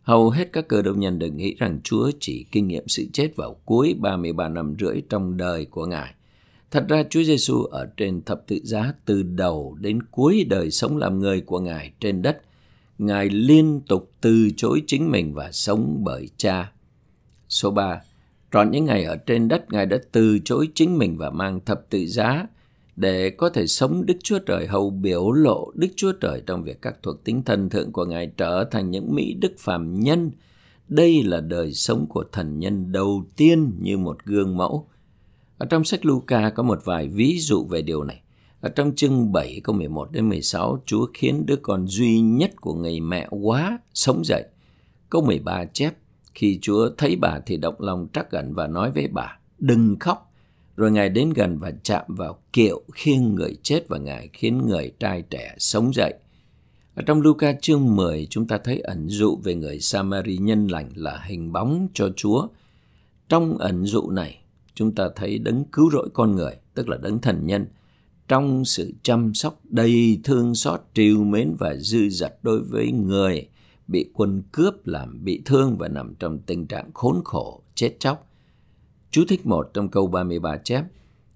Hầu 0.10 0.30
hết 0.30 0.54
các 0.54 0.68
cơ 0.68 0.82
đốc 0.82 0.98
nhân 0.98 1.20
đều 1.20 1.32
nghĩ 1.32 1.56
rằng 1.56 1.80
Chúa 1.84 2.12
chỉ 2.20 2.46
kinh 2.52 2.68
nghiệm 2.68 2.88
sự 2.88 3.06
chết 3.14 3.36
vào 3.36 3.54
cuối 3.66 3.96
33 4.00 4.50
năm 4.50 4.76
rưỡi 4.80 5.02
trong 5.10 5.38
đời 5.38 5.66
của 5.66 5.86
Ngài. 5.86 6.14
Thật 6.72 6.86
ra 6.90 7.04
Chúa 7.10 7.24
Giêsu 7.24 7.64
ở 7.64 7.90
trên 7.98 8.22
thập 8.22 8.48
tự 8.48 8.60
giá 8.64 8.94
từ 9.06 9.24
đầu 9.24 9.78
đến 9.80 10.04
cuối 10.04 10.46
đời 10.50 10.72
sống 10.72 10.98
làm 10.98 11.20
người 11.20 11.42
của 11.42 11.60
Ngài 11.60 11.92
trên 12.00 12.22
đất. 12.22 12.42
Ngài 12.98 13.30
liên 13.30 13.82
tục 13.88 14.12
từ 14.22 14.50
chối 14.58 14.84
chính 14.88 15.12
mình 15.12 15.34
và 15.34 15.52
sống 15.52 16.02
bởi 16.04 16.30
cha. 16.38 16.72
Số 17.50 17.72
3 17.72 18.02
Trọn 18.52 18.72
những 18.72 18.86
ngày 18.86 19.04
ở 19.04 19.16
trên 19.16 19.48
đất, 19.48 19.72
Ngài 19.72 19.86
đã 19.86 19.98
từ 20.12 20.40
chối 20.46 20.68
chính 20.76 20.98
mình 20.98 21.18
và 21.18 21.30
mang 21.30 21.60
thập 21.66 21.90
tự 21.90 22.06
giá 22.06 22.46
để 23.00 23.30
có 23.30 23.50
thể 23.50 23.68
sống 23.68 24.06
Đức 24.06 24.18
Chúa 24.24 24.40
Trời 24.40 24.68
hầu 24.68 24.90
biểu 24.90 25.32
lộ 25.32 25.72
Đức 25.76 25.88
Chúa 25.96 26.12
Trời 26.12 26.42
trong 26.46 26.64
việc 26.64 26.82
các 26.82 26.96
thuộc 27.04 27.24
tính 27.24 27.44
thần 27.44 27.70
thượng 27.70 27.92
của 27.92 28.06
Ngài 28.06 28.32
trở 28.38 28.64
thành 28.72 28.92
những 28.92 29.16
mỹ 29.16 29.34
đức 29.34 29.52
phàm 29.60 30.00
nhân. 30.00 30.32
Đây 30.88 31.24
là 31.24 31.42
đời 31.42 31.74
sống 31.74 32.06
của 32.10 32.24
thần 32.32 32.60
nhân 32.60 32.92
đầu 32.92 33.24
tiên 33.36 33.72
như 33.82 33.98
một 33.98 34.18
gương 34.26 34.58
mẫu. 34.58 34.88
Ở 35.58 35.66
trong 35.66 35.84
sách 35.84 36.06
Luca 36.06 36.50
có 36.50 36.64
một 36.64 36.80
vài 36.86 37.08
ví 37.08 37.40
dụ 37.40 37.66
về 37.66 37.82
điều 37.82 38.04
này. 38.04 38.22
Ở 38.62 38.70
trong 38.70 38.96
chương 38.96 39.32
7 39.32 39.62
câu 39.64 39.76
11 39.76 40.12
đến 40.12 40.30
16, 40.30 40.84
Chúa 40.86 41.08
khiến 41.14 41.46
đứa 41.46 41.56
con 41.56 41.88
duy 41.88 42.20
nhất 42.20 42.52
của 42.62 42.74
người 42.74 43.00
mẹ 43.00 43.28
quá 43.30 43.80
sống 43.94 44.26
dậy. 44.26 44.44
Câu 45.10 45.22
13 45.22 45.66
chép, 45.66 45.94
khi 46.34 46.60
Chúa 46.62 46.90
thấy 46.98 47.16
bà 47.16 47.40
thì 47.46 47.58
động 47.58 47.76
lòng 47.80 48.08
trắc 48.14 48.32
ẩn 48.32 48.54
và 48.54 48.68
nói 48.68 48.92
với 48.92 49.08
bà, 49.08 49.40
đừng 49.60 49.96
khóc. 50.00 50.29
Rồi 50.80 50.92
Ngài 50.92 51.10
đến 51.10 51.30
gần 51.30 51.58
và 51.58 51.72
chạm 51.84 52.06
vào 52.08 52.40
kiệu 52.54 52.82
khiêng 52.92 53.36
người 53.36 53.58
chết 53.64 53.88
và 53.88 53.98
Ngài 53.98 54.30
khiến 54.34 54.68
người 54.68 54.92
trai 55.00 55.22
trẻ 55.22 55.56
sống 55.58 55.94
dậy. 55.94 56.14
Ở 56.96 57.04
trong 57.06 57.22
Luca 57.22 57.54
chương 57.62 57.96
10 57.96 58.28
chúng 58.30 58.48
ta 58.48 58.58
thấy 58.58 58.80
ẩn 58.80 59.08
dụ 59.08 59.40
về 59.44 59.56
người 59.56 59.80
Samari 59.80 60.38
nhân 60.38 60.68
lành 60.68 60.92
là 60.96 61.24
hình 61.26 61.52
bóng 61.52 61.88
cho 61.94 62.10
Chúa. 62.16 62.48
Trong 63.30 63.58
ẩn 63.58 63.86
dụ 63.86 64.10
này 64.10 64.40
chúng 64.76 64.96
ta 64.96 65.10
thấy 65.16 65.38
đấng 65.40 65.64
cứu 65.72 65.92
rỗi 65.92 66.10
con 66.14 66.36
người, 66.36 66.54
tức 66.74 66.90
là 66.90 66.98
đấng 66.98 67.20
thần 67.20 67.48
nhân, 67.48 67.66
trong 68.28 68.66
sự 68.66 68.92
chăm 69.04 69.34
sóc 69.34 69.60
đầy 69.64 70.20
thương 70.24 70.56
xót, 70.56 70.82
trìu 70.94 71.24
mến 71.24 71.56
và 71.60 71.76
dư 71.76 72.10
dật 72.10 72.34
đối 72.44 72.62
với 72.62 72.92
người 72.92 73.48
bị 73.88 74.10
quân 74.14 74.44
cướp 74.52 74.88
làm 74.88 75.24
bị 75.24 75.42
thương 75.46 75.78
và 75.78 75.88
nằm 75.88 76.16
trong 76.16 76.40
tình 76.40 76.68
trạng 76.68 76.92
khốn 76.94 77.22
khổ, 77.26 77.62
chết 77.76 77.96
chóc. 78.00 78.29
Chú 79.12 79.24
thích 79.28 79.46
một 79.46 79.70
trong 79.74 79.90
câu 79.90 80.08
33 80.08 80.58
chép, 80.58 80.84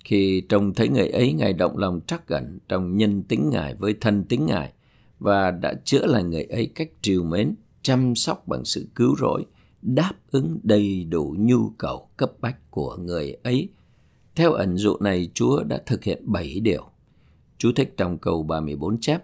khi 0.05 0.41
trông 0.49 0.73
thấy 0.73 0.89
người 0.89 1.09
ấy, 1.09 1.33
Ngài 1.33 1.53
động 1.53 1.77
lòng 1.77 1.99
trắc 2.07 2.27
ẩn 2.27 2.59
trong 2.69 2.97
nhân 2.97 3.23
tính 3.23 3.49
Ngài 3.51 3.75
với 3.75 3.95
thân 4.01 4.23
tính 4.23 4.45
Ngài 4.45 4.73
và 5.19 5.51
đã 5.51 5.73
chữa 5.83 6.05
lành 6.05 6.29
người 6.29 6.43
ấy 6.43 6.71
cách 6.75 6.89
triều 7.01 7.23
mến, 7.23 7.55
chăm 7.81 8.15
sóc 8.15 8.47
bằng 8.47 8.65
sự 8.65 8.87
cứu 8.95 9.15
rỗi, 9.19 9.45
đáp 9.81 10.13
ứng 10.31 10.59
đầy 10.63 11.03
đủ 11.03 11.35
nhu 11.39 11.69
cầu 11.77 12.09
cấp 12.17 12.31
bách 12.39 12.71
của 12.71 12.97
người 12.97 13.33
ấy. 13.43 13.69
Theo 14.35 14.53
ẩn 14.53 14.77
dụ 14.77 14.97
này, 14.99 15.29
Chúa 15.33 15.63
đã 15.63 15.81
thực 15.85 16.03
hiện 16.03 16.23
7 16.25 16.59
điều. 16.59 16.83
Chú 17.57 17.71
thích 17.75 17.93
trong 17.97 18.17
câu 18.17 18.43
34 18.43 18.99
chép, 18.99 19.23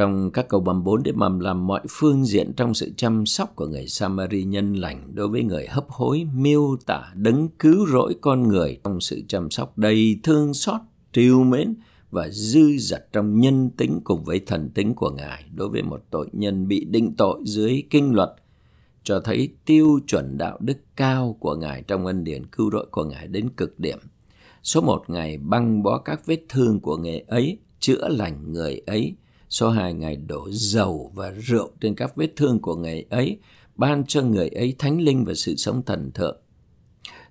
trong 0.00 0.30
các 0.30 0.48
câu 0.48 0.60
bầm 0.60 0.84
4 0.84 1.02
đến 1.02 1.18
bầm 1.18 1.40
làm 1.40 1.66
mọi 1.66 1.80
phương 1.90 2.24
diện 2.24 2.52
trong 2.56 2.74
sự 2.74 2.92
chăm 2.96 3.26
sóc 3.26 3.56
của 3.56 3.66
người 3.66 3.86
Samari 3.86 4.44
nhân 4.44 4.74
lành 4.74 5.10
đối 5.14 5.28
với 5.28 5.42
người 5.42 5.66
hấp 5.66 5.88
hối 5.88 6.26
miêu 6.34 6.76
tả 6.86 7.12
đấng 7.14 7.48
cứu 7.48 7.86
rỗi 7.86 8.14
con 8.20 8.42
người 8.42 8.78
trong 8.84 9.00
sự 9.00 9.22
chăm 9.28 9.50
sóc 9.50 9.78
đầy 9.78 10.20
thương 10.22 10.54
xót, 10.54 10.80
trìu 11.12 11.44
mến 11.44 11.74
và 12.10 12.28
dư 12.28 12.76
dật 12.78 13.12
trong 13.12 13.40
nhân 13.40 13.70
tính 13.70 14.00
cùng 14.04 14.24
với 14.24 14.40
thần 14.40 14.70
tính 14.70 14.94
của 14.94 15.10
Ngài 15.10 15.44
đối 15.54 15.68
với 15.68 15.82
một 15.82 16.00
tội 16.10 16.28
nhân 16.32 16.68
bị 16.68 16.84
định 16.84 17.14
tội 17.16 17.42
dưới 17.44 17.82
kinh 17.90 18.14
luật 18.14 18.30
cho 19.02 19.20
thấy 19.20 19.48
tiêu 19.64 20.00
chuẩn 20.06 20.38
đạo 20.38 20.58
đức 20.60 20.78
cao 20.96 21.36
của 21.40 21.54
Ngài 21.54 21.82
trong 21.82 22.06
ân 22.06 22.24
điển 22.24 22.46
cứu 22.46 22.70
rỗi 22.70 22.86
của 22.90 23.04
Ngài 23.04 23.26
đến 23.26 23.48
cực 23.56 23.78
điểm. 23.78 23.98
Số 24.62 24.80
một 24.80 25.04
Ngài 25.08 25.38
băng 25.38 25.82
bó 25.82 25.98
các 25.98 26.26
vết 26.26 26.40
thương 26.48 26.80
của 26.80 26.96
người 26.96 27.18
ấy, 27.18 27.58
chữa 27.80 28.08
lành 28.08 28.52
người 28.52 28.82
ấy, 28.86 29.14
Số 29.50 29.70
hai 29.70 29.94
Ngài 29.94 30.16
đổ 30.16 30.48
dầu 30.50 31.12
và 31.14 31.30
rượu 31.30 31.70
trên 31.80 31.94
các 31.94 32.16
vết 32.16 32.32
thương 32.36 32.60
của 32.60 32.76
Ngài 32.76 33.06
ấy, 33.10 33.38
ban 33.76 34.04
cho 34.04 34.22
người 34.22 34.48
ấy 34.48 34.74
thánh 34.78 35.00
linh 35.00 35.24
và 35.24 35.34
sự 35.34 35.56
sống 35.56 35.82
thần 35.82 36.10
thượng. 36.12 36.36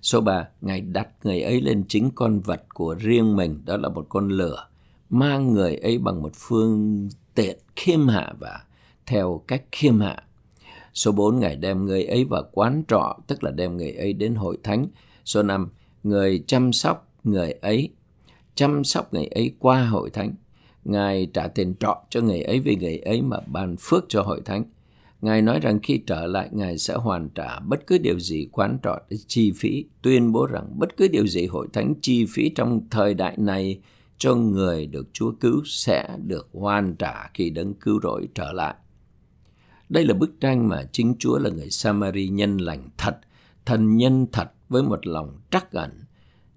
Số 0.02 0.20
ba 0.20 0.48
Ngài 0.60 0.80
đặt 0.80 1.08
người 1.24 1.40
ấy 1.42 1.60
lên 1.60 1.84
chính 1.88 2.10
con 2.14 2.40
vật 2.40 2.62
của 2.74 2.94
riêng 2.94 3.36
mình, 3.36 3.62
đó 3.64 3.76
là 3.76 3.88
một 3.88 4.06
con 4.08 4.28
lửa, 4.28 4.66
mang 5.10 5.52
người 5.52 5.76
ấy 5.76 5.98
bằng 5.98 6.22
một 6.22 6.32
phương 6.34 7.08
tiện 7.34 7.58
khiêm 7.76 8.08
hạ 8.08 8.32
và 8.40 8.64
theo 9.06 9.42
cách 9.46 9.64
khiêm 9.72 10.00
hạ. 10.00 10.24
Số 10.94 11.12
4, 11.12 11.40
Ngài 11.40 11.56
đem 11.56 11.84
người 11.84 12.04
ấy 12.04 12.24
vào 12.24 12.42
quán 12.52 12.82
trọ, 12.88 13.16
tức 13.26 13.44
là 13.44 13.50
đem 13.50 13.76
người 13.76 13.92
ấy 13.92 14.12
đến 14.12 14.34
hội 14.34 14.58
thánh. 14.62 14.86
Số 15.24 15.42
5, 15.42 15.68
người 16.02 16.44
chăm 16.46 16.72
sóc 16.72 17.12
người 17.24 17.52
ấy, 17.52 17.90
chăm 18.54 18.84
sóc 18.84 19.14
người 19.14 19.26
ấy 19.26 19.54
qua 19.58 19.86
hội 19.86 20.10
thánh. 20.10 20.34
Ngài 20.84 21.28
trả 21.34 21.48
tiền 21.48 21.74
trọ 21.80 22.02
cho 22.10 22.20
người 22.20 22.42
ấy 22.42 22.60
vì 22.60 22.76
người 22.76 22.98
ấy 22.98 23.22
mà 23.22 23.36
ban 23.46 23.76
phước 23.80 24.04
cho 24.08 24.22
hội 24.22 24.40
thánh. 24.44 24.64
Ngài 25.20 25.42
nói 25.42 25.60
rằng 25.60 25.78
khi 25.82 26.02
trở 26.06 26.26
lại, 26.26 26.48
Ngài 26.52 26.78
sẽ 26.78 26.94
hoàn 26.94 27.28
trả 27.34 27.58
bất 27.60 27.86
cứ 27.86 27.98
điều 27.98 28.18
gì 28.18 28.48
quán 28.52 28.78
trọ 28.82 28.98
chi 29.26 29.52
phí, 29.56 29.84
tuyên 30.02 30.32
bố 30.32 30.46
rằng 30.46 30.78
bất 30.78 30.96
cứ 30.96 31.08
điều 31.08 31.26
gì 31.26 31.46
hội 31.46 31.68
thánh 31.72 31.94
chi 32.02 32.26
phí 32.28 32.48
trong 32.48 32.80
thời 32.90 33.14
đại 33.14 33.34
này 33.38 33.80
cho 34.18 34.34
người 34.34 34.86
được 34.86 35.08
Chúa 35.12 35.32
cứu 35.40 35.62
sẽ 35.64 36.16
được 36.26 36.48
hoàn 36.52 36.96
trả 36.96 37.30
khi 37.34 37.50
đấng 37.50 37.74
cứu 37.74 38.00
rỗi 38.02 38.28
trở 38.34 38.52
lại. 38.52 38.74
Đây 39.88 40.04
là 40.04 40.14
bức 40.14 40.40
tranh 40.40 40.68
mà 40.68 40.84
chính 40.92 41.14
Chúa 41.18 41.38
là 41.38 41.50
người 41.50 41.70
Samari 41.70 42.28
nhân 42.28 42.56
lành 42.56 42.88
thật, 42.98 43.18
thần 43.66 43.96
nhân 43.96 44.26
thật 44.32 44.50
với 44.68 44.82
một 44.82 45.06
lòng 45.06 45.40
trắc 45.50 45.72
ẩn, 45.72 45.99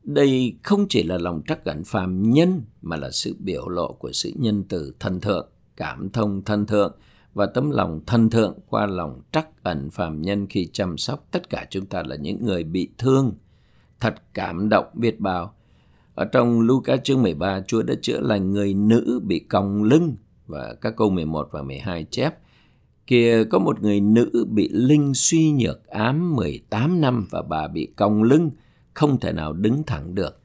đây 0.03 0.57
không 0.63 0.85
chỉ 0.89 1.03
là 1.03 1.17
lòng 1.17 1.41
trắc 1.47 1.65
ẩn 1.65 1.83
phàm 1.83 2.31
nhân 2.31 2.61
mà 2.81 2.95
là 2.97 3.11
sự 3.11 3.35
biểu 3.39 3.69
lộ 3.69 3.93
của 3.93 4.11
sự 4.11 4.31
nhân 4.35 4.63
từ 4.69 4.93
thân 4.99 5.21
thượng, 5.21 5.49
cảm 5.77 6.09
thông 6.09 6.41
thân 6.43 6.65
thượng 6.65 6.95
và 7.33 7.45
tấm 7.45 7.71
lòng 7.71 8.01
thân 8.05 8.29
thượng 8.29 8.59
qua 8.69 8.85
lòng 8.85 9.21
trắc 9.31 9.63
ẩn 9.63 9.89
phàm 9.89 10.21
nhân 10.21 10.47
khi 10.47 10.69
chăm 10.73 10.97
sóc 10.97 11.27
tất 11.31 11.49
cả 11.49 11.65
chúng 11.69 11.85
ta 11.85 12.03
là 12.03 12.15
những 12.15 12.45
người 12.45 12.63
bị 12.63 12.89
thương. 12.97 13.33
Thật 13.99 14.15
cảm 14.33 14.69
động 14.69 14.85
biết 14.93 15.19
bao. 15.19 15.55
Ở 16.15 16.25
trong 16.25 16.61
Luca 16.61 16.97
chương 16.97 17.21
13, 17.21 17.61
Chúa 17.67 17.81
đã 17.83 17.93
chữa 18.01 18.19
lành 18.19 18.51
người 18.51 18.73
nữ 18.73 19.21
bị 19.23 19.39
còng 19.39 19.83
lưng 19.83 20.15
và 20.47 20.75
các 20.81 20.93
câu 20.97 21.09
11 21.09 21.49
và 21.51 21.61
12 21.61 22.05
chép 22.11 22.35
Kìa 23.07 23.43
có 23.49 23.59
một 23.59 23.81
người 23.81 24.01
nữ 24.01 24.45
bị 24.49 24.69
linh 24.71 25.13
suy 25.13 25.51
nhược 25.51 25.87
ám 25.87 26.35
18 26.35 27.01
năm 27.01 27.27
và 27.31 27.41
bà 27.41 27.67
bị 27.67 27.85
còng 27.95 28.23
lưng, 28.23 28.49
không 28.93 29.19
thể 29.19 29.31
nào 29.31 29.53
đứng 29.53 29.83
thẳng 29.83 30.15
được. 30.15 30.39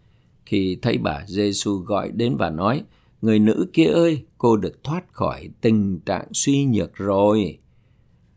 Khi 0.47 0.79
thấy 0.83 0.99
bà, 0.99 1.25
Giêsu 1.27 1.77
gọi 1.77 2.11
đến 2.11 2.37
và 2.37 2.51
nói, 2.51 2.83
Người 3.23 3.39
nữ 3.39 3.67
kia 3.73 3.87
ơi, 3.87 4.23
cô 4.39 4.57
được 4.57 4.85
thoát 4.85 5.13
khỏi 5.13 5.49
tình 5.61 6.01
trạng 6.07 6.29
suy 6.33 6.65
nhược 6.65 6.95
rồi. 6.95 7.59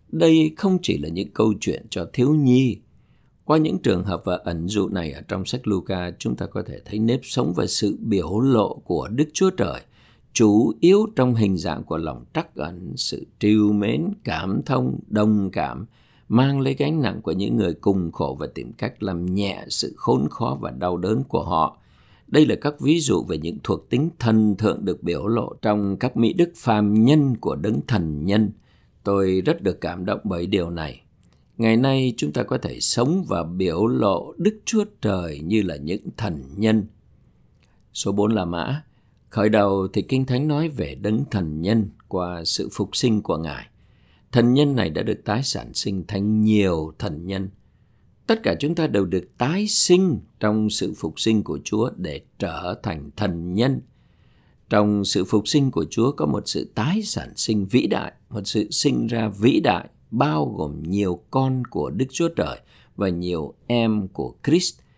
Đây 0.07 0.53
không 0.57 0.77
chỉ 0.81 0.97
là 0.97 1.09
những 1.09 1.33
câu 1.33 1.53
chuyện 1.61 1.85
cho 1.89 2.09
thiếu 2.13 2.33
nhi. 2.33 2.77
Qua 3.45 3.57
những 3.57 3.79
trường 3.79 4.03
hợp 4.03 4.21
và 4.25 4.35
ẩn 4.43 4.67
dụ 4.67 4.89
này 4.89 5.11
ở 5.11 5.21
trong 5.27 5.45
sách 5.45 5.67
Luca, 5.67 6.11
chúng 6.19 6.35
ta 6.35 6.45
có 6.45 6.63
thể 6.67 6.79
thấy 6.85 6.99
nếp 6.99 7.19
sống 7.23 7.53
và 7.55 7.67
sự 7.67 7.97
biểu 7.99 8.39
lộ 8.39 8.81
của 8.85 9.07
Đức 9.07 9.29
Chúa 9.33 9.49
Trời 9.49 9.81
chủ 10.33 10.73
yếu 10.79 11.07
trong 11.15 11.35
hình 11.35 11.57
dạng 11.57 11.83
của 11.83 11.97
lòng 11.97 12.25
trắc 12.33 12.55
ẩn, 12.55 12.93
sự 12.95 13.27
trìu 13.39 13.73
mến, 13.73 14.13
cảm 14.23 14.61
thông, 14.65 14.99
đồng 15.07 15.49
cảm, 15.51 15.85
mang 16.31 16.61
lấy 16.61 16.73
gánh 16.73 17.01
nặng 17.01 17.21
của 17.21 17.31
những 17.31 17.57
người 17.57 17.73
cùng 17.73 18.11
khổ 18.11 18.37
và 18.39 18.47
tìm 18.47 18.73
cách 18.73 19.03
làm 19.03 19.25
nhẹ 19.25 19.65
sự 19.69 19.93
khốn 19.97 20.27
khó 20.29 20.57
và 20.61 20.71
đau 20.71 20.97
đớn 20.97 21.23
của 21.23 21.43
họ. 21.43 21.77
Đây 22.27 22.45
là 22.45 22.55
các 22.55 22.79
ví 22.79 22.99
dụ 22.99 23.23
về 23.23 23.37
những 23.37 23.57
thuộc 23.63 23.89
tính 23.89 24.09
thần 24.19 24.55
thượng 24.55 24.85
được 24.85 25.03
biểu 25.03 25.27
lộ 25.27 25.53
trong 25.61 25.97
các 25.97 26.17
mỹ 26.17 26.33
đức 26.33 26.51
phàm 26.55 27.05
nhân 27.05 27.37
của 27.37 27.55
đấng 27.55 27.81
thần 27.87 28.25
nhân. 28.25 28.51
Tôi 29.03 29.41
rất 29.45 29.61
được 29.61 29.81
cảm 29.81 30.05
động 30.05 30.19
bởi 30.23 30.47
điều 30.47 30.69
này. 30.69 31.01
Ngày 31.57 31.77
nay 31.77 32.13
chúng 32.17 32.31
ta 32.31 32.43
có 32.43 32.57
thể 32.57 32.79
sống 32.79 33.25
và 33.27 33.43
biểu 33.43 33.87
lộ 33.87 34.33
Đức 34.37 34.59
Chúa 34.65 34.83
Trời 35.01 35.39
như 35.39 35.61
là 35.61 35.75
những 35.75 36.03
thần 36.17 36.43
nhân. 36.55 36.85
Số 37.93 38.11
4 38.11 38.31
là 38.31 38.45
mã. 38.45 38.83
Khởi 39.29 39.49
đầu 39.49 39.87
thì 39.93 40.01
Kinh 40.01 40.25
Thánh 40.25 40.47
nói 40.47 40.69
về 40.69 40.95
đấng 40.95 41.25
thần 41.31 41.61
nhân 41.61 41.89
qua 42.07 42.43
sự 42.45 42.69
phục 42.71 42.95
sinh 42.95 43.21
của 43.21 43.37
Ngài. 43.37 43.67
Thần 44.31 44.53
nhân 44.53 44.75
này 44.75 44.89
đã 44.89 45.03
được 45.03 45.25
tái 45.25 45.43
sản 45.43 45.73
sinh 45.73 46.03
thành 46.07 46.41
nhiều 46.41 46.93
thần 46.99 47.27
nhân. 47.27 47.49
Tất 48.27 48.39
cả 48.43 48.55
chúng 48.59 48.75
ta 48.75 48.87
đều 48.87 49.05
được 49.05 49.37
tái 49.37 49.67
sinh 49.67 50.19
trong 50.39 50.69
sự 50.69 50.93
phục 50.97 51.19
sinh 51.19 51.43
của 51.43 51.59
Chúa 51.63 51.89
để 51.97 52.21
trở 52.39 52.79
thành 52.83 53.09
thần 53.15 53.53
nhân. 53.53 53.81
Trong 54.69 55.05
sự 55.05 55.25
phục 55.25 55.47
sinh 55.47 55.71
của 55.71 55.85
Chúa 55.89 56.11
có 56.11 56.25
một 56.25 56.43
sự 56.45 56.71
tái 56.75 57.01
sản 57.03 57.29
sinh 57.35 57.65
vĩ 57.65 57.87
đại, 57.87 58.13
một 58.29 58.41
sự 58.45 58.71
sinh 58.71 59.07
ra 59.07 59.31
vĩ 59.39 59.59
đại 59.59 59.89
bao 60.11 60.55
gồm 60.57 60.83
nhiều 60.83 61.23
con 61.31 61.65
của 61.65 61.89
Đức 61.89 62.05
Chúa 62.11 62.29
Trời 62.29 62.59
và 62.95 63.09
nhiều 63.09 63.53
em 63.67 64.07
của 64.07 64.35
Christ– 64.43 64.79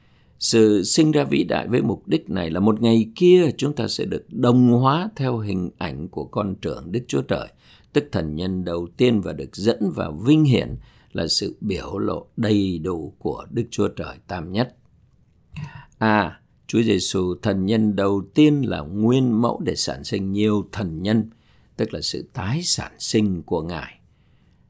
sự 0.44 0.84
sinh 0.84 1.12
ra 1.12 1.24
vĩ 1.24 1.44
đại 1.44 1.68
với 1.68 1.82
mục 1.82 2.08
đích 2.08 2.30
này 2.30 2.50
là 2.50 2.60
một 2.60 2.82
ngày 2.82 3.10
kia 3.16 3.52
chúng 3.58 3.74
ta 3.74 3.88
sẽ 3.88 4.06
được 4.06 4.26
đồng 4.30 4.72
hóa 4.72 5.10
theo 5.16 5.38
hình 5.38 5.70
ảnh 5.78 6.08
của 6.08 6.26
con 6.26 6.56
trưởng 6.56 6.92
Đức 6.92 7.04
Chúa 7.08 7.22
Trời, 7.22 7.48
tức 7.94 8.04
thần 8.12 8.36
nhân 8.36 8.66
đầu 8.66 8.88
tiên 8.98 9.22
và 9.22 9.34
được 9.34 9.56
dẫn 9.56 9.92
vào 9.96 10.12
vinh 10.12 10.44
hiển 10.44 10.76
là 11.12 11.28
sự 11.28 11.58
biểu 11.62 11.98
lộ 11.98 12.28
đầy 12.38 12.80
đủ 12.80 13.14
của 13.20 13.46
Đức 13.52 13.64
Chúa 13.72 13.88
Trời 13.88 14.18
tam 14.28 14.52
nhất. 14.52 14.76
À, 15.98 16.42
Chúa 16.68 16.82
Giêsu 16.82 17.36
thần 17.42 17.66
nhân 17.66 17.96
đầu 17.96 18.24
tiên 18.34 18.62
là 18.62 18.82
nguyên 18.82 19.42
mẫu 19.42 19.62
để 19.66 19.76
sản 19.76 20.04
sinh 20.04 20.32
nhiều 20.32 20.70
thần 20.72 21.02
nhân, 21.02 21.30
tức 21.78 21.94
là 21.94 22.02
sự 22.02 22.30
tái 22.34 22.62
sản 22.64 22.92
sinh 23.00 23.44
của 23.44 23.62
Ngài. 23.62 24.00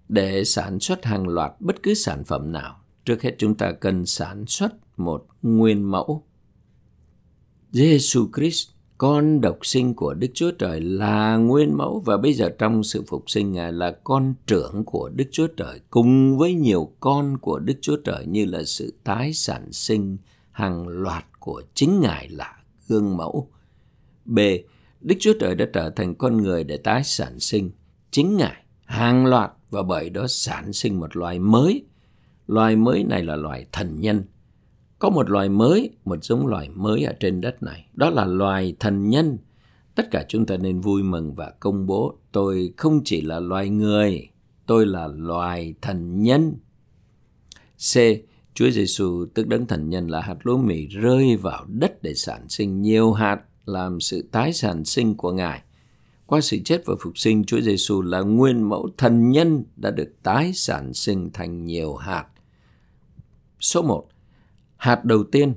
Để 0.10 0.44
sản 0.44 0.80
xuất 0.80 1.06
hàng 1.06 1.28
loạt 1.28 1.52
bất 1.60 1.84
cứ 1.84 1.94
sản 1.94 2.24
phẩm 2.24 2.52
nào, 2.52 2.80
trước 3.06 3.22
hết 3.22 3.36
chúng 3.38 3.56
ta 3.56 3.72
cần 3.72 4.06
sản 4.06 4.46
xuất 4.48 5.00
một 5.00 5.26
nguyên 5.42 5.92
mẫu. 5.92 6.24
Giêsu 7.72 8.28
Christ, 8.36 8.70
con 9.04 9.42
độc 9.42 9.66
sinh 9.66 9.94
của 9.94 10.14
Đức 10.14 10.28
Chúa 10.34 10.52
Trời 10.52 10.82
là 10.82 11.38
nguyên 11.38 11.78
mẫu 11.78 12.00
và 12.06 12.18
bây 12.18 12.34
giờ 12.34 12.50
trong 12.58 12.84
sự 12.84 13.04
phục 13.08 13.24
sinh 13.30 13.52
Ngài 13.52 13.72
là 13.72 13.92
con 14.04 14.34
trưởng 14.48 14.84
của 14.86 15.10
Đức 15.10 15.26
Chúa 15.32 15.48
Trời 15.48 15.80
cùng 15.90 16.38
với 16.38 16.54
nhiều 16.54 16.92
con 17.00 17.38
của 17.38 17.60
Đức 17.60 17.74
Chúa 17.82 17.96
Trời 17.96 18.26
như 18.26 18.46
là 18.46 18.64
sự 18.64 18.94
tái 19.04 19.34
sản 19.34 19.72
sinh 19.72 20.18
hàng 20.52 20.88
loạt 20.88 21.26
của 21.40 21.62
chính 21.74 22.00
Ngài 22.00 22.30
là 22.30 22.58
gương 22.88 23.18
mẫu. 23.18 23.50
B. 24.26 24.40
Đức 25.02 25.16
Chúa 25.20 25.34
Trời 25.40 25.56
đã 25.56 25.66
trở 25.74 25.90
thành 25.90 26.16
con 26.16 26.38
người 26.38 26.64
để 26.64 26.78
tái 26.78 27.04
sản 27.04 27.40
sinh 27.40 27.72
chính 28.12 28.38
Ngài 28.38 28.64
hàng 28.86 29.26
loạt 29.26 29.52
và 29.70 29.84
bởi 29.84 30.10
đó 30.10 30.28
sản 30.28 30.74
sinh 30.74 31.00
một 31.00 31.16
loài 31.16 31.40
mới. 31.40 31.86
Loài 32.48 32.76
mới 32.76 33.04
này 33.04 33.24
là 33.24 33.36
loài 33.36 33.66
thần 33.72 34.00
nhân 34.00 34.24
có 35.04 35.10
một 35.10 35.30
loài 35.30 35.50
mới, 35.50 35.90
một 36.06 36.24
giống 36.24 36.48
loài 36.48 36.70
mới 36.70 37.04
ở 37.04 37.14
trên 37.20 37.42
đất 37.42 37.64
này. 37.64 37.86
Đó 37.94 38.10
là 38.10 38.26
loài 38.26 38.76
thần 38.80 39.10
nhân. 39.10 39.38
Tất 39.96 40.12
cả 40.12 40.26
chúng 40.28 40.46
ta 40.46 40.58
nên 40.58 40.82
vui 40.82 41.04
mừng 41.04 41.36
và 41.36 41.54
công 41.60 41.88
bố 41.88 42.18
tôi 42.32 42.74
không 42.78 43.02
chỉ 43.06 43.22
là 43.22 43.40
loài 43.40 43.70
người, 43.70 44.30
tôi 44.66 44.86
là 44.86 45.08
loài 45.08 45.74
thần 45.82 46.24
nhân. 46.24 46.54
C. 47.94 47.98
Chúa 48.54 48.70
Giêsu 48.70 49.26
tức 49.34 49.48
đấng 49.48 49.66
thần 49.66 49.90
nhân 49.90 50.08
là 50.08 50.22
hạt 50.22 50.38
lúa 50.44 50.58
mì 50.58 50.88
rơi 50.88 51.36
vào 51.36 51.66
đất 51.68 52.04
để 52.04 52.14
sản 52.14 52.50
sinh 52.50 52.82
nhiều 52.82 53.14
hạt 53.14 53.42
làm 53.66 54.00
sự 54.00 54.28
tái 54.32 54.54
sản 54.54 54.86
sinh 54.86 55.16
của 55.16 55.32
Ngài. 55.32 55.62
Qua 56.26 56.42
sự 56.42 56.58
chết 56.66 56.82
và 56.86 56.96
phục 57.00 57.18
sinh, 57.18 57.44
Chúa 57.44 57.62
Giêsu 57.62 58.02
là 58.02 58.20
nguyên 58.20 58.70
mẫu 58.70 58.90
thần 58.98 59.30
nhân 59.30 59.64
đã 59.76 59.92
được 59.92 60.14
tái 60.24 60.52
sản 60.54 60.94
sinh 60.94 61.30
thành 61.34 61.66
nhiều 61.66 61.96
hạt. 61.96 62.26
Số 63.60 63.82
1. 63.82 64.08
Hạt 64.84 65.06
đầu 65.06 65.24
tiên, 65.24 65.54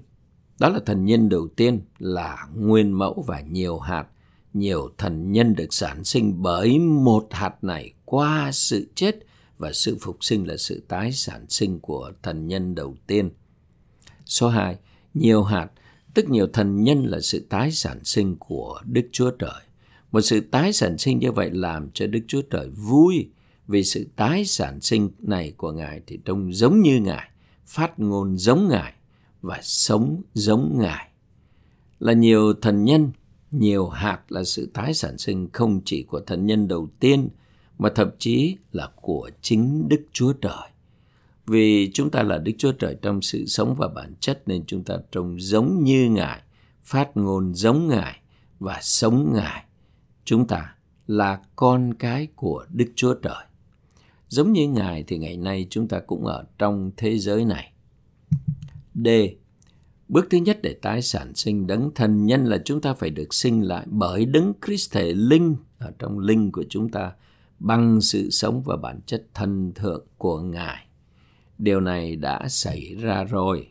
đó 0.58 0.68
là 0.68 0.80
thần 0.86 1.04
nhân 1.04 1.28
đầu 1.28 1.48
tiên 1.56 1.80
là 1.98 2.46
nguyên 2.54 2.92
mẫu 2.92 3.24
và 3.26 3.40
nhiều 3.40 3.78
hạt. 3.78 4.06
Nhiều 4.54 4.90
thần 4.98 5.32
nhân 5.32 5.54
được 5.54 5.74
sản 5.74 6.04
sinh 6.04 6.42
bởi 6.42 6.78
một 6.78 7.28
hạt 7.30 7.64
này 7.64 7.92
qua 8.04 8.50
sự 8.52 8.88
chết 8.94 9.16
và 9.58 9.72
sự 9.72 9.98
phục 10.00 10.24
sinh 10.24 10.48
là 10.48 10.56
sự 10.56 10.82
tái 10.88 11.12
sản 11.12 11.46
sinh 11.48 11.80
của 11.80 12.12
thần 12.22 12.48
nhân 12.48 12.74
đầu 12.74 12.96
tiên. 13.06 13.30
Số 14.26 14.48
2. 14.48 14.76
Nhiều 15.14 15.42
hạt, 15.42 15.68
tức 16.14 16.28
nhiều 16.28 16.46
thần 16.52 16.82
nhân 16.84 17.04
là 17.04 17.20
sự 17.20 17.46
tái 17.48 17.72
sản 17.72 18.04
sinh 18.04 18.36
của 18.38 18.80
Đức 18.84 19.08
Chúa 19.12 19.30
Trời. 19.30 19.62
Một 20.12 20.20
sự 20.20 20.40
tái 20.40 20.72
sản 20.72 20.98
sinh 20.98 21.18
như 21.18 21.32
vậy 21.32 21.50
làm 21.50 21.90
cho 21.90 22.06
Đức 22.06 22.20
Chúa 22.28 22.42
Trời 22.42 22.68
vui 22.68 23.28
vì 23.66 23.84
sự 23.84 24.06
tái 24.16 24.44
sản 24.44 24.80
sinh 24.80 25.10
này 25.18 25.52
của 25.56 25.72
Ngài 25.72 26.00
thì 26.06 26.18
trông 26.24 26.54
giống 26.54 26.80
như 26.82 27.00
Ngài, 27.00 27.30
phát 27.66 27.98
ngôn 27.98 28.36
giống 28.36 28.68
Ngài 28.68 28.92
và 29.40 29.58
sống 29.62 30.22
giống 30.34 30.78
Ngài. 30.78 31.08
Là 31.98 32.12
nhiều 32.12 32.54
thần 32.54 32.84
nhân, 32.84 33.10
nhiều 33.50 33.88
hạt 33.88 34.22
là 34.28 34.44
sự 34.44 34.70
tái 34.74 34.94
sản 34.94 35.18
sinh 35.18 35.48
không 35.52 35.80
chỉ 35.84 36.02
của 36.02 36.20
thần 36.20 36.46
nhân 36.46 36.68
đầu 36.68 36.88
tiên 37.00 37.28
mà 37.78 37.88
thậm 37.94 38.10
chí 38.18 38.56
là 38.72 38.88
của 38.96 39.30
chính 39.42 39.88
Đức 39.88 40.06
Chúa 40.12 40.32
Trời. 40.32 40.68
Vì 41.46 41.90
chúng 41.94 42.10
ta 42.10 42.22
là 42.22 42.38
Đức 42.38 42.52
Chúa 42.58 42.72
Trời 42.72 42.96
trong 43.02 43.22
sự 43.22 43.46
sống 43.46 43.74
và 43.78 43.88
bản 43.88 44.14
chất 44.20 44.42
nên 44.46 44.64
chúng 44.66 44.84
ta 44.84 44.96
trông 45.12 45.40
giống 45.40 45.84
như 45.84 46.10
Ngài, 46.10 46.42
phát 46.84 47.16
ngôn 47.16 47.54
giống 47.54 47.88
Ngài 47.88 48.20
và 48.58 48.78
sống 48.82 49.32
Ngài. 49.34 49.64
Chúng 50.24 50.46
ta 50.46 50.74
là 51.06 51.40
con 51.56 51.94
cái 51.94 52.28
của 52.36 52.66
Đức 52.70 52.92
Chúa 52.96 53.14
Trời. 53.14 53.44
Giống 54.28 54.52
như 54.52 54.68
Ngài 54.68 55.04
thì 55.06 55.18
ngày 55.18 55.36
nay 55.36 55.66
chúng 55.70 55.88
ta 55.88 56.00
cũng 56.00 56.26
ở 56.26 56.44
trong 56.58 56.90
thế 56.96 57.18
giới 57.18 57.44
này. 57.44 57.72
D. 59.04 59.08
Bước 60.08 60.26
thứ 60.30 60.38
nhất 60.38 60.58
để 60.62 60.74
tái 60.74 61.02
sản 61.02 61.34
sinh 61.34 61.66
đấng 61.66 61.90
thần 61.94 62.26
nhân 62.26 62.44
là 62.44 62.58
chúng 62.64 62.80
ta 62.80 62.94
phải 62.94 63.10
được 63.10 63.34
sinh 63.34 63.60
lại 63.60 63.86
bởi 63.90 64.26
đấng 64.26 64.52
Christ 64.66 64.92
thể 64.92 65.12
linh 65.14 65.56
ở 65.78 65.92
trong 65.98 66.18
linh 66.18 66.52
của 66.52 66.64
chúng 66.68 66.88
ta 66.88 67.12
bằng 67.58 68.00
sự 68.00 68.30
sống 68.30 68.62
và 68.62 68.76
bản 68.76 69.00
chất 69.06 69.24
thần 69.34 69.72
thượng 69.74 70.06
của 70.18 70.40
Ngài. 70.40 70.86
Điều 71.58 71.80
này 71.80 72.16
đã 72.16 72.48
xảy 72.48 72.94
ra 73.00 73.24
rồi. 73.24 73.68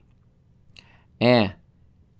E. 1.17 1.55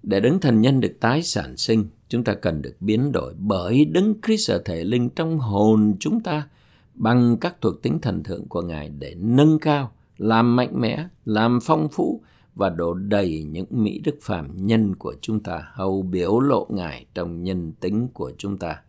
Để 0.04 0.20
đấng 0.20 0.40
thần 0.40 0.62
nhân 0.62 0.80
được 0.80 0.98
tái 1.00 1.24
sản 1.24 1.58
sinh, 1.58 1.86
chúng 2.10 2.24
ta 2.24 2.34
cần 2.34 2.62
được 2.62 2.76
biến 2.80 3.12
đổi 3.12 3.34
bởi 3.38 3.86
đấng 3.86 4.14
Christ 4.26 4.52
ở 4.52 4.62
thể 4.66 4.84
linh 4.84 5.10
trong 5.10 5.40
hồn 5.40 5.94
chúng 6.00 6.24
ta 6.24 6.48
bằng 6.94 7.38
các 7.42 7.62
thuộc 7.62 7.82
tính 7.82 8.00
thần 8.02 8.24
thượng 8.24 8.48
của 8.48 8.62
Ngài 8.62 8.90
để 8.90 9.16
nâng 9.18 9.60
cao, 9.60 9.92
làm 10.18 10.56
mạnh 10.56 10.82
mẽ, 10.82 11.08
làm 11.26 11.60
phong 11.64 11.88
phú, 11.92 12.24
và 12.56 12.70
đổ 12.70 12.94
đầy 12.94 13.44
những 13.44 13.66
mỹ 13.70 14.00
đức 14.04 14.16
phàm 14.22 14.68
nhân 14.68 14.96
của 14.96 15.16
chúng 15.22 15.40
ta 15.40 15.68
hầu 15.74 16.02
biểu 16.02 16.40
lộ 16.40 16.68
Ngài 16.70 17.06
trong 17.14 17.44
nhân 17.44 17.72
tính 17.80 18.08
của 18.14 18.32
chúng 18.38 18.58
ta. 18.58 18.82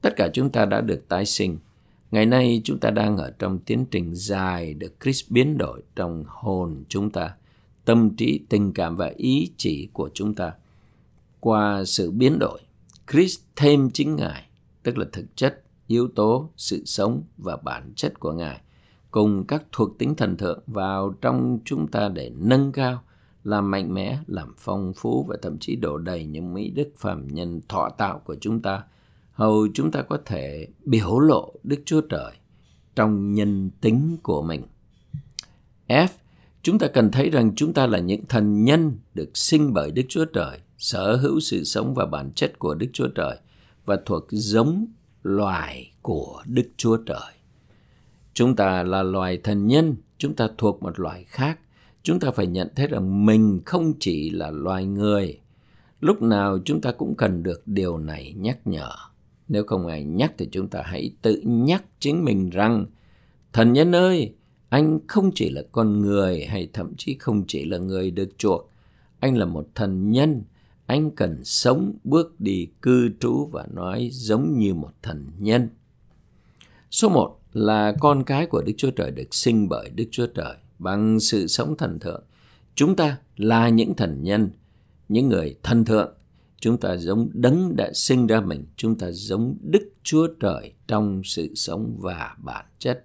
Tất 0.00 0.16
cả 0.16 0.28
chúng 0.32 0.50
ta 0.50 0.64
đã 0.64 0.80
được 0.80 1.08
tái 1.08 1.26
sinh. 1.26 1.58
Ngày 2.10 2.26
nay 2.26 2.60
chúng 2.64 2.78
ta 2.78 2.90
đang 2.90 3.16
ở 3.16 3.30
trong 3.38 3.58
tiến 3.58 3.84
trình 3.90 4.14
dài 4.14 4.74
được 4.74 4.94
Christ 5.02 5.30
biến 5.30 5.58
đổi 5.58 5.82
trong 5.96 6.24
hồn 6.26 6.84
chúng 6.88 7.10
ta, 7.10 7.34
tâm 7.84 8.16
trí, 8.16 8.40
tình 8.48 8.72
cảm 8.72 8.96
và 8.96 9.12
ý 9.16 9.50
chỉ 9.56 9.88
của 9.92 10.10
chúng 10.14 10.34
ta. 10.34 10.52
Qua 11.40 11.84
sự 11.84 12.10
biến 12.10 12.38
đổi, 12.38 12.60
Christ 13.12 13.40
thêm 13.56 13.90
chính 13.90 14.16
Ngài, 14.16 14.44
tức 14.82 14.98
là 14.98 15.06
thực 15.12 15.36
chất, 15.36 15.62
yếu 15.86 16.08
tố, 16.08 16.50
sự 16.56 16.82
sống 16.84 17.22
và 17.38 17.56
bản 17.56 17.92
chất 17.96 18.20
của 18.20 18.32
Ngài 18.32 18.60
cùng 19.16 19.44
các 19.46 19.64
thuộc 19.72 19.98
tính 19.98 20.14
thần 20.14 20.36
thượng 20.36 20.62
vào 20.66 21.14
trong 21.20 21.58
chúng 21.64 21.88
ta 21.88 22.08
để 22.08 22.32
nâng 22.36 22.72
cao, 22.72 23.02
làm 23.44 23.70
mạnh 23.70 23.94
mẽ, 23.94 24.18
làm 24.26 24.54
phong 24.58 24.92
phú 24.96 25.24
và 25.28 25.36
thậm 25.42 25.58
chí 25.58 25.76
đổ 25.76 25.98
đầy 25.98 26.24
những 26.24 26.54
mỹ 26.54 26.70
đức 26.70 26.88
phàm 26.96 27.28
nhân 27.28 27.60
thọ 27.68 27.88
tạo 27.98 28.20
của 28.24 28.36
chúng 28.40 28.62
ta, 28.62 28.82
hầu 29.32 29.68
chúng 29.74 29.90
ta 29.90 30.02
có 30.02 30.18
thể 30.24 30.68
biểu 30.84 31.18
lộ 31.18 31.52
Đức 31.62 31.82
Chúa 31.84 32.00
Trời 32.00 32.32
trong 32.96 33.32
nhân 33.32 33.70
tính 33.80 34.16
của 34.22 34.42
mình. 34.42 34.62
F. 35.88 36.08
Chúng 36.62 36.78
ta 36.78 36.86
cần 36.86 37.10
thấy 37.10 37.30
rằng 37.30 37.54
chúng 37.56 37.72
ta 37.72 37.86
là 37.86 37.98
những 37.98 38.26
thần 38.28 38.64
nhân 38.64 38.96
được 39.14 39.36
sinh 39.36 39.72
bởi 39.74 39.90
Đức 39.90 40.04
Chúa 40.08 40.24
Trời, 40.24 40.58
sở 40.78 41.16
hữu 41.16 41.40
sự 41.40 41.64
sống 41.64 41.94
và 41.94 42.06
bản 42.06 42.30
chất 42.34 42.58
của 42.58 42.74
Đức 42.74 42.88
Chúa 42.92 43.08
Trời 43.08 43.38
và 43.84 43.98
thuộc 44.06 44.26
giống 44.30 44.86
loài 45.22 45.92
của 46.02 46.42
Đức 46.46 46.68
Chúa 46.76 46.96
Trời. 46.96 47.35
Chúng 48.36 48.56
ta 48.56 48.82
là 48.82 49.02
loài 49.02 49.38
thần 49.38 49.66
nhân, 49.66 49.96
chúng 50.18 50.34
ta 50.34 50.48
thuộc 50.58 50.82
một 50.82 51.00
loài 51.00 51.24
khác. 51.24 51.58
Chúng 52.02 52.20
ta 52.20 52.30
phải 52.30 52.46
nhận 52.46 52.68
thấy 52.76 52.86
rằng 52.86 53.26
mình 53.26 53.60
không 53.66 53.92
chỉ 54.00 54.30
là 54.30 54.50
loài 54.50 54.84
người. 54.86 55.40
Lúc 56.00 56.22
nào 56.22 56.58
chúng 56.64 56.80
ta 56.80 56.92
cũng 56.92 57.14
cần 57.14 57.42
được 57.42 57.62
điều 57.66 57.98
này 57.98 58.34
nhắc 58.36 58.58
nhở. 58.64 58.90
Nếu 59.48 59.64
không 59.64 59.86
ai 59.86 60.04
nhắc 60.04 60.32
thì 60.38 60.48
chúng 60.52 60.68
ta 60.68 60.82
hãy 60.84 61.10
tự 61.22 61.42
nhắc 61.44 61.84
chính 61.98 62.24
mình 62.24 62.50
rằng 62.50 62.86
Thần 63.52 63.72
nhân 63.72 63.94
ơi, 63.94 64.34
anh 64.68 64.98
không 65.06 65.30
chỉ 65.34 65.50
là 65.50 65.62
con 65.72 66.00
người 66.00 66.44
hay 66.44 66.68
thậm 66.72 66.92
chí 66.96 67.16
không 67.18 67.44
chỉ 67.46 67.64
là 67.64 67.78
người 67.78 68.10
được 68.10 68.38
chuộc. 68.38 68.70
Anh 69.20 69.36
là 69.36 69.44
một 69.44 69.68
thần 69.74 70.10
nhân. 70.10 70.42
Anh 70.86 71.10
cần 71.10 71.44
sống, 71.44 71.94
bước 72.04 72.40
đi, 72.40 72.68
cư 72.82 73.10
trú 73.20 73.46
và 73.52 73.66
nói 73.74 74.08
giống 74.12 74.58
như 74.58 74.74
một 74.74 74.92
thần 75.02 75.30
nhân. 75.38 75.68
Số 76.90 77.08
một 77.08 77.38
là 77.56 77.94
con 78.00 78.24
cái 78.24 78.46
của 78.46 78.62
Đức 78.66 78.72
Chúa 78.76 78.90
Trời 78.90 79.10
được 79.10 79.34
sinh 79.34 79.68
bởi 79.68 79.90
Đức 79.90 80.04
Chúa 80.10 80.26
Trời 80.26 80.56
bằng 80.78 81.20
sự 81.20 81.46
sống 81.46 81.76
thần 81.76 81.98
thượng. 81.98 82.22
Chúng 82.74 82.96
ta 82.96 83.18
là 83.36 83.68
những 83.68 83.94
thần 83.94 84.22
nhân, 84.22 84.50
những 85.08 85.28
người 85.28 85.54
thần 85.62 85.84
thượng. 85.84 86.12
Chúng 86.60 86.80
ta 86.80 86.96
giống 86.96 87.28
đấng 87.32 87.76
đã 87.76 87.90
sinh 87.94 88.26
ra 88.26 88.40
mình. 88.40 88.64
Chúng 88.76 88.98
ta 88.98 89.10
giống 89.10 89.56
Đức 89.60 89.92
Chúa 90.02 90.28
Trời 90.40 90.72
trong 90.88 91.22
sự 91.24 91.54
sống 91.54 91.96
và 91.98 92.36
bản 92.38 92.64
chất. 92.78 93.04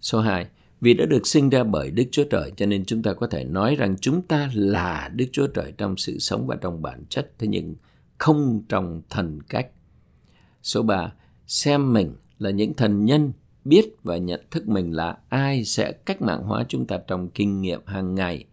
Số 0.00 0.20
2. 0.20 0.46
Vì 0.80 0.94
đã 0.94 1.04
được 1.06 1.26
sinh 1.26 1.50
ra 1.50 1.64
bởi 1.64 1.90
Đức 1.90 2.04
Chúa 2.12 2.24
Trời 2.24 2.52
cho 2.56 2.66
nên 2.66 2.84
chúng 2.84 3.02
ta 3.02 3.14
có 3.14 3.26
thể 3.26 3.44
nói 3.44 3.76
rằng 3.76 3.96
chúng 4.00 4.22
ta 4.22 4.50
là 4.54 5.10
Đức 5.14 5.26
Chúa 5.32 5.46
Trời 5.46 5.72
trong 5.78 5.96
sự 5.96 6.18
sống 6.18 6.46
và 6.46 6.56
trong 6.56 6.82
bản 6.82 7.04
chất 7.08 7.32
thế 7.38 7.46
nhưng 7.46 7.74
không 8.18 8.62
trong 8.68 9.02
thần 9.10 9.42
cách. 9.42 9.66
Số 10.62 10.82
3. 10.82 11.12
Xem 11.46 11.92
mình 11.92 12.14
là 12.42 12.50
những 12.50 12.74
thần 12.74 13.04
nhân 13.04 13.32
biết 13.64 13.96
và 14.02 14.16
nhận 14.16 14.40
thức 14.50 14.68
mình 14.68 14.92
là 14.92 15.18
ai 15.28 15.64
sẽ 15.64 15.92
cách 15.92 16.22
mạng 16.22 16.42
hóa 16.42 16.64
chúng 16.68 16.86
ta 16.86 16.98
trong 17.06 17.28
kinh 17.28 17.60
nghiệm 17.60 17.80
hàng 17.86 18.14
ngày. 18.14 18.44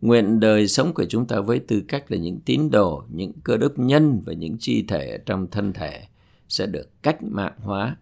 Nguyện 0.00 0.40
đời 0.40 0.68
sống 0.68 0.94
của 0.94 1.04
chúng 1.04 1.26
ta 1.26 1.40
với 1.40 1.58
tư 1.58 1.82
cách 1.88 2.10
là 2.10 2.18
những 2.18 2.40
tín 2.40 2.70
đồ, 2.70 3.04
những 3.12 3.32
cơ 3.44 3.56
đốc 3.56 3.78
nhân 3.78 4.22
và 4.26 4.32
những 4.32 4.56
chi 4.58 4.84
thể 4.88 5.18
trong 5.26 5.46
thân 5.50 5.72
thể 5.72 6.02
sẽ 6.48 6.66
được 6.66 7.02
cách 7.02 7.22
mạng 7.22 7.54
hóa 7.58 7.96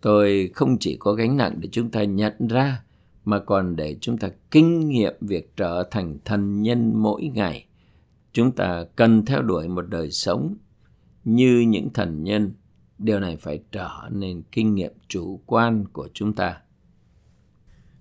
Tôi 0.00 0.50
không 0.54 0.78
chỉ 0.78 0.96
có 0.96 1.12
gánh 1.12 1.36
nặng 1.36 1.54
để 1.60 1.68
chúng 1.72 1.90
ta 1.90 2.04
nhận 2.04 2.32
ra, 2.48 2.82
mà 3.24 3.38
còn 3.38 3.76
để 3.76 3.96
chúng 4.00 4.18
ta 4.18 4.28
kinh 4.50 4.88
nghiệm 4.88 5.14
việc 5.20 5.56
trở 5.56 5.88
thành 5.90 6.18
thần 6.24 6.62
nhân 6.62 6.92
mỗi 6.96 7.30
ngày. 7.34 7.66
Chúng 8.32 8.52
ta 8.52 8.84
cần 8.96 9.24
theo 9.24 9.42
đuổi 9.42 9.68
một 9.68 9.88
đời 9.88 10.10
sống 10.10 10.56
như 11.24 11.64
những 11.68 11.92
thần 11.92 12.24
nhân. 12.24 12.52
Điều 12.98 13.20
này 13.20 13.36
phải 13.36 13.60
trở 13.72 13.90
nên 14.10 14.42
kinh 14.52 14.74
nghiệm 14.74 14.92
chủ 15.08 15.40
quan 15.46 15.84
của 15.92 16.08
chúng 16.14 16.32
ta. 16.32 16.60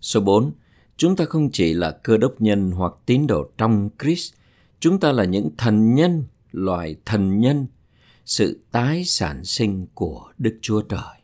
Số 0.01 0.19
4. 0.21 0.51
Chúng 0.97 1.15
ta 1.15 1.25
không 1.25 1.49
chỉ 1.51 1.73
là 1.73 1.91
cơ 1.91 2.17
đốc 2.17 2.41
nhân 2.41 2.71
hoặc 2.71 2.93
tín 3.05 3.27
đồ 3.27 3.49
trong 3.57 3.89
Christ, 4.01 4.33
chúng 4.79 4.99
ta 4.99 5.11
là 5.11 5.25
những 5.25 5.49
thần 5.57 5.95
nhân, 5.95 6.23
loài 6.51 6.95
thần 7.05 7.39
nhân, 7.39 7.67
sự 8.25 8.59
tái 8.71 9.03
sản 9.05 9.45
sinh 9.45 9.87
của 9.93 10.31
Đức 10.37 10.57
Chúa 10.61 10.81
Trời. 10.81 11.17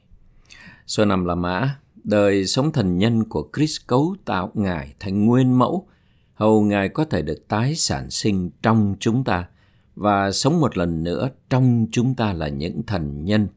Số 0.88 1.06
năm 1.06 1.26
là 1.26 1.36
mã, 1.36 1.80
đời 2.04 2.46
sống 2.46 2.72
thần 2.72 2.98
nhân 2.98 3.24
của 3.24 3.50
Christ 3.56 3.88
cấu 3.88 4.16
tạo 4.26 4.52
Ngài 4.54 4.94
thành 5.00 5.26
nguyên 5.26 5.60
mẫu, 5.60 5.88
hầu 6.34 6.62
Ngài 6.62 6.90
có 6.90 7.06
thể 7.06 7.22
được 7.22 7.48
tái 7.48 7.76
sản 7.76 8.10
sinh 8.10 8.50
trong 8.62 8.96
chúng 9.00 9.24
ta 9.24 9.48
và 9.96 10.32
sống 10.32 10.60
một 10.60 10.78
lần 10.78 11.04
nữa 11.04 11.30
trong 11.50 11.88
chúng 11.92 12.16
ta 12.16 12.34
là 12.34 12.48
những 12.48 12.84
thần 12.84 13.26
nhân. 13.26 13.48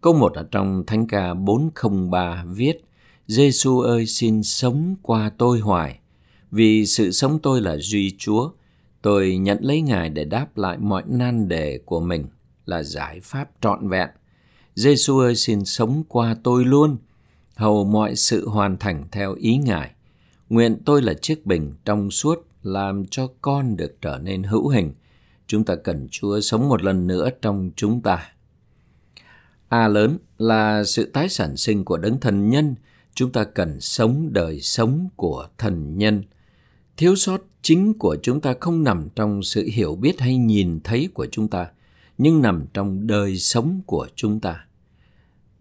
Câu 0.00 0.12
một 0.12 0.34
ở 0.34 0.46
trong 0.50 0.84
Thánh 0.86 1.06
ca 1.06 1.34
403 1.34 2.44
viết 2.46 2.84
Giêsu 3.26 3.80
ơi 3.80 4.06
xin 4.06 4.42
sống 4.42 4.94
qua 5.02 5.30
tôi 5.38 5.58
hoài, 5.58 5.98
vì 6.50 6.86
sự 6.86 7.12
sống 7.12 7.38
tôi 7.42 7.60
là 7.60 7.76
duy 7.76 8.14
Chúa. 8.18 8.50
Tôi 9.02 9.36
nhận 9.36 9.58
lấy 9.60 9.80
Ngài 9.80 10.08
để 10.08 10.24
đáp 10.24 10.56
lại 10.56 10.78
mọi 10.78 11.02
nan 11.06 11.48
đề 11.48 11.78
của 11.84 12.00
mình 12.00 12.26
là 12.66 12.82
giải 12.82 13.20
pháp 13.20 13.50
trọn 13.60 13.88
vẹn 13.88 14.08
Giêsu 14.74 15.18
ơi 15.18 15.36
xin 15.36 15.64
sống 15.64 16.04
qua 16.08 16.36
tôi 16.42 16.64
luôn, 16.64 16.96
hầu 17.54 17.84
mọi 17.84 18.16
sự 18.16 18.48
hoàn 18.48 18.76
thành 18.76 19.04
theo 19.12 19.34
ý 19.34 19.56
Ngài. 19.56 19.90
Nguyện 20.48 20.78
tôi 20.84 21.02
là 21.02 21.14
chiếc 21.14 21.46
bình 21.46 21.74
trong 21.84 22.10
suốt 22.10 22.46
làm 22.62 23.06
cho 23.06 23.28
con 23.42 23.76
được 23.76 23.96
trở 24.00 24.18
nên 24.18 24.42
hữu 24.42 24.68
hình. 24.68 24.92
Chúng 25.46 25.64
ta 25.64 25.74
cần 25.76 26.08
Chúa 26.10 26.40
sống 26.40 26.68
một 26.68 26.82
lần 26.82 27.06
nữa 27.06 27.28
trong 27.42 27.70
chúng 27.76 28.00
ta. 28.00 28.32
A 29.68 29.88
lớn 29.88 30.18
là 30.38 30.84
sự 30.84 31.10
tái 31.12 31.28
sản 31.28 31.56
sinh 31.56 31.84
của 31.84 31.96
đấng 31.96 32.20
thần 32.20 32.50
nhân. 32.50 32.74
Chúng 33.14 33.32
ta 33.32 33.44
cần 33.44 33.80
sống 33.80 34.32
đời 34.32 34.60
sống 34.60 35.08
của 35.16 35.48
thần 35.58 35.98
nhân. 35.98 36.22
Thiếu 36.96 37.16
sót 37.16 37.40
chính 37.62 37.94
của 37.94 38.16
chúng 38.22 38.40
ta 38.40 38.54
không 38.60 38.84
nằm 38.84 39.08
trong 39.16 39.42
sự 39.42 39.68
hiểu 39.72 39.96
biết 39.96 40.20
hay 40.20 40.36
nhìn 40.36 40.80
thấy 40.84 41.08
của 41.14 41.26
chúng 41.30 41.48
ta, 41.48 41.66
nhưng 42.18 42.42
nằm 42.42 42.66
trong 42.74 43.06
đời 43.06 43.36
sống 43.36 43.80
của 43.86 44.08
chúng 44.14 44.40
ta. 44.40 44.66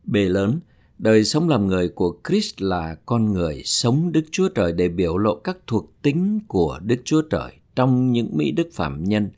B 0.04 0.16
lớn, 0.16 0.60
đời 0.98 1.24
sống 1.24 1.50
làm 1.50 1.68
người 1.68 1.90
của 1.90 2.18
Christ 2.28 2.62
là 2.62 2.96
con 3.06 3.34
người 3.34 3.62
sống 3.66 4.12
Đức 4.12 4.26
Chúa 4.32 4.50
Trời 4.50 4.72
để 4.72 4.88
biểu 4.88 5.18
lộ 5.18 5.36
các 5.36 5.58
thuộc 5.68 6.02
tính 6.02 6.40
của 6.48 6.80
Đức 6.84 7.02
Chúa 7.06 7.22
Trời 7.22 7.52
trong 7.76 8.12
những 8.12 8.30
mỹ 8.38 8.52
đức 8.52 8.70
phạm 8.74 9.04
nhân. 9.04 9.30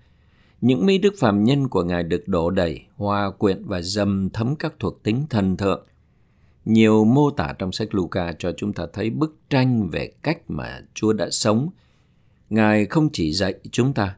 Những 0.62 0.86
mỹ 0.86 0.98
đức 0.98 1.14
phạm 1.18 1.44
nhân 1.44 1.68
của 1.68 1.84
Ngài 1.84 2.04
được 2.04 2.28
đổ 2.28 2.50
đầy, 2.50 2.82
hòa 2.96 3.32
quyện 3.32 3.64
và 3.66 3.82
dầm 3.82 4.30
thấm 4.30 4.56
các 4.56 4.74
thuộc 4.80 5.04
tính 5.04 5.26
thần 5.30 5.58
thượng. 5.58 5.86
Nhiều 6.66 7.06
mô 7.06 7.32
tả 7.32 7.54
trong 7.60 7.72
sách 7.72 7.96
Luca 7.96 8.34
cho 8.40 8.52
chúng 8.58 8.74
ta 8.74 8.86
thấy 8.94 9.10
bức 9.10 9.36
tranh 9.50 9.90
về 9.90 10.12
cách 10.24 10.40
mà 10.48 10.82
Chúa 10.94 11.14
đã 11.14 11.30
sống. 11.30 11.70
Ngài 12.50 12.86
không 12.86 13.10
chỉ 13.14 13.34
dạy 13.34 13.54
chúng 13.72 13.94
ta, 13.94 14.16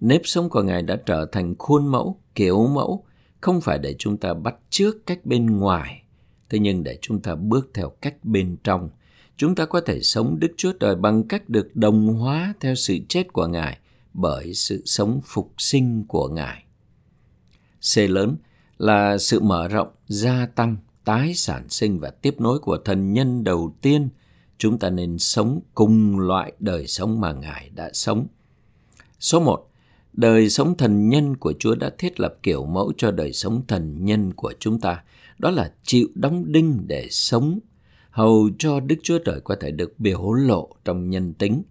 nếp 0.00 0.20
sống 0.24 0.48
của 0.48 0.62
Ngài 0.62 0.82
đã 0.82 0.96
trở 1.06 1.26
thành 1.32 1.54
khuôn 1.58 1.86
mẫu, 1.86 2.20
kiểu 2.34 2.66
mẫu, 2.66 3.04
không 3.40 3.60
phải 3.60 3.78
để 3.78 3.94
chúng 3.98 4.16
ta 4.16 4.34
bắt 4.34 4.54
chước 4.70 5.06
cách 5.06 5.26
bên 5.26 5.46
ngoài, 5.46 6.02
thế 6.50 6.58
nhưng 6.58 6.84
để 6.84 6.98
chúng 7.00 7.20
ta 7.20 7.34
bước 7.34 7.70
theo 7.74 7.92
cách 8.00 8.14
bên 8.22 8.56
trong. 8.64 8.90
Chúng 9.36 9.54
ta 9.54 9.64
có 9.64 9.80
thể 9.80 10.00
sống 10.00 10.36
Đức 10.40 10.52
Chúa 10.56 10.72
Trời 10.80 10.94
bằng 10.94 11.28
cách 11.28 11.48
được 11.48 11.76
đồng 11.76 12.06
hóa 12.08 12.54
theo 12.60 12.74
sự 12.74 12.98
chết 13.08 13.32
của 13.32 13.46
Ngài 13.46 13.78
bởi 14.14 14.54
sự 14.54 14.82
sống 14.86 15.20
phục 15.24 15.54
sinh 15.58 16.04
của 16.08 16.28
Ngài. 16.28 16.64
C 17.94 17.98
lớn 17.98 18.36
là 18.78 19.18
sự 19.18 19.40
mở 19.40 19.68
rộng, 19.68 19.88
gia 20.08 20.46
tăng, 20.46 20.76
tái 21.04 21.34
sản 21.34 21.68
sinh 21.68 22.00
và 22.00 22.10
tiếp 22.10 22.40
nối 22.40 22.58
của 22.58 22.78
thần 22.84 23.12
nhân 23.12 23.44
đầu 23.44 23.76
tiên. 23.80 24.08
Chúng 24.58 24.78
ta 24.78 24.90
nên 24.90 25.18
sống 25.18 25.60
cùng 25.74 26.18
loại 26.18 26.52
đời 26.58 26.86
sống 26.86 27.20
mà 27.20 27.32
Ngài 27.32 27.70
đã 27.74 27.90
sống. 27.92 28.26
Số 29.20 29.40
1 29.40 29.68
Đời 30.12 30.50
sống 30.50 30.76
thần 30.76 31.08
nhân 31.08 31.36
của 31.36 31.52
Chúa 31.58 31.74
đã 31.74 31.90
thiết 31.98 32.20
lập 32.20 32.34
kiểu 32.42 32.66
mẫu 32.66 32.92
cho 32.96 33.10
đời 33.10 33.32
sống 33.32 33.62
thần 33.68 34.04
nhân 34.04 34.32
của 34.32 34.52
chúng 34.60 34.80
ta. 34.80 35.04
Đó 35.38 35.50
là 35.50 35.72
chịu 35.82 36.08
đóng 36.14 36.52
đinh 36.52 36.84
để 36.86 37.08
sống, 37.10 37.58
hầu 38.10 38.50
cho 38.58 38.80
Đức 38.80 38.96
Chúa 39.02 39.18
Trời 39.18 39.40
có 39.40 39.56
thể 39.60 39.70
được 39.70 40.00
biểu 40.00 40.32
lộ 40.32 40.68
trong 40.84 41.10
nhân 41.10 41.34
tính. 41.34 41.62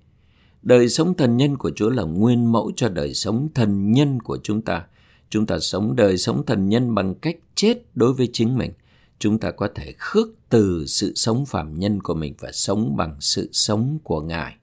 Đời 0.62 0.90
sống 0.90 1.14
thần 1.14 1.38
nhân 1.38 1.58
của 1.58 1.72
Chúa 1.76 1.90
là 1.90 2.04
nguyên 2.04 2.52
mẫu 2.52 2.72
cho 2.76 2.90
đời 2.90 3.14
sống 3.14 3.50
thần 3.54 3.92
nhân 3.92 4.20
của 4.20 4.38
chúng 4.44 4.62
ta. 4.62 4.86
Chúng 5.30 5.46
ta 5.46 5.60
sống 5.60 5.96
đời 5.96 6.18
sống 6.18 6.46
thần 6.46 6.70
nhân 6.70 6.96
bằng 6.96 7.16
cách 7.16 7.38
chết 7.56 7.78
đối 7.96 8.14
với 8.14 8.30
chính 8.34 8.58
mình. 8.58 8.72
Chúng 9.20 9.40
ta 9.40 9.52
có 9.52 9.68
thể 9.76 9.94
khước 9.98 10.28
từ 10.50 10.86
sự 10.88 11.14
sống 11.16 11.46
phạm 11.46 11.80
nhân 11.80 12.02
của 12.02 12.14
mình 12.14 12.34
và 12.40 12.52
sống 12.52 12.96
bằng 12.98 13.16
sự 13.20 13.50
sống 13.52 13.98
của 14.04 14.22
Ngài. 14.22 14.56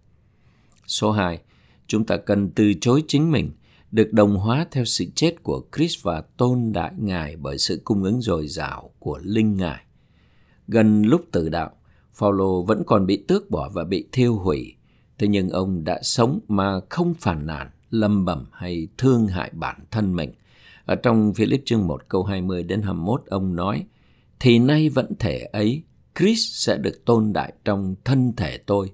Số 0.86 1.11
2. 1.11 1.38
Chúng 1.86 2.05
ta 2.05 2.16
cần 2.16 2.51
từ 2.51 2.74
chối 2.80 3.03
chính 3.09 3.30
mình 3.30 3.51
được 3.90 4.12
đồng 4.12 4.36
hóa 4.36 4.66
theo 4.70 4.84
sự 4.84 5.05
chết 5.14 5.42
của 5.42 5.64
Christ 5.76 6.03
và 6.03 6.20
tôn 6.20 6.72
đại 6.72 6.92
Ngài 6.99 7.36
bởi 7.36 7.59
sự 7.59 7.80
cung 7.84 8.05
ứng 8.05 8.20
dồi 8.20 8.49
dào 8.49 8.90
của 8.99 9.18
linh 9.22 9.57
Ngài. 9.57 9.84
Gần 10.68 11.03
lúc 11.03 11.24
tự 11.32 11.49
đạo, 11.49 11.70
Phaolô 12.14 12.62
vẫn 12.62 12.82
còn 12.86 13.07
bị 13.07 13.24
tước 13.28 13.51
bỏ 13.51 13.68
và 13.68 13.84
bị 13.84 14.09
thiêu 14.12 14.34
hủy, 14.34 14.74
thế 15.18 15.28
nhưng 15.28 15.48
ông 15.48 15.84
đã 15.84 16.00
sống 16.02 16.40
mà 16.48 16.80
không 16.88 17.14
phản 17.14 17.46
nàn, 17.46 17.70
lâm 17.90 18.24
bẩm 18.24 18.46
hay 18.52 18.88
thương 18.98 19.26
hại 19.26 19.50
bản 19.52 19.80
thân 19.90 20.16
mình. 20.16 20.32
Ở 20.84 20.94
trong 20.94 21.34
Philip 21.34 21.62
chương 21.64 21.86
1 21.86 22.08
câu 22.08 22.24
20 22.24 22.62
đến 22.62 22.82
21 22.82 23.22
ông 23.26 23.56
nói, 23.56 23.84
Thì 24.40 24.58
nay 24.58 24.88
vẫn 24.88 25.12
thể 25.18 25.38
ấy, 25.38 25.82
Christ 26.18 26.54
sẽ 26.54 26.76
được 26.76 27.04
tôn 27.04 27.32
đại 27.32 27.52
trong 27.64 27.94
thân 28.04 28.32
thể 28.36 28.58
tôi, 28.58 28.90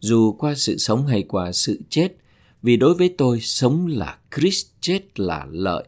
dù 0.00 0.32
qua 0.32 0.54
sự 0.54 0.76
sống 0.76 1.06
hay 1.06 1.22
qua 1.22 1.52
sự 1.52 1.80
chết, 1.88 2.16
vì 2.62 2.76
đối 2.76 2.94
với 2.94 3.14
tôi 3.18 3.40
sống 3.40 3.86
là 3.86 4.18
Christ, 4.36 4.66
chết 4.80 5.20
là 5.20 5.46
lợi. 5.50 5.84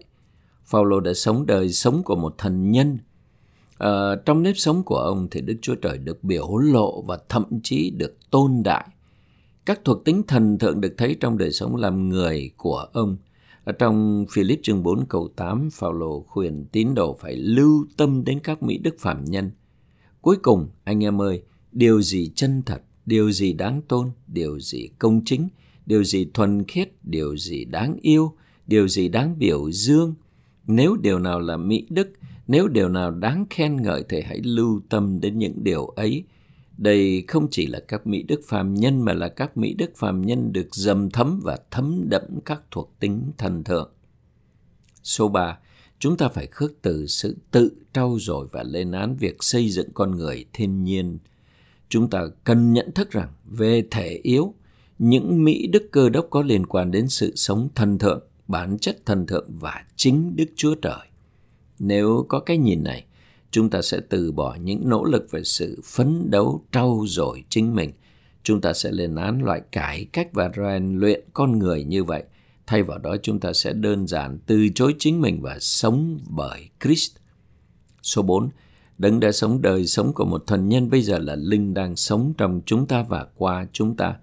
Phaolô 0.65 1.01
đã 1.01 1.15
sống 1.15 1.47
đời 1.47 1.73
sống 1.73 2.03
của 2.03 2.17
một 2.17 2.35
thần 2.39 2.71
nhân. 2.71 2.99
À, 3.79 4.15
trong 4.25 4.43
nếp 4.43 4.59
sống 4.59 4.83
của 4.83 4.97
ông 4.97 5.29
thì 5.31 5.41
Đức 5.41 5.57
Chúa 5.63 5.75
Trời 5.75 5.99
được 5.99 6.25
biểu 6.25 6.57
lộ 6.57 7.03
và 7.03 7.19
thậm 7.29 7.45
chí 7.63 7.91
được 7.91 8.31
tôn 8.31 8.63
đại. 8.65 8.89
Các 9.69 9.81
thuộc 9.85 10.05
tính 10.05 10.23
thần 10.29 10.59
thượng 10.59 10.81
được 10.81 10.95
thấy 10.97 11.17
trong 11.21 11.39
đời 11.39 11.53
sống 11.53 11.77
làm 11.77 12.09
người 12.09 12.51
của 12.57 12.87
ông. 12.93 13.17
Ở 13.65 13.73
trong 13.73 14.27
Philip 14.31 14.61
chương 14.63 14.83
4 14.83 15.07
câu 15.07 15.29
8, 15.37 15.69
Phaolô 15.73 16.25
khuyên 16.29 16.65
tín 16.73 16.95
đồ 16.95 17.17
phải 17.21 17.37
lưu 17.37 17.87
tâm 17.97 18.25
đến 18.25 18.41
các 18.41 18.63
mỹ 18.63 18.79
đức 18.79 18.97
phạm 18.99 19.25
nhân. 19.25 19.51
Cuối 20.21 20.37
cùng, 20.43 20.69
anh 20.85 21.05
em 21.05 21.23
ơi, 21.23 21.43
điều 21.73 22.03
gì 22.03 22.31
chân 22.35 22.63
thật, 22.67 22.83
điều 23.07 23.31
gì 23.31 23.53
đáng 23.53 23.83
tôn, 23.89 24.11
điều 24.27 24.61
gì 24.61 24.89
công 24.99 25.25
chính, 25.25 25.49
điều 25.87 26.05
gì 26.05 26.31
thuần 26.35 26.65
khiết, 26.65 26.93
điều 27.03 27.37
gì 27.37 27.65
đáng 27.65 27.97
yêu, 28.03 28.33
điều 28.67 28.89
gì 28.89 29.09
đáng 29.09 29.39
biểu 29.39 29.71
dương. 29.71 30.15
Nếu 30.67 30.97
điều 30.97 31.19
nào 31.19 31.41
là 31.41 31.57
mỹ 31.57 31.87
đức, 31.91 32.09
nếu 32.47 32.69
điều 32.69 32.89
nào 32.89 33.11
đáng 33.11 33.47
khen 33.51 33.83
ngợi 33.83 34.05
thì 34.09 34.21
hãy 34.21 34.41
lưu 34.45 34.81
tâm 34.89 35.21
đến 35.21 35.39
những 35.39 35.65
điều 35.65 35.87
ấy. 35.87 36.25
Đây 36.79 37.25
không 37.29 37.49
chỉ 37.51 37.67
là 37.67 37.81
các 37.89 38.07
mỹ 38.07 38.23
đức 38.23 38.41
phàm 38.49 38.75
nhân 38.75 39.03
mà 39.03 39.13
là 39.13 39.29
các 39.29 39.57
mỹ 39.57 39.75
đức 39.75 39.91
phàm 39.97 40.23
nhân 40.23 40.53
được 40.53 40.75
dầm 40.75 41.11
thấm 41.11 41.41
và 41.45 41.59
thấm 41.71 42.05
đẫm 42.09 42.41
các 42.45 42.63
thuộc 42.71 42.95
tính 43.01 43.33
thần 43.39 43.65
thượng. 43.65 43.93
Số 45.03 45.29
3. 45.29 45.59
Chúng 45.99 46.17
ta 46.17 46.29
phải 46.29 46.47
khước 46.47 46.83
từ 46.83 47.07
sự 47.07 47.37
tự 47.51 47.73
trau 47.93 48.19
dồi 48.21 48.49
và 48.53 48.63
lên 48.63 48.93
án 48.93 49.17
việc 49.17 49.37
xây 49.41 49.69
dựng 49.69 49.89
con 49.95 50.17
người 50.17 50.45
thiên 50.53 50.85
nhiên. 50.85 51.19
Chúng 51.89 52.11
ta 52.11 52.27
cần 52.45 52.73
nhận 52.73 52.93
thức 52.93 53.11
rằng 53.11 53.29
về 53.45 53.83
thể 53.91 54.21
yếu, 54.23 54.55
những 54.99 55.45
mỹ 55.45 55.67
đức 55.67 55.89
cơ 55.93 56.09
đốc 56.09 56.27
có 56.31 56.43
liên 56.43 56.67
quan 56.67 56.91
đến 56.91 57.09
sự 57.09 57.37
sống 57.37 57.69
thần 57.75 57.99
thượng, 57.99 58.23
bản 58.49 58.79
chất 58.79 59.07
thần 59.07 59.27
thượng 59.27 59.47
và 59.49 59.85
chính 59.97 60.37
Đức 60.37 60.49
Chúa 60.57 60.75
Trời. 60.75 61.09
Nếu 61.79 62.27
có 62.29 62.41
cái 62.41 62.59
nhìn 62.59 62.85
này, 62.85 63.05
chúng 63.51 63.71
ta 63.71 63.83
sẽ 63.83 64.01
từ 64.09 64.33
bỏ 64.33 64.57
những 64.63 64.89
nỗ 64.89 65.05
lực 65.05 65.31
về 65.31 65.45
sự 65.45 65.81
phấn 65.85 66.31
đấu 66.31 66.65
trau 66.73 67.05
dồi 67.09 67.45
chính 67.49 67.75
mình. 67.75 67.93
Chúng 68.43 68.61
ta 68.61 68.73
sẽ 68.73 68.91
lên 68.93 69.15
án 69.15 69.45
loại 69.45 69.63
cải 69.73 70.05
cách 70.05 70.29
và 70.33 70.51
rèn 70.57 70.99
luyện 70.99 71.25
con 71.33 71.59
người 71.59 71.85
như 71.85 72.05
vậy. 72.05 72.23
Thay 72.67 72.83
vào 72.83 72.99
đó 72.99 73.17
chúng 73.23 73.41
ta 73.41 73.53
sẽ 73.53 73.73
đơn 73.73 74.07
giản 74.07 74.39
từ 74.47 74.69
chối 74.75 74.95
chính 74.99 75.21
mình 75.21 75.43
và 75.43 75.59
sống 75.61 76.21
bởi 76.29 76.69
Christ. 76.85 77.17
Số 78.03 78.23
4. 78.23 78.49
Đấng 78.99 79.21
đã 79.21 79.33
sống 79.33 79.63
đời 79.63 79.87
sống 79.87 80.13
của 80.13 80.25
một 80.25 80.47
thần 80.47 80.69
nhân 80.69 80.91
bây 80.91 81.03
giờ 81.03 81.19
là 81.19 81.37
linh 81.37 81.75
đang 81.75 81.97
sống 81.97 82.33
trong 82.39 82.61
chúng 82.67 82.87
ta 82.87 83.03
và 83.09 83.27
qua 83.37 83.67
chúng 83.73 83.97
ta. 83.97 84.17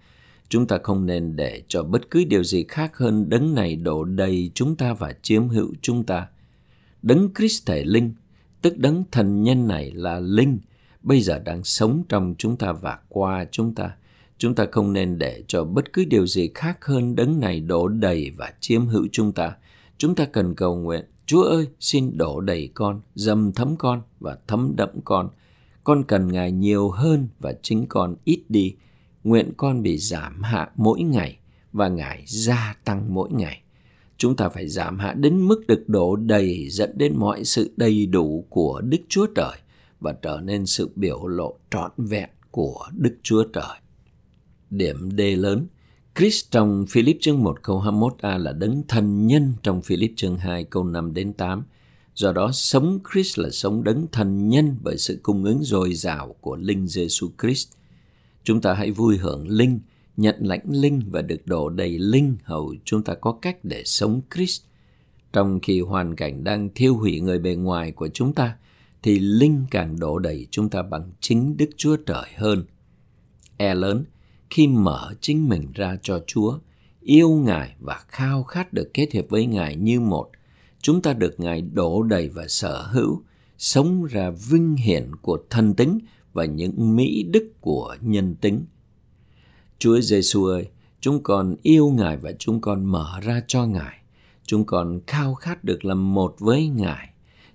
Chúng 0.50 0.68
ta 0.68 0.78
không 0.84 1.06
nên 1.06 1.36
để 1.36 1.64
cho 1.68 1.84
bất 1.84 2.12
cứ 2.12 2.26
điều 2.26 2.44
gì 2.44 2.66
khác 2.68 2.98
hơn 2.98 3.30
đấng 3.30 3.56
này 3.56 3.76
đổ 3.76 4.04
đầy 4.04 4.52
chúng 4.56 4.76
ta 4.76 4.94
và 4.94 5.14
chiếm 5.22 5.48
hữu 5.48 5.74
chúng 5.82 6.04
ta. 6.04 6.28
Đấng 7.02 7.30
Christ 7.38 7.66
thể 7.66 7.84
linh, 7.86 8.14
tức 8.66 8.78
đấng 8.78 9.04
thần 9.12 9.44
nhân 9.44 9.68
này 9.68 9.92
là 9.92 10.20
linh, 10.20 10.60
bây 11.02 11.22
giờ 11.22 11.40
đang 11.40 11.64
sống 11.64 12.04
trong 12.10 12.36
chúng 12.38 12.58
ta 12.58 12.72
và 12.72 13.00
qua 13.10 13.46
chúng 13.52 13.76
ta. 13.76 13.96
Chúng 14.38 14.56
ta 14.56 14.66
không 14.72 14.94
nên 14.94 15.20
để 15.20 15.44
cho 15.48 15.64
bất 15.64 15.94
cứ 15.94 16.06
điều 16.06 16.28
gì 16.28 16.50
khác 16.54 16.86
hơn 16.86 17.16
đấng 17.16 17.40
này 17.40 17.60
đổ 17.60 17.88
đầy 17.88 18.32
và 18.38 18.54
chiếm 18.60 18.86
hữu 18.86 19.08
chúng 19.12 19.32
ta. 19.32 19.56
Chúng 19.98 20.16
ta 20.16 20.26
cần 20.26 20.56
cầu 20.56 20.76
nguyện, 20.76 21.06
Chúa 21.26 21.44
ơi, 21.44 21.68
xin 21.80 22.18
đổ 22.18 22.42
đầy 22.42 22.70
con, 22.74 23.02
dầm 23.16 23.52
thấm 23.52 23.76
con 23.78 24.02
và 24.20 24.38
thấm 24.48 24.74
đẫm 24.76 24.90
con. 25.04 25.30
Con 25.84 26.04
cần 26.04 26.32
Ngài 26.32 26.52
nhiều 26.52 26.90
hơn 26.90 27.28
và 27.40 27.54
chính 27.62 27.86
con 27.90 28.16
ít 28.24 28.44
đi 28.50 28.76
nguyện 29.24 29.52
con 29.58 29.82
bị 29.82 29.98
giảm 29.98 30.44
hạ 30.44 30.70
mỗi 30.76 31.02
ngày 31.02 31.38
và 31.74 31.88
Ngài 31.88 32.24
gia 32.28 32.76
tăng 32.84 33.14
mỗi 33.14 33.30
ngày. 33.32 33.62
Chúng 34.18 34.36
ta 34.36 34.50
phải 34.50 34.68
giảm 34.68 35.00
hạ 35.00 35.14
đến 35.14 35.42
mức 35.42 35.68
được 35.68 35.90
đổ 35.90 36.16
đầy 36.16 36.68
dẫn 36.70 36.98
đến 36.98 37.14
mọi 37.18 37.46
sự 37.46 37.74
đầy 37.78 38.06
đủ 38.06 38.46
của 38.50 38.82
Đức 38.82 38.98
Chúa 39.10 39.26
Trời 39.36 39.58
và 40.00 40.14
trở 40.22 40.42
nên 40.44 40.66
sự 40.66 40.90
biểu 40.96 41.28
lộ 41.28 41.60
trọn 41.72 41.92
vẹn 41.98 42.30
của 42.52 42.86
Đức 42.98 43.16
Chúa 43.24 43.44
Trời. 43.44 43.80
Điểm 44.70 45.10
D 45.18 45.22
lớn 45.38 45.68
Chris 46.16 46.46
trong 46.52 46.86
Philip 46.90 47.18
chương 47.22 47.44
1 47.44 47.64
câu 47.64 47.82
21a 47.82 48.38
là 48.38 48.52
đấng 48.52 48.84
thần 48.88 49.28
nhân 49.28 49.54
trong 49.64 49.82
Philip 49.82 50.12
chương 50.16 50.38
2 50.38 50.64
câu 50.64 50.84
5 50.84 51.14
đến 51.14 51.34
8. 51.34 51.64
Do 52.14 52.32
đó 52.32 52.52
sống 52.54 53.00
Chris 53.12 53.40
là 53.40 53.50
sống 53.50 53.84
đấng 53.84 54.08
thần 54.12 54.50
nhân 54.50 54.78
bởi 54.84 54.98
sự 54.98 55.20
cung 55.24 55.44
ứng 55.44 55.64
dồi 55.64 55.94
dào 55.94 56.36
của 56.42 56.56
linh 56.56 56.88
Giêsu 56.88 57.30
Christ– 57.42 57.70
Chúng 58.46 58.62
ta 58.62 58.74
hãy 58.74 58.92
vui 58.92 59.18
hưởng 59.18 59.50
linh, 59.50 59.80
nhận 60.18 60.36
lãnh 60.40 60.66
linh 60.70 61.02
và 61.10 61.22
được 61.22 61.48
đổ 61.48 61.70
đầy 61.70 62.00
linh 62.00 62.36
hầu 62.44 62.76
chúng 62.84 63.04
ta 63.04 63.14
có 63.14 63.32
cách 63.32 63.58
để 63.64 63.84
sống 63.86 64.22
Christ. 64.36 64.62
Trong 65.34 65.60
khi 65.60 65.82
hoàn 65.82 66.16
cảnh 66.16 66.44
đang 66.44 66.70
thiêu 66.76 66.96
hủy 66.96 67.20
người 67.20 67.40
bề 67.40 67.56
ngoài 67.56 67.92
của 67.92 68.08
chúng 68.08 68.34
ta, 68.34 68.58
thì 69.04 69.20
linh 69.20 69.66
càng 69.72 70.00
đổ 70.00 70.20
đầy 70.20 70.48
chúng 70.52 70.70
ta 70.70 70.82
bằng 70.82 71.12
chính 71.20 71.58
Đức 71.58 71.70
Chúa 71.78 71.96
Trời 71.96 72.26
hơn. 72.36 72.66
E 73.58 73.76
lớn, 73.76 74.06
khi 74.50 74.68
mở 74.68 75.14
chính 75.22 75.50
mình 75.50 75.72
ra 75.74 75.98
cho 76.02 76.24
Chúa, 76.28 76.60
yêu 77.02 77.30
Ngài 77.30 77.76
và 77.80 78.04
khao 78.08 78.44
khát 78.44 78.74
được 78.74 78.94
kết 78.94 79.12
hiệp 79.12 79.30
với 79.30 79.46
Ngài 79.46 79.76
như 79.76 80.00
một, 80.00 80.30
chúng 80.82 81.02
ta 81.02 81.14
được 81.14 81.40
Ngài 81.40 81.62
đổ 81.62 82.04
đầy 82.04 82.30
và 82.30 82.48
sở 82.48 82.82
hữu, 82.82 83.22
sống 83.58 84.06
ra 84.06 84.30
vinh 84.30 84.76
hiển 84.76 85.16
của 85.22 85.40
thân 85.50 85.74
tính 85.74 86.00
và 86.34 86.46
những 86.46 86.96
mỹ 86.96 87.24
đức 87.24 87.52
của 87.62 87.96
nhân 88.02 88.36
tính. 88.36 88.66
Chúa 89.80 90.02
Giêsu 90.02 90.46
ơi, 90.46 90.68
chúng 91.02 91.24
con 91.24 91.56
yêu 91.62 91.90
Ngài 91.90 92.18
và 92.18 92.32
chúng 92.40 92.62
con 92.62 92.86
mở 92.86 93.20
ra 93.24 93.42
cho 93.48 93.66
Ngài. 93.66 93.98
Chúng 94.46 94.66
con 94.66 95.00
khao 95.08 95.34
khát 95.34 95.64
được 95.64 95.86
làm 95.86 96.14
một 96.14 96.36
với 96.40 96.68
Ngài. 96.68 97.10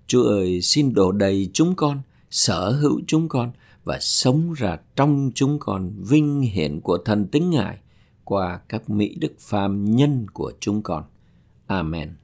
Chúa 0.07 0.23
ơi, 0.23 0.63
xin 0.63 0.95
đổ 0.95 1.13
đầy 1.13 1.51
chúng 1.53 1.75
con, 1.75 2.01
sở 2.31 2.71
hữu 2.71 3.01
chúng 3.07 3.29
con 3.29 3.53
và 3.85 3.99
sống 4.01 4.53
ra 4.53 4.79
trong 4.97 5.31
chúng 5.35 5.59
con 5.59 5.93
vinh 5.99 6.41
hiển 6.41 6.81
của 6.81 6.99
thần 7.05 7.27
tính 7.27 7.51
Ngài 7.51 7.79
qua 8.25 8.61
các 8.69 8.91
mỹ 8.91 9.17
đức 9.21 9.33
phàm 9.39 9.97
nhân 9.97 10.27
của 10.33 10.53
chúng 10.61 10.83
con. 10.83 11.05
Amen. 11.67 12.20